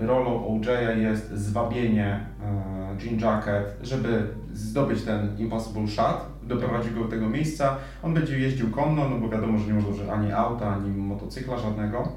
[0.00, 7.04] E, rolą OJ'a jest zwabienie e, Jean Jacket, żeby zdobyć ten Impossible Shot, doprowadzić go
[7.04, 7.76] do tego miejsca.
[8.02, 12.12] On będzie jeździł konno, no bo wiadomo, że nie może ani auta, ani motocykla żadnego.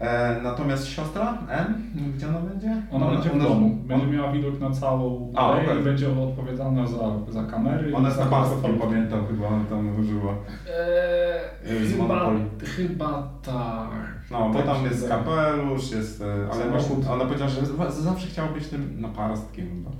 [0.00, 1.82] E, natomiast siostra M,
[2.16, 2.82] gdzie ona będzie?
[2.92, 5.80] Ona będzie w domu, będzie on- miała widok na całą A,aleję okej.
[5.80, 6.98] i będzie odpowiedzialna za,
[7.32, 7.96] za kamery.
[7.96, 8.74] Ona jest na kontrolę.
[8.80, 10.32] pamiętam, chyba ona tam użyła.
[10.32, 12.40] Eee, Z chyba, Monopoly.
[12.76, 13.90] chyba tak.
[14.30, 15.10] No, bo Tak tam się jest zdaje.
[15.24, 19.84] kapelusz, jest, e, ale właśnie ona powiedziała, że z- zawsze chciała być tym naparstkiem.
[19.84, 19.90] No,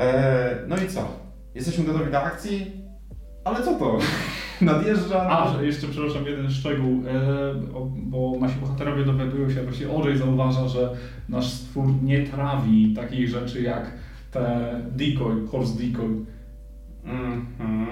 [0.00, 1.00] e, no i co?
[1.54, 2.82] Jesteśmy gotowi do akcji?
[3.44, 3.98] Ale co to?
[4.62, 5.30] Nadjeżdża...
[5.30, 7.54] A, że jeszcze przepraszam, jeden szczegół, e,
[7.94, 10.90] bo nasi bohaterowie dowiadują się, właściwie Orzej zauważa, że
[11.28, 13.90] nasz stwór nie trawi takich rzeczy jak
[14.30, 16.24] te decoy, horse decoy.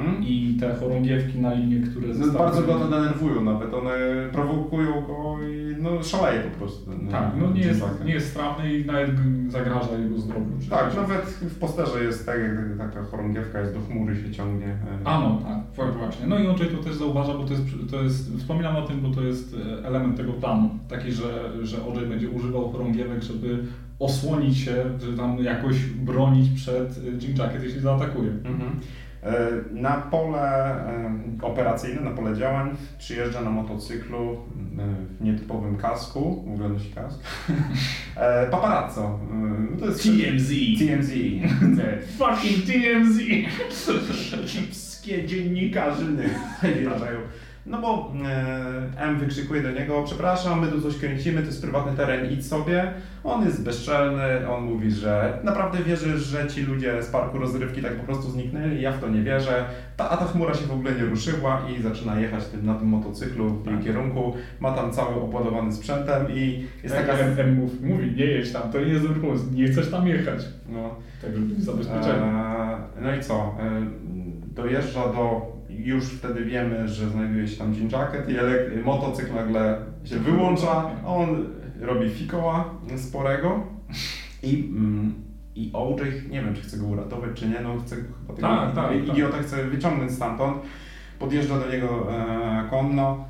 [0.00, 0.24] Mhm.
[0.24, 2.38] I te chorągiewki na linie, które No, zostały...
[2.38, 3.90] bardzo go to denerwują nawet, one
[4.32, 6.90] prowokują go i no szaleje po prostu.
[7.10, 9.10] Tak, no nie jest, nie jest strawny i nawet
[9.48, 10.46] zagraża jego zdrowiu.
[10.70, 14.66] Tak, nawet w posterze jest tak, jak taka chorągiewka jest do chmury się ciągnie.
[14.66, 15.42] e, A no,
[15.76, 16.26] tak, właśnie.
[16.26, 19.08] No i Andrzej to też zauważa, bo to jest, to jest, wspominam o tym, bo
[19.10, 20.70] to jest e, element tego planu.
[20.88, 23.58] Taki, że, że Andrzej będzie używał chorągiewek, żeby
[23.98, 28.30] osłonić się, że tam jakoś bronić przed e, Jim Jacket, jeśli zaatakuje.
[28.30, 28.70] Mhm.
[29.22, 34.36] E, Na pole e, operacyjne, na pole działań przyjeżdża na motocyklu e,
[35.20, 37.20] w nietypowym kasku, w ogóle nosi kask,
[38.50, 39.18] paparazzo.
[39.80, 40.48] To jest TMZ.
[40.78, 41.10] TMZ.
[42.18, 43.18] Fucking TMZ!
[44.46, 46.24] Wszystkie dziennikarzyny
[46.62, 47.18] wjeżdżają.
[47.70, 51.96] No bo e, M wykrzykuje do niego, przepraszam, my tu coś kręcimy, to jest prywatny
[51.96, 52.90] teren, idź sobie.
[53.24, 57.92] On jest bezczelny, on mówi, że naprawdę wierzy, że ci ludzie z parku rozrywki tak
[57.96, 59.64] po prostu zniknęli, ja w to nie wierzę.
[59.96, 62.88] Ta, a ta chmura się w ogóle nie ruszyła i zaczyna jechać tym, na tym
[62.88, 63.84] motocyklu w tym Tak.
[63.84, 64.32] kierunku.
[64.60, 67.18] Ma tam cały obładowany sprzętem i jest Jak taka...
[67.18, 70.06] M, M mówi, mówi, nie jedź tam, to nie jest dobry pomysł, nie chcesz tam
[70.08, 70.40] jechać.
[70.68, 72.22] No, Tak, żeby być zabezpieczeni.
[72.24, 73.34] Eee, No i co?
[73.60, 73.86] Eee,
[74.54, 75.59] Dojeżdża do.
[75.84, 80.90] Już wtedy wiemy, że znajduje się tam Jean Jacket i motocykl nagle się wyłącza.
[81.06, 81.46] On
[81.80, 83.66] robi fikoła sporego
[84.42, 84.64] i.
[84.68, 86.00] Mm, i OJ,
[86.30, 89.44] nie wiem czy chce go uratować, czy nie, no chce chyba tego Tak, tak, tak.
[89.44, 90.56] chce wyciągnąć stamtąd.
[91.18, 93.24] Podjeżdża do niego e, konno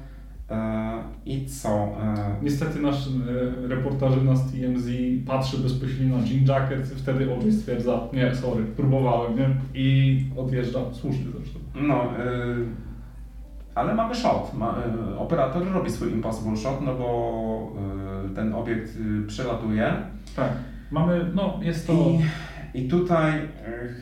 [1.26, 1.68] i co?
[1.68, 4.88] E, Niestety nasz e, reportażyna z TMZ
[5.26, 9.48] patrzy bezpośrednio na Jean Jacket, wtedy OJ stwierdza, nie, sorry, próbowałem, nie?
[9.74, 11.58] I odjeżdża, słusznie zresztą.
[11.74, 12.04] No,
[13.74, 14.52] ale mamy shot.
[15.18, 17.72] Operator robi swój impossible shot, no bo
[18.34, 19.92] ten obiekt przelatuje.
[20.36, 20.52] Tak,
[20.90, 21.92] mamy, no jest to...
[22.74, 23.32] I, I tutaj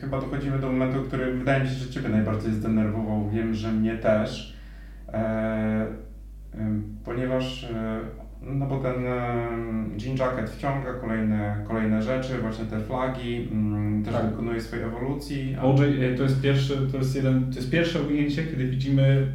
[0.01, 3.29] chyba dochodzimy do momentu, który wydaje mi się, że Ciebie najbardziej zdenerwował.
[3.29, 4.57] Wiem, że mnie też.
[5.07, 5.85] E,
[7.05, 7.99] ponieważ e,
[8.41, 8.95] no bo ten
[10.05, 14.29] Jean Jacket wciąga kolejne, kolejne rzeczy, właśnie te flagi, mm, też Tak.
[14.29, 15.55] dokonuje swojej ewolucji.
[15.61, 19.27] OJ e, to jest pierwszy, to jest jeden, to jest pierwsze ujęcie, kiedy widzimy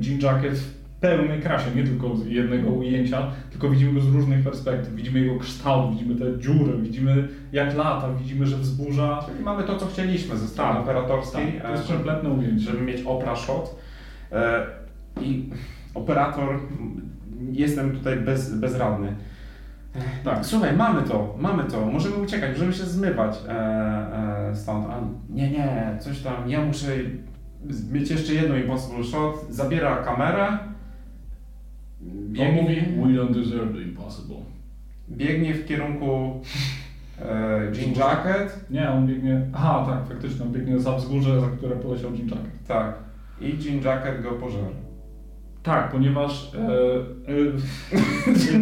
[0.00, 4.44] Jean Jacket w pełnej krasie, nie tylko z jednego ujęcia, tylko widzimy go z różnych
[4.44, 4.94] perspektyw.
[4.94, 9.24] Widzimy jego kształt, widzimy tę dziurę, widzimy jak lata, widzimy, że wzburza.
[9.26, 12.64] Czyli mamy to, co chcieliśmy ze strony Tak, operatorskiej, Tak, to jest e, kompletne ujęcie.
[12.64, 13.80] żeby mieć opera shot.
[15.20, 15.50] I
[15.98, 16.60] operator,
[17.52, 19.16] jestem tutaj bez, bezradny.
[20.24, 20.46] Tak.
[20.46, 23.52] Słuchaj, mamy to, mamy to, możemy uciekać, możemy się zmywać e,
[24.50, 24.86] e, stąd.
[24.90, 25.00] A
[25.30, 26.86] nie, nie, coś tam, ja muszę
[27.92, 29.46] mieć jeszcze jedno impossible shot.
[29.50, 32.62] Zabiera kamerę, On biegnie,
[32.96, 34.36] mówi, we don't deserve the impossible.
[35.08, 36.40] biegnie w kierunku
[37.22, 38.70] e, Jean Jacket.
[38.70, 42.66] Nie, on biegnie, aha tak, faktycznie, on biegnie za wzgórze, za które poleciał Jean Jacket.
[42.68, 42.94] Tak.
[43.40, 44.68] I Jean Jacket go pożera.
[45.68, 46.58] Tak, ponieważ, e,
[47.32, 47.42] e,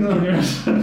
[0.21, 0.75] ponieważ e,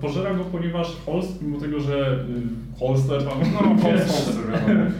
[0.00, 4.90] pożera go, ponieważ Holst, mimo tego, że e, Holster tam, No, wiesz, Holster, wiadomo.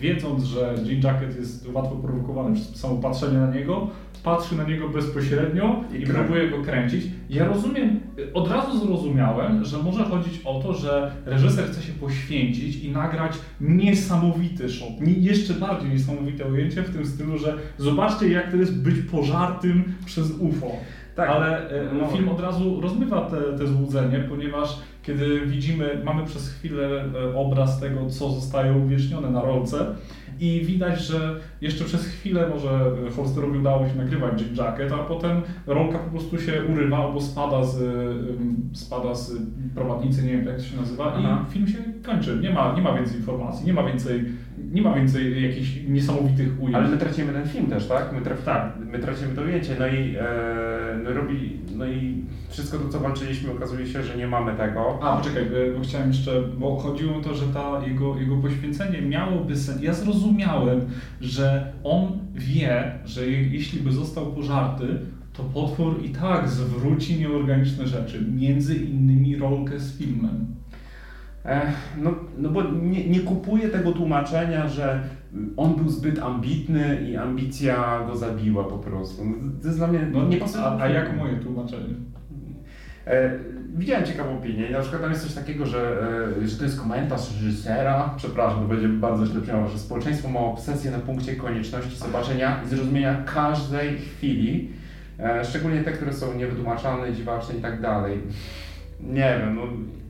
[0.00, 3.88] Wiedząc, że Jean Jacket jest łatwo prowokowany przez samo patrzenie na niego,
[4.24, 7.04] patrzy na niego bezpośrednio I i, próbuje go kręcić.
[7.30, 8.00] Ja rozumiem,
[8.34, 13.32] od razu zrozumiałem, że może chodzić o to, że reżyser chce się poświęcić i nagrać
[13.60, 18.94] niesamowity shot, jeszcze bardziej niesamowite ujęcie w tym stylu, że zobaczcie jak to jest być
[19.10, 20.70] pożartym przez UFO.
[21.14, 21.30] Tak.
[21.30, 22.06] Ale e, No.
[22.08, 27.80] film od razu rozmywa te, te złudzenie, ponieważ kiedy widzimy, mamy przez chwilę e, obraz
[27.80, 29.86] tego, co zostaje uwiecznione na rolce
[30.40, 32.70] i widać, że jeszcze przez chwilę może
[33.08, 37.20] e, Holsterowi udało się nagrywać Jim Jacket, a potem rolka po prostu się urywa albo
[37.20, 39.32] spada z, ym, spada z
[39.74, 41.44] prowadnicy, nie wiem jak to się nazywa Aha.
[41.48, 42.38] i film się kończy.
[42.42, 44.24] Nie ma, nie ma więcej informacji, nie ma więcej,
[44.72, 46.76] nie ma więcej jakichś niesamowitych ujęć.
[46.76, 48.12] Ale my tracimy ten film też, tak?
[48.12, 48.72] My, traf, Tak.
[48.92, 50.24] my tracimy to ujęcie, no i, e,
[51.04, 54.98] no, robi, no i wszystko to, co walczyliśmy, okazuje się, że nie mamy tego.
[55.02, 55.42] A, poczekaj,
[55.76, 59.82] bo chciałem jeszcze, bo chodziło o to, że ta jego, jego poświęcenie miałoby sens.
[59.82, 60.80] Ja zrozumiałem,
[61.20, 64.86] że on wie, że je, jeśli by został pożarty,
[65.32, 70.46] to potwór i tak zwróci nieorganiczne rzeczy, między innymi rolkę z filmem.
[71.44, 71.60] E,
[71.98, 75.00] no, no bo nie, nie kupuję tego tłumaczenia, że
[75.56, 79.24] on był zbyt ambitny i ambicja go zabiła po prostu.
[79.24, 80.64] No, to jest dla mnie No, nie pasuje.
[80.64, 81.94] a, a jak moje tłumaczenie?
[83.06, 83.30] E,
[83.76, 86.02] widziałem ciekawą opinię i na przykład tam jest coś takiego, że,
[86.42, 90.40] e, że to jest komentarz reżysera, przepraszam, to będzie bardzo źle brzmiało, że społeczeństwo ma
[90.40, 94.70] obsesję na punkcie konieczności zobaczenia i zrozumienia każdej chwili,
[95.44, 98.18] szczególnie te, które są niewytłumaczalne, dziwaczne i tak dalej.
[99.00, 99.62] nie wiem, no,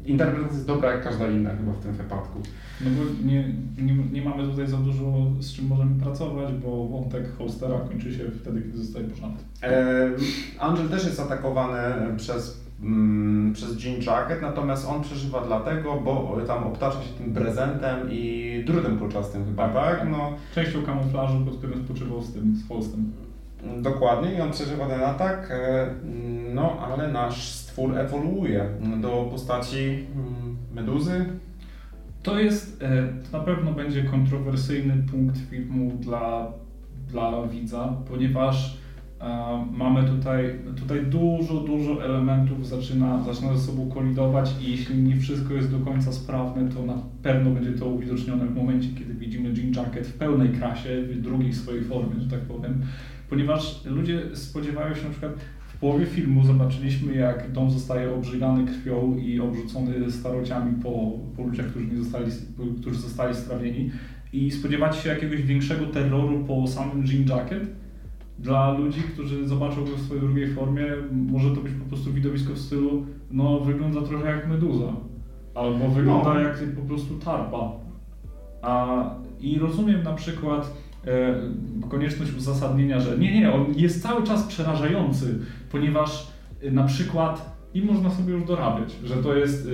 [0.06, 2.40] interpretacja jest dobra jak każda inna chyba w tym wypadku.
[2.81, 5.02] No bo nie, nie, nie mamy tutaj za dużo
[5.40, 9.44] z czym możemy pracować, bo wątek Holstera kończy się wtedy, kiedy zostaje pożarty.
[9.62, 10.10] E,
[10.59, 11.78] Angel też jest atakowany
[12.16, 18.09] przez, mm, przez Jean Jacket, natomiast on przeżywa dlatego, bo tam obtacza się tym prezentem
[18.10, 20.06] i drutem kolczastym chyba, tak?
[20.10, 23.12] No, Częścią kamuflażu, pod którym spoczywał z tym, z Holstem.
[23.82, 25.86] Dokładnie i on przeżywa ten atak, e,
[26.54, 28.66] no ale nasz stwór ewoluuje
[29.00, 31.26] do postaci mm, meduzy.
[32.22, 36.52] To jest, e, to na pewno będzie kontrowersyjny punkt filmu dla,
[37.08, 38.78] dla widza, ponieważ
[39.20, 45.16] e, mamy tutaj, tutaj dużo, dużo elementów zaczyna, zaczyna ze sobą kolidować i jeśli nie
[45.16, 49.52] wszystko jest do końca sprawne, to na pewno będzie to uwidocznione w momencie, kiedy widzimy
[49.56, 52.82] Jean Jacket w pełnej krasie, w drugiej swojej formie, że tak powiem,
[53.31, 55.32] ponieważ ludzie spodziewają się na przykład
[55.69, 61.66] w połowie filmu zobaczyliśmy, jak dom zostaje obrzygany krwią i obrzucony starociami po, po ludziach,
[61.66, 62.32] którzy, nie zostali,
[62.81, 63.90] którzy zostali strawieni.
[64.32, 67.70] I spodziewacie się jakiegoś większego terroru po samym Jean Jacket.
[68.39, 72.52] Dla ludzi, którzy zobaczą go w swojej drugiej formie, może to być po prostu widowisko
[72.55, 74.93] w stylu, no wygląda trochę jak meduza.
[75.55, 76.40] Albo wygląda No.
[76.40, 77.73] jak po prostu tarpa.
[78.62, 79.05] A,
[79.40, 80.74] I rozumiem na przykład
[81.89, 85.39] konieczność uzasadnienia, że nie, nie, on jest cały czas przerażający,
[85.72, 86.27] ponieważ
[86.62, 89.68] e, na przykład i można sobie już dorabiać, że to jest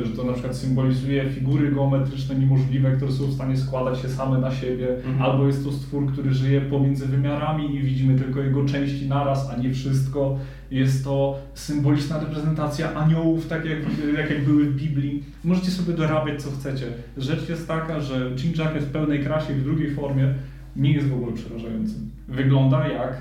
[0.00, 4.08] e, że to na przykład symbolizuje figury geometryczne niemożliwe, które są w stanie składać się
[4.08, 5.22] same na siebie, Mhm.
[5.22, 9.56] albo jest to stwór, który żyje pomiędzy wymiarami i widzimy tylko jego części naraz, a
[9.56, 10.38] nie wszystko.
[10.70, 13.78] Jest to symboliczna reprezentacja aniołów, tak jak,
[14.16, 15.24] jak, jak były w Biblii.
[15.44, 16.86] Możecie sobie dorabiać co chcecie.
[17.16, 20.34] Rzecz jest taka, że Jean Jacket w pełnej krasie w drugiej formie
[20.76, 21.94] nie jest w ogóle przerażający.
[22.28, 23.16] Wygląda jak,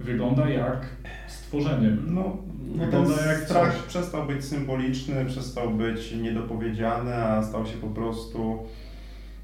[0.00, 0.86] wygląda jak
[1.28, 1.96] stworzenie.
[2.06, 2.36] No,
[2.74, 3.82] no Wygląda ten jak strach coś.
[3.82, 8.58] przestał być symboliczny, przestał być niedopowiedziany, a stał się po prostu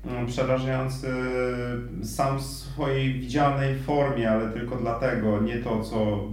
[0.06, 1.09] mm, przerażający
[2.02, 6.24] sam w swojej widzianej formie, ale tylko dlatego, nie to co...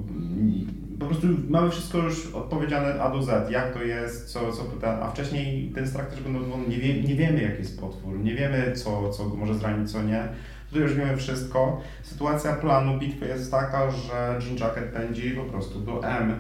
[0.99, 4.89] Po prostu mamy wszystko już odpowiedziane A do Z, jak to jest, co, co ten,
[4.89, 8.71] a wcześniej ten strach też będą, nie, wie, nie wiemy jaki jest potwór, nie wiemy
[8.75, 10.27] co, co go może zranić, co nie.
[10.69, 11.81] Tutaj już wiemy wszystko.
[12.03, 16.33] Sytuacja planu bitwy jest taka, że Jean Jacket pędzi po prostu do M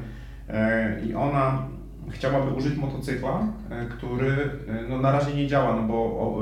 [0.49, 1.67] e, i ona
[2.09, 4.49] chciałaby użyć motocykla, e, który e,
[4.89, 6.37] no, na razie nie działa, no bo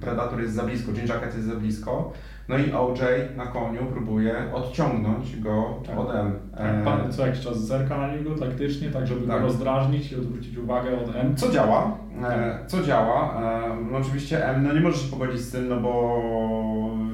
[0.00, 2.12] Predator jest za blisko, Jean Jacket jest za blisko.
[2.48, 3.00] No i OJ
[3.36, 5.98] na koniu próbuje odciągnąć go Tak.
[5.98, 6.32] od M.
[6.56, 9.40] Tak, pan co jakiś czas zerka na niego taktycznie, tak żeby Tak.
[9.40, 11.36] go rozdrażnić i odwrócić uwagę od M.
[11.36, 11.98] Co działa?
[12.22, 13.42] E, co działa?
[13.42, 16.20] E, no oczywiście M no nie może się pogodzić z tym, no bo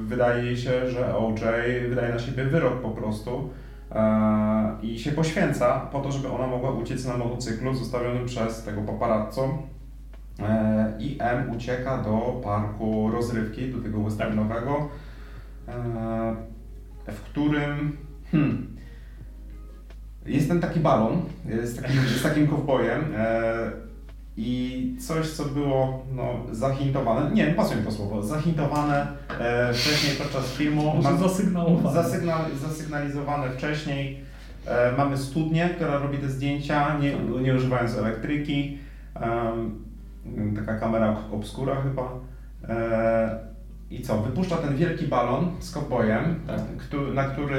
[0.03, 1.39] wydaje się, że OJ
[1.89, 3.49] wydaje na siebie wyrok po prostu
[3.91, 8.81] e, i się poświęca po to, żeby ona mogła uciec na motocyklu zostawionym przez tego
[8.81, 9.49] paparazzo.
[10.39, 15.10] E, I M ucieka do parku rozrywki, do tego westernowego, e,
[17.07, 17.97] w którym
[18.31, 18.77] hmm,
[20.25, 21.21] jest ten taki balon
[21.63, 23.71] z takim, z takim kowbojem e,
[24.37, 29.07] i coś, co było no, zahintowane, nie, pasuje mi to słowo, zahintowane
[29.39, 31.19] e, wcześniej podczas filmu, Może mam-
[32.59, 34.21] zasygnalizowane wcześniej.
[34.65, 38.77] E, mamy studnię, która robi te zdjęcia, nie, nie używając elektryki.
[39.15, 39.83] Em,
[40.55, 42.19] taka kamera obskura chyba.
[42.69, 43.50] E,
[43.91, 44.17] I co?
[44.21, 46.61] Wypuszcza ten wielki balon z kowbojem, Tak.
[46.77, 47.55] któ- na który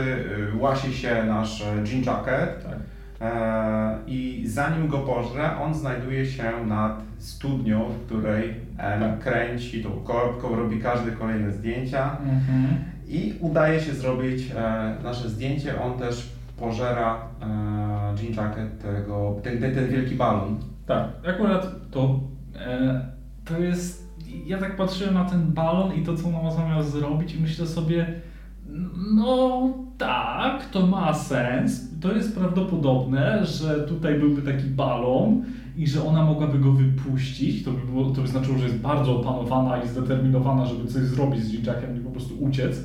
[0.55, 2.65] y, łasi się nasz e, Jean Jacket.
[2.65, 2.79] Tak.
[3.21, 9.19] E, I zanim go pożre, on znajduje się nad studnią, w której M Tak.
[9.19, 12.17] kręci tą korbką, robi każde kolejne zdjęcia.
[12.25, 12.67] Mhm.
[13.09, 15.81] I udaje się zrobić e, nasze zdjęcie.
[15.83, 17.47] On też pożera e,
[18.23, 20.61] Jean Jacket, tego, ten, ten, ten wielki balon.
[20.87, 22.21] Tak, akurat to,
[22.57, 23.01] e,
[23.45, 24.02] to jest.
[24.53, 27.67] Ja tak patrzyłem na ten balon i to, co ona ma zamiar zrobić, i myślę
[27.67, 28.07] sobie,
[29.15, 32.01] no tak, to ma sens.
[32.01, 35.45] To jest prawdopodobne, że tutaj byłby taki balon
[35.77, 37.65] i że ona mogłaby go wypuścić.
[37.65, 41.41] To by, było, to by znaczyło, że jest bardzo opanowana i zdeterminowana, żeby coś zrobić
[41.41, 42.85] z Jackiem i po prostu uciec.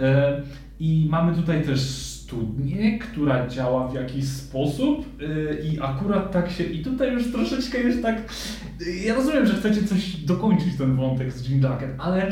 [0.00, 0.42] E,
[0.80, 1.80] I mamy tutaj też
[2.24, 7.80] studnię, która działa w jakiś sposób e, i akurat tak się, i tutaj już troszeczkę
[7.80, 8.16] już tak,
[8.86, 12.30] e, ja rozumiem, że chcecie coś dokończyć ten wątek z Jean Jacket, ale e,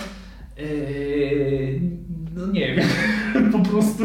[2.36, 2.88] no nie wiem,
[3.52, 4.04] po prostu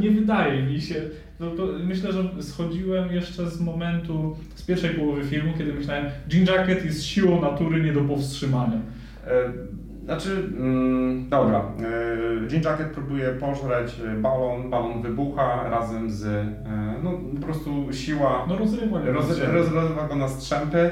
[0.00, 0.94] nie wydaje mi się.
[1.40, 1.50] No
[1.84, 7.04] myślę, że schodziłem jeszcze z momentu, z pierwszej połowy filmu, kiedy myślałem, Jean Jacket jest
[7.04, 8.80] siłą natury nie do powstrzymania.
[10.02, 16.46] E, Znaczy, mm, dobra, e, Jean Jacket próbuje pożreć balon, balon wybucha razem z, e,
[17.02, 17.10] no
[17.40, 19.12] po prostu siła No rozrywa go.
[19.12, 20.90] roz, rozrywa go na strzępy.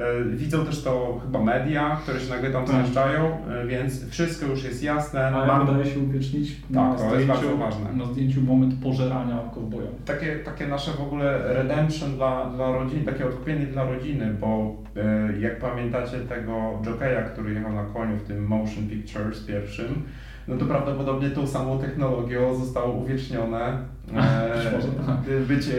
[0.00, 2.76] E, Widzą też to chyba media, które się nagle tam Tak.
[2.76, 5.26] zjeżdżają, e, więc wszystko już jest jasne.
[5.36, 7.92] A ja udaje się uwiecznić na, Tak, to jest bardzo ważne.
[7.92, 9.88] na zdjęciu moment pożerania kowboja.
[10.06, 15.38] takie, takie nasze w ogóle redemption dla, dla rodziny, takie odkupienie dla rodziny, bo e,
[15.40, 20.02] jak pamiętacie tego jokeja, który jechał na koniu w tym Motion Pictures pierwszym,
[20.48, 23.78] no to prawdopodobnie tą samą technologią zostało uwiecznione.
[24.16, 25.74] E, bycie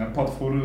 [0.00, 0.60] e, potwór, e,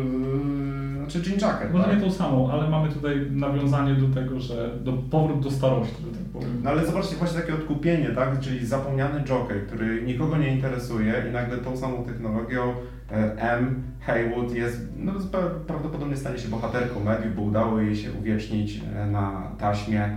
[0.98, 1.94] znaczy Jean Jacket, Może tak?
[1.96, 6.18] nie tą samą, ale mamy tutaj nawiązanie do tego, że do powrót do starości, że
[6.18, 6.60] tak powiem.
[6.64, 8.40] No ale zobaczcie właśnie takie odkupienie, tak?
[8.40, 12.62] Czyli zapomniany jockey, który nikogo nie interesuje i nagle tą samą technologią
[13.12, 13.82] e, M.
[14.00, 18.80] Haywood jest, no pra- prawdopodobnie stanie się bohaterką mediów, bo udało jej się uwiecznić
[19.12, 20.16] na taśmie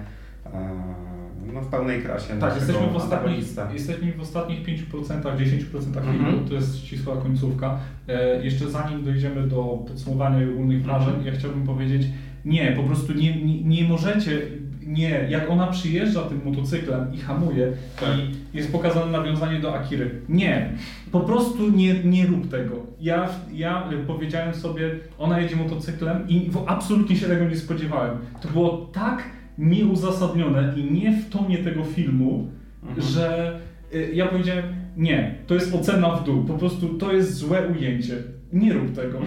[1.54, 3.38] no, w pełnej krasie Tak, jesteśmy w, ostatnich,
[3.74, 6.46] jesteśmy w ostatnich 5%, 10% Mhm.
[6.48, 7.80] to jest ścisła końcówka.
[8.08, 10.84] E, jeszcze zanim dojdziemy do podsumowania i ogólnych Mhm.
[11.04, 12.08] wrażeń, ja chciałbym powiedzieć,
[12.46, 14.42] nie, po prostu nie, nie, nie możecie,
[14.88, 18.10] nie, jak ona przyjeżdża tym motocyklem i hamuje Tak.
[18.20, 20.70] i jest pokazane nawiązanie do Akiry, nie,
[21.12, 22.76] po prostu nie, nie rób tego.
[23.02, 28.18] Ja, ja powiedziałem sobie, ona jedzie motocyklem i absolutnie się tego nie spodziewałem.
[28.42, 29.24] To było tak
[29.58, 32.48] nieuzasadnione i nie w tonie tego filmu,
[32.84, 33.02] Mhm.
[33.08, 33.60] że
[33.94, 34.64] y, ja powiedziałem,
[34.98, 38.14] nie, to jest ocena w dół, po prostu to jest złe ujęcie.
[38.54, 39.20] Nie rób tego.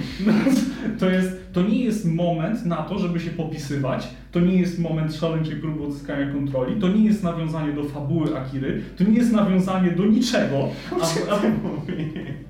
[0.99, 5.15] To, jest, to nie jest moment na to, żeby się popisywać, to nie jest moment
[5.15, 9.91] szaleńczej próby odzyskania kontroli, to nie jest nawiązanie do fabuły Akiry, to nie jest nawiązanie
[9.91, 10.57] do niczego.
[11.31, 11.41] A, a,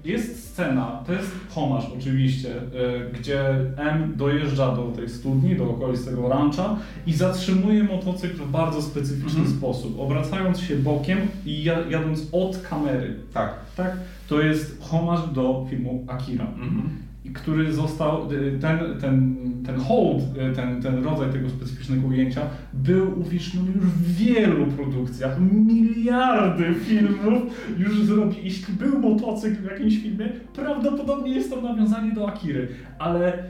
[0.04, 2.60] jest scena, to jest homaż oczywiście, y,
[3.20, 3.40] gdzie
[3.76, 6.76] M dojeżdża do tej studni, do okolic tego rancha
[7.06, 9.56] i zatrzymuje motocykl w bardzo specyficzny Mhm.
[9.58, 13.14] sposób, obracając się bokiem i ja- jadąc od kamery.
[13.34, 13.54] Tak.
[13.76, 13.96] Tak?
[14.28, 16.88] To jest homaż do filmu Akira, Mhm.
[17.34, 19.36] Który został, y, ten, ten,
[19.66, 22.42] ten hołd, y, ten, ten rodzaj tego specyficznego ujęcia
[22.72, 25.40] był uwieczniony już w wielu produkcjach.
[25.40, 27.42] Miliardy filmów
[27.78, 28.36] już zrobi.
[28.42, 32.68] Jeśli był motocykl w jakimś filmie, prawdopodobnie jest to nawiązanie do Akiry,
[32.98, 33.44] ale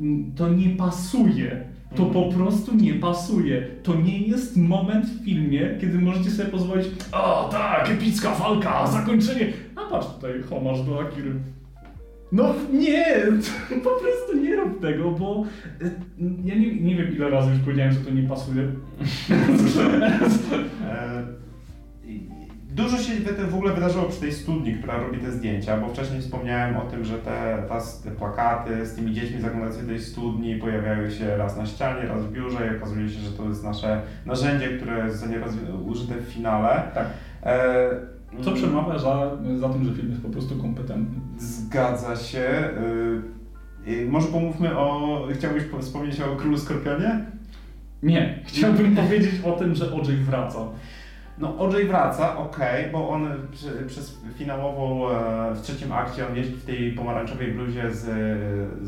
[0.00, 1.64] mm, to nie pasuje.
[1.96, 3.66] To po prostu nie pasuje.
[3.82, 9.52] To nie jest moment w filmie, kiedy możecie sobie pozwolić, o tak, epicka walka, zakończenie.
[9.76, 11.32] A patrz tutaj, homaż do Akiry.
[12.32, 13.06] No nie,
[13.84, 15.44] po prostu nie rób tego, bo
[15.82, 15.90] y,
[16.44, 18.62] ja nie, nie wiem ile razy już powiedziałem, że to nie pasuje.
[20.88, 21.38] E,
[22.78, 23.12] Dużo się
[23.50, 27.04] w ogóle wydarzyło przy tej studni, która robi te zdjęcia, bo wcześniej wspomniałem o tym,
[27.04, 31.56] że te, ta, te plakaty z tymi dziećmi zaglądającymi do tej studni pojawiały się raz
[31.56, 35.40] na ścianie, raz w biurze i okazuje się, że to jest nasze narzędzie, które zostanie
[35.86, 36.82] użyte w finale.
[36.94, 37.06] Tak.
[37.42, 37.90] E,
[38.42, 41.20] Co przemawia za, za tym, że film jest po prostu kompetentny.
[41.38, 42.70] Zgadza się.
[43.86, 45.22] Y, y, może pomówmy o.
[45.34, 47.24] Chciałbyś po- wspomnieć o Królu Skorpionie?
[48.02, 50.58] Nie, chciałbym powiedzieć o tym, że OJ wraca.
[51.38, 56.54] No, OJ wraca, okej, bo on przy, przez finałową, e, w trzecim akcie on jeździ
[56.54, 58.04] w tej pomarańczowej bluzie z,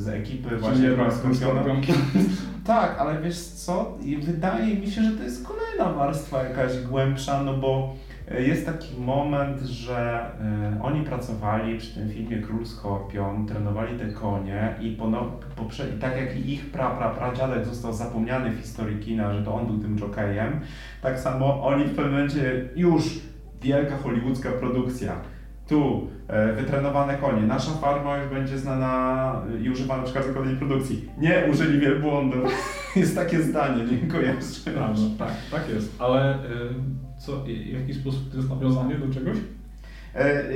[0.00, 1.62] z ekipy właśnie Czyli jednak Skorpiona.
[1.62, 1.96] Skorpion.
[2.64, 7.54] Tak, ale wiesz co, wydaje mi się, że to jest kolejna warstwa jakaś głębsza, no
[7.56, 7.94] bo
[8.38, 10.30] jest taki moment, że
[10.76, 15.98] e, oni pracowali przy tym filmie Król Skorpion, trenowali te konie i, pono, poprze, i
[15.98, 19.78] tak jak ich pra, pra, pradziadek został zapomniany w historii kina, że to on był
[19.78, 20.60] tym jokejem,
[21.02, 23.20] tak samo oni w pewnym momencie już
[23.62, 25.12] wielka hollywoodzka produkcja.
[25.68, 27.42] Tu e, wytrenowane konie.
[27.42, 31.08] Nasza farma już będzie znana e, i używana przy każdej kolejnej produkcji.
[31.18, 32.36] Nie użyli wielbłądu.
[32.96, 34.70] Jest takie zdanie, nie kojarzę.
[34.74, 36.02] Prawda, tak, tak jest.
[36.02, 36.38] Ale y,
[37.20, 39.36] co, w jaki sposób to jest nawiązanie do czegoś?
[40.14, 40.48] E, e,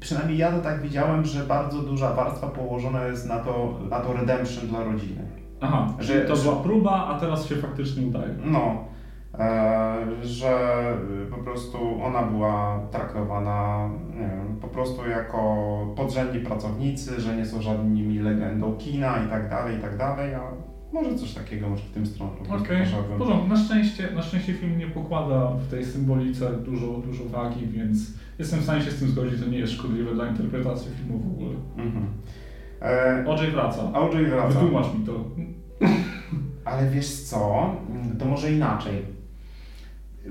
[0.00, 4.12] przynajmniej ja to tak widziałem, że bardzo duża warstwa położona jest na to, na to
[4.12, 5.22] redemption dla rodziny.
[5.60, 8.34] Aha, Że- to była próba, a teraz się faktycznie udaje.
[8.44, 8.84] No,
[9.38, 10.82] e, że
[11.30, 15.66] po prostu ona była traktowana wiem, po prostu jako
[15.96, 20.40] podrzędni pracownicy, że nie są żadnymi legendą kina i tak dalej, i tak dalej, a
[20.92, 22.86] może coś takiego może w tym stronę Okej,
[23.18, 23.48] porządku.
[23.48, 27.98] Na szczęście, na szczęście film nie pokłada w tej symbolice dużo, dużo wagi, więc
[28.38, 31.32] jestem w stanie się z tym zgodzić, to nie jest szkodliwe dla interpretacji filmu w
[31.32, 31.54] ogóle.
[31.76, 32.06] Mhm.
[32.82, 33.92] E, OJ wraca.
[33.92, 34.48] Audrey wraca.
[34.48, 35.12] Wytłumacz mi to.
[36.70, 37.70] Ale wiesz co,
[38.18, 39.02] to może inaczej.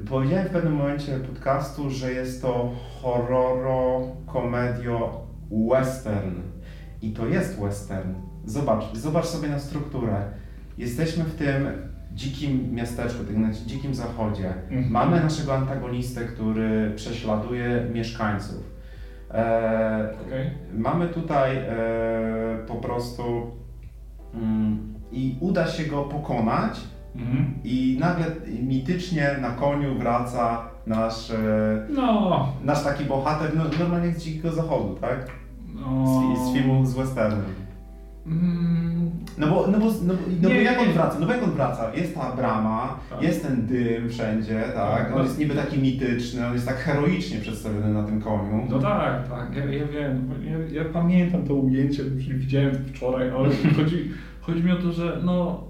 [0.10, 2.72] Powiedziałem w pewnym momencie podcastu, że jest to
[3.02, 5.22] horroro, komedio,
[5.52, 6.36] western.
[7.02, 8.14] I to jest western.
[8.46, 10.32] Zobacz, zobacz sobie na strukturę.
[10.78, 11.68] Jesteśmy w tym
[12.14, 14.54] dzikim miasteczku, tym dzikim zachodzie.
[14.70, 14.91] Mhm.
[14.91, 18.64] Mamy naszego antagonistę, który prześladuje mieszkańców.
[19.32, 20.52] E, Okej.
[20.74, 21.66] Mamy tutaj e,
[22.68, 23.24] po prostu
[24.34, 26.80] mm, i uda się go pokonać
[27.16, 27.54] Mhm.
[27.64, 28.26] i nagle
[28.64, 34.95] mitycznie na koniu wraca nasz, e, No, nasz taki bohater, no, normalnie z dzikiego zachodu,
[35.02, 35.28] tak?
[35.76, 36.06] no.
[36.36, 37.44] Z, z filmu z westernu.
[38.28, 41.20] Mm, No bo, no bo, no, bo- no bo jak on wraca?
[41.20, 41.95] No bo jak on wraca?
[41.95, 43.22] Jest ta brama, Tak.
[43.24, 44.76] jest ten dym wszędzie, tak?
[45.08, 45.16] Tak.
[45.16, 48.68] On jest niby taki mityczny, on jest tak heroicznie przedstawiony na tym koniu.
[48.70, 50.30] No tak, tak, ja, ja wiem,
[50.72, 55.66] ja, ja pamiętam to ujęcie, widziałem wczoraj, ale chodzi, chodzi mi o to, że no...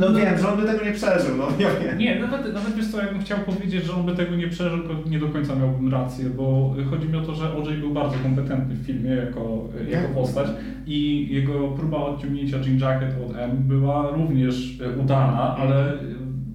[0.00, 1.98] No wiem, że on by tego nie przeżył, no ja wiem.
[1.98, 5.08] Nie, nawet, nawet wiesz co, jakbym chciał powiedzieć, że on by tego nie przeżył, to
[5.10, 8.74] nie do końca miałbym rację, bo chodzi mi o to, że OJ był bardzo kompetentny
[8.74, 10.14] w filmie jako, jako Nie.
[10.14, 10.48] postać
[10.86, 15.92] i jego próba odciągnięcia Jean Jacket od M była również udana, ale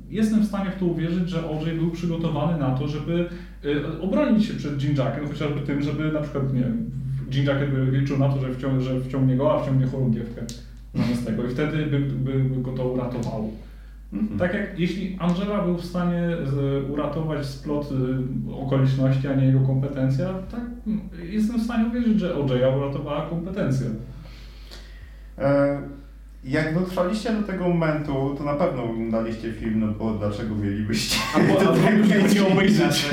[0.09, 3.29] jestem w stanie w to uwierzyć, że OJ był przygotowany na to, żeby
[3.65, 6.91] e, obronić się przed Jean Jacket, no chociażby tym, żeby na przykład, nie wiem,
[7.31, 10.41] Jean Jacket liczył na to, że, wcią, że wciągnie go, a wciągnie chorągiewkę
[10.95, 13.51] zamiast tego i wtedy by, by, by go to uratowało.
[14.13, 14.39] Mhm.
[14.39, 19.59] Tak jak jeśli Angela był w stanie z, uratować splot y, okoliczności, a nie jego
[19.59, 20.61] kompetencja, tak
[21.23, 23.87] jestem w stanie uwierzyć, że OJ uratowała kompetencję.
[25.37, 25.81] E,
[26.47, 31.53] Jak dotrwaliście do tego momentu, to na pewno oglądaliście film, no bo dlaczego mielibyście Albo-
[31.53, 33.09] do albo tego nie obejrzeć.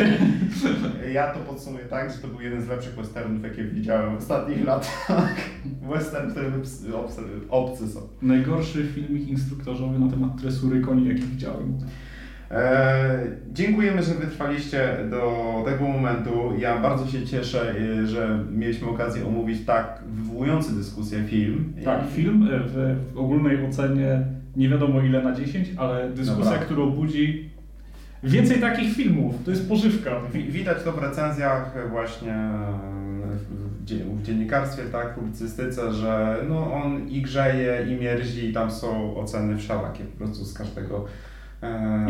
[1.13, 4.65] Ja to podsumuję tak, że to był jeden z lepszych westernów, jakie widziałem w ostatnich
[4.65, 5.37] latach.
[5.95, 6.85] Western, który obs-
[7.51, 8.01] obcy są.
[8.23, 11.79] Najgorszy filmik instruktorzowy na temat tresury koni, jaki widziałem.
[12.51, 13.19] E,
[13.53, 16.53] dziękujemy, że wytrwaliście do tego momentu.
[16.59, 21.73] Ja bardzo się cieszę, e, że mieliśmy okazję omówić tak wywołujący dyskusję film.
[21.85, 24.23] Tak, film y, w, w ogólnej ocenie
[24.57, 26.59] nie wiadomo ile na 10, ale dyskusja, Dobra.
[26.59, 27.51] która budzi
[28.23, 29.35] więcej takich filmów.
[29.45, 30.11] To jest pożywka.
[30.33, 32.79] Wi- Widać to w recenzjach właśnie e,
[33.81, 38.53] w, dzie- w dziennikarstwie, tak, w publicystyce, że no on i grzeje, i mierzi, i
[38.53, 41.09] tam są oceny wszelakie po prostu z każdego, e,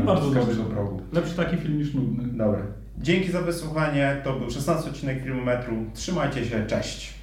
[0.00, 0.74] I bardzo z każdego dobrze.
[0.74, 1.00] progu.
[1.12, 2.24] Lepszy taki film niż nudny.
[2.38, 2.60] Dobra.
[2.98, 4.20] Dzięki za wysłuchanie.
[4.24, 5.76] To był 16 odcinek Filmu Metru.
[5.94, 7.14] Trzymajcie się, cześć.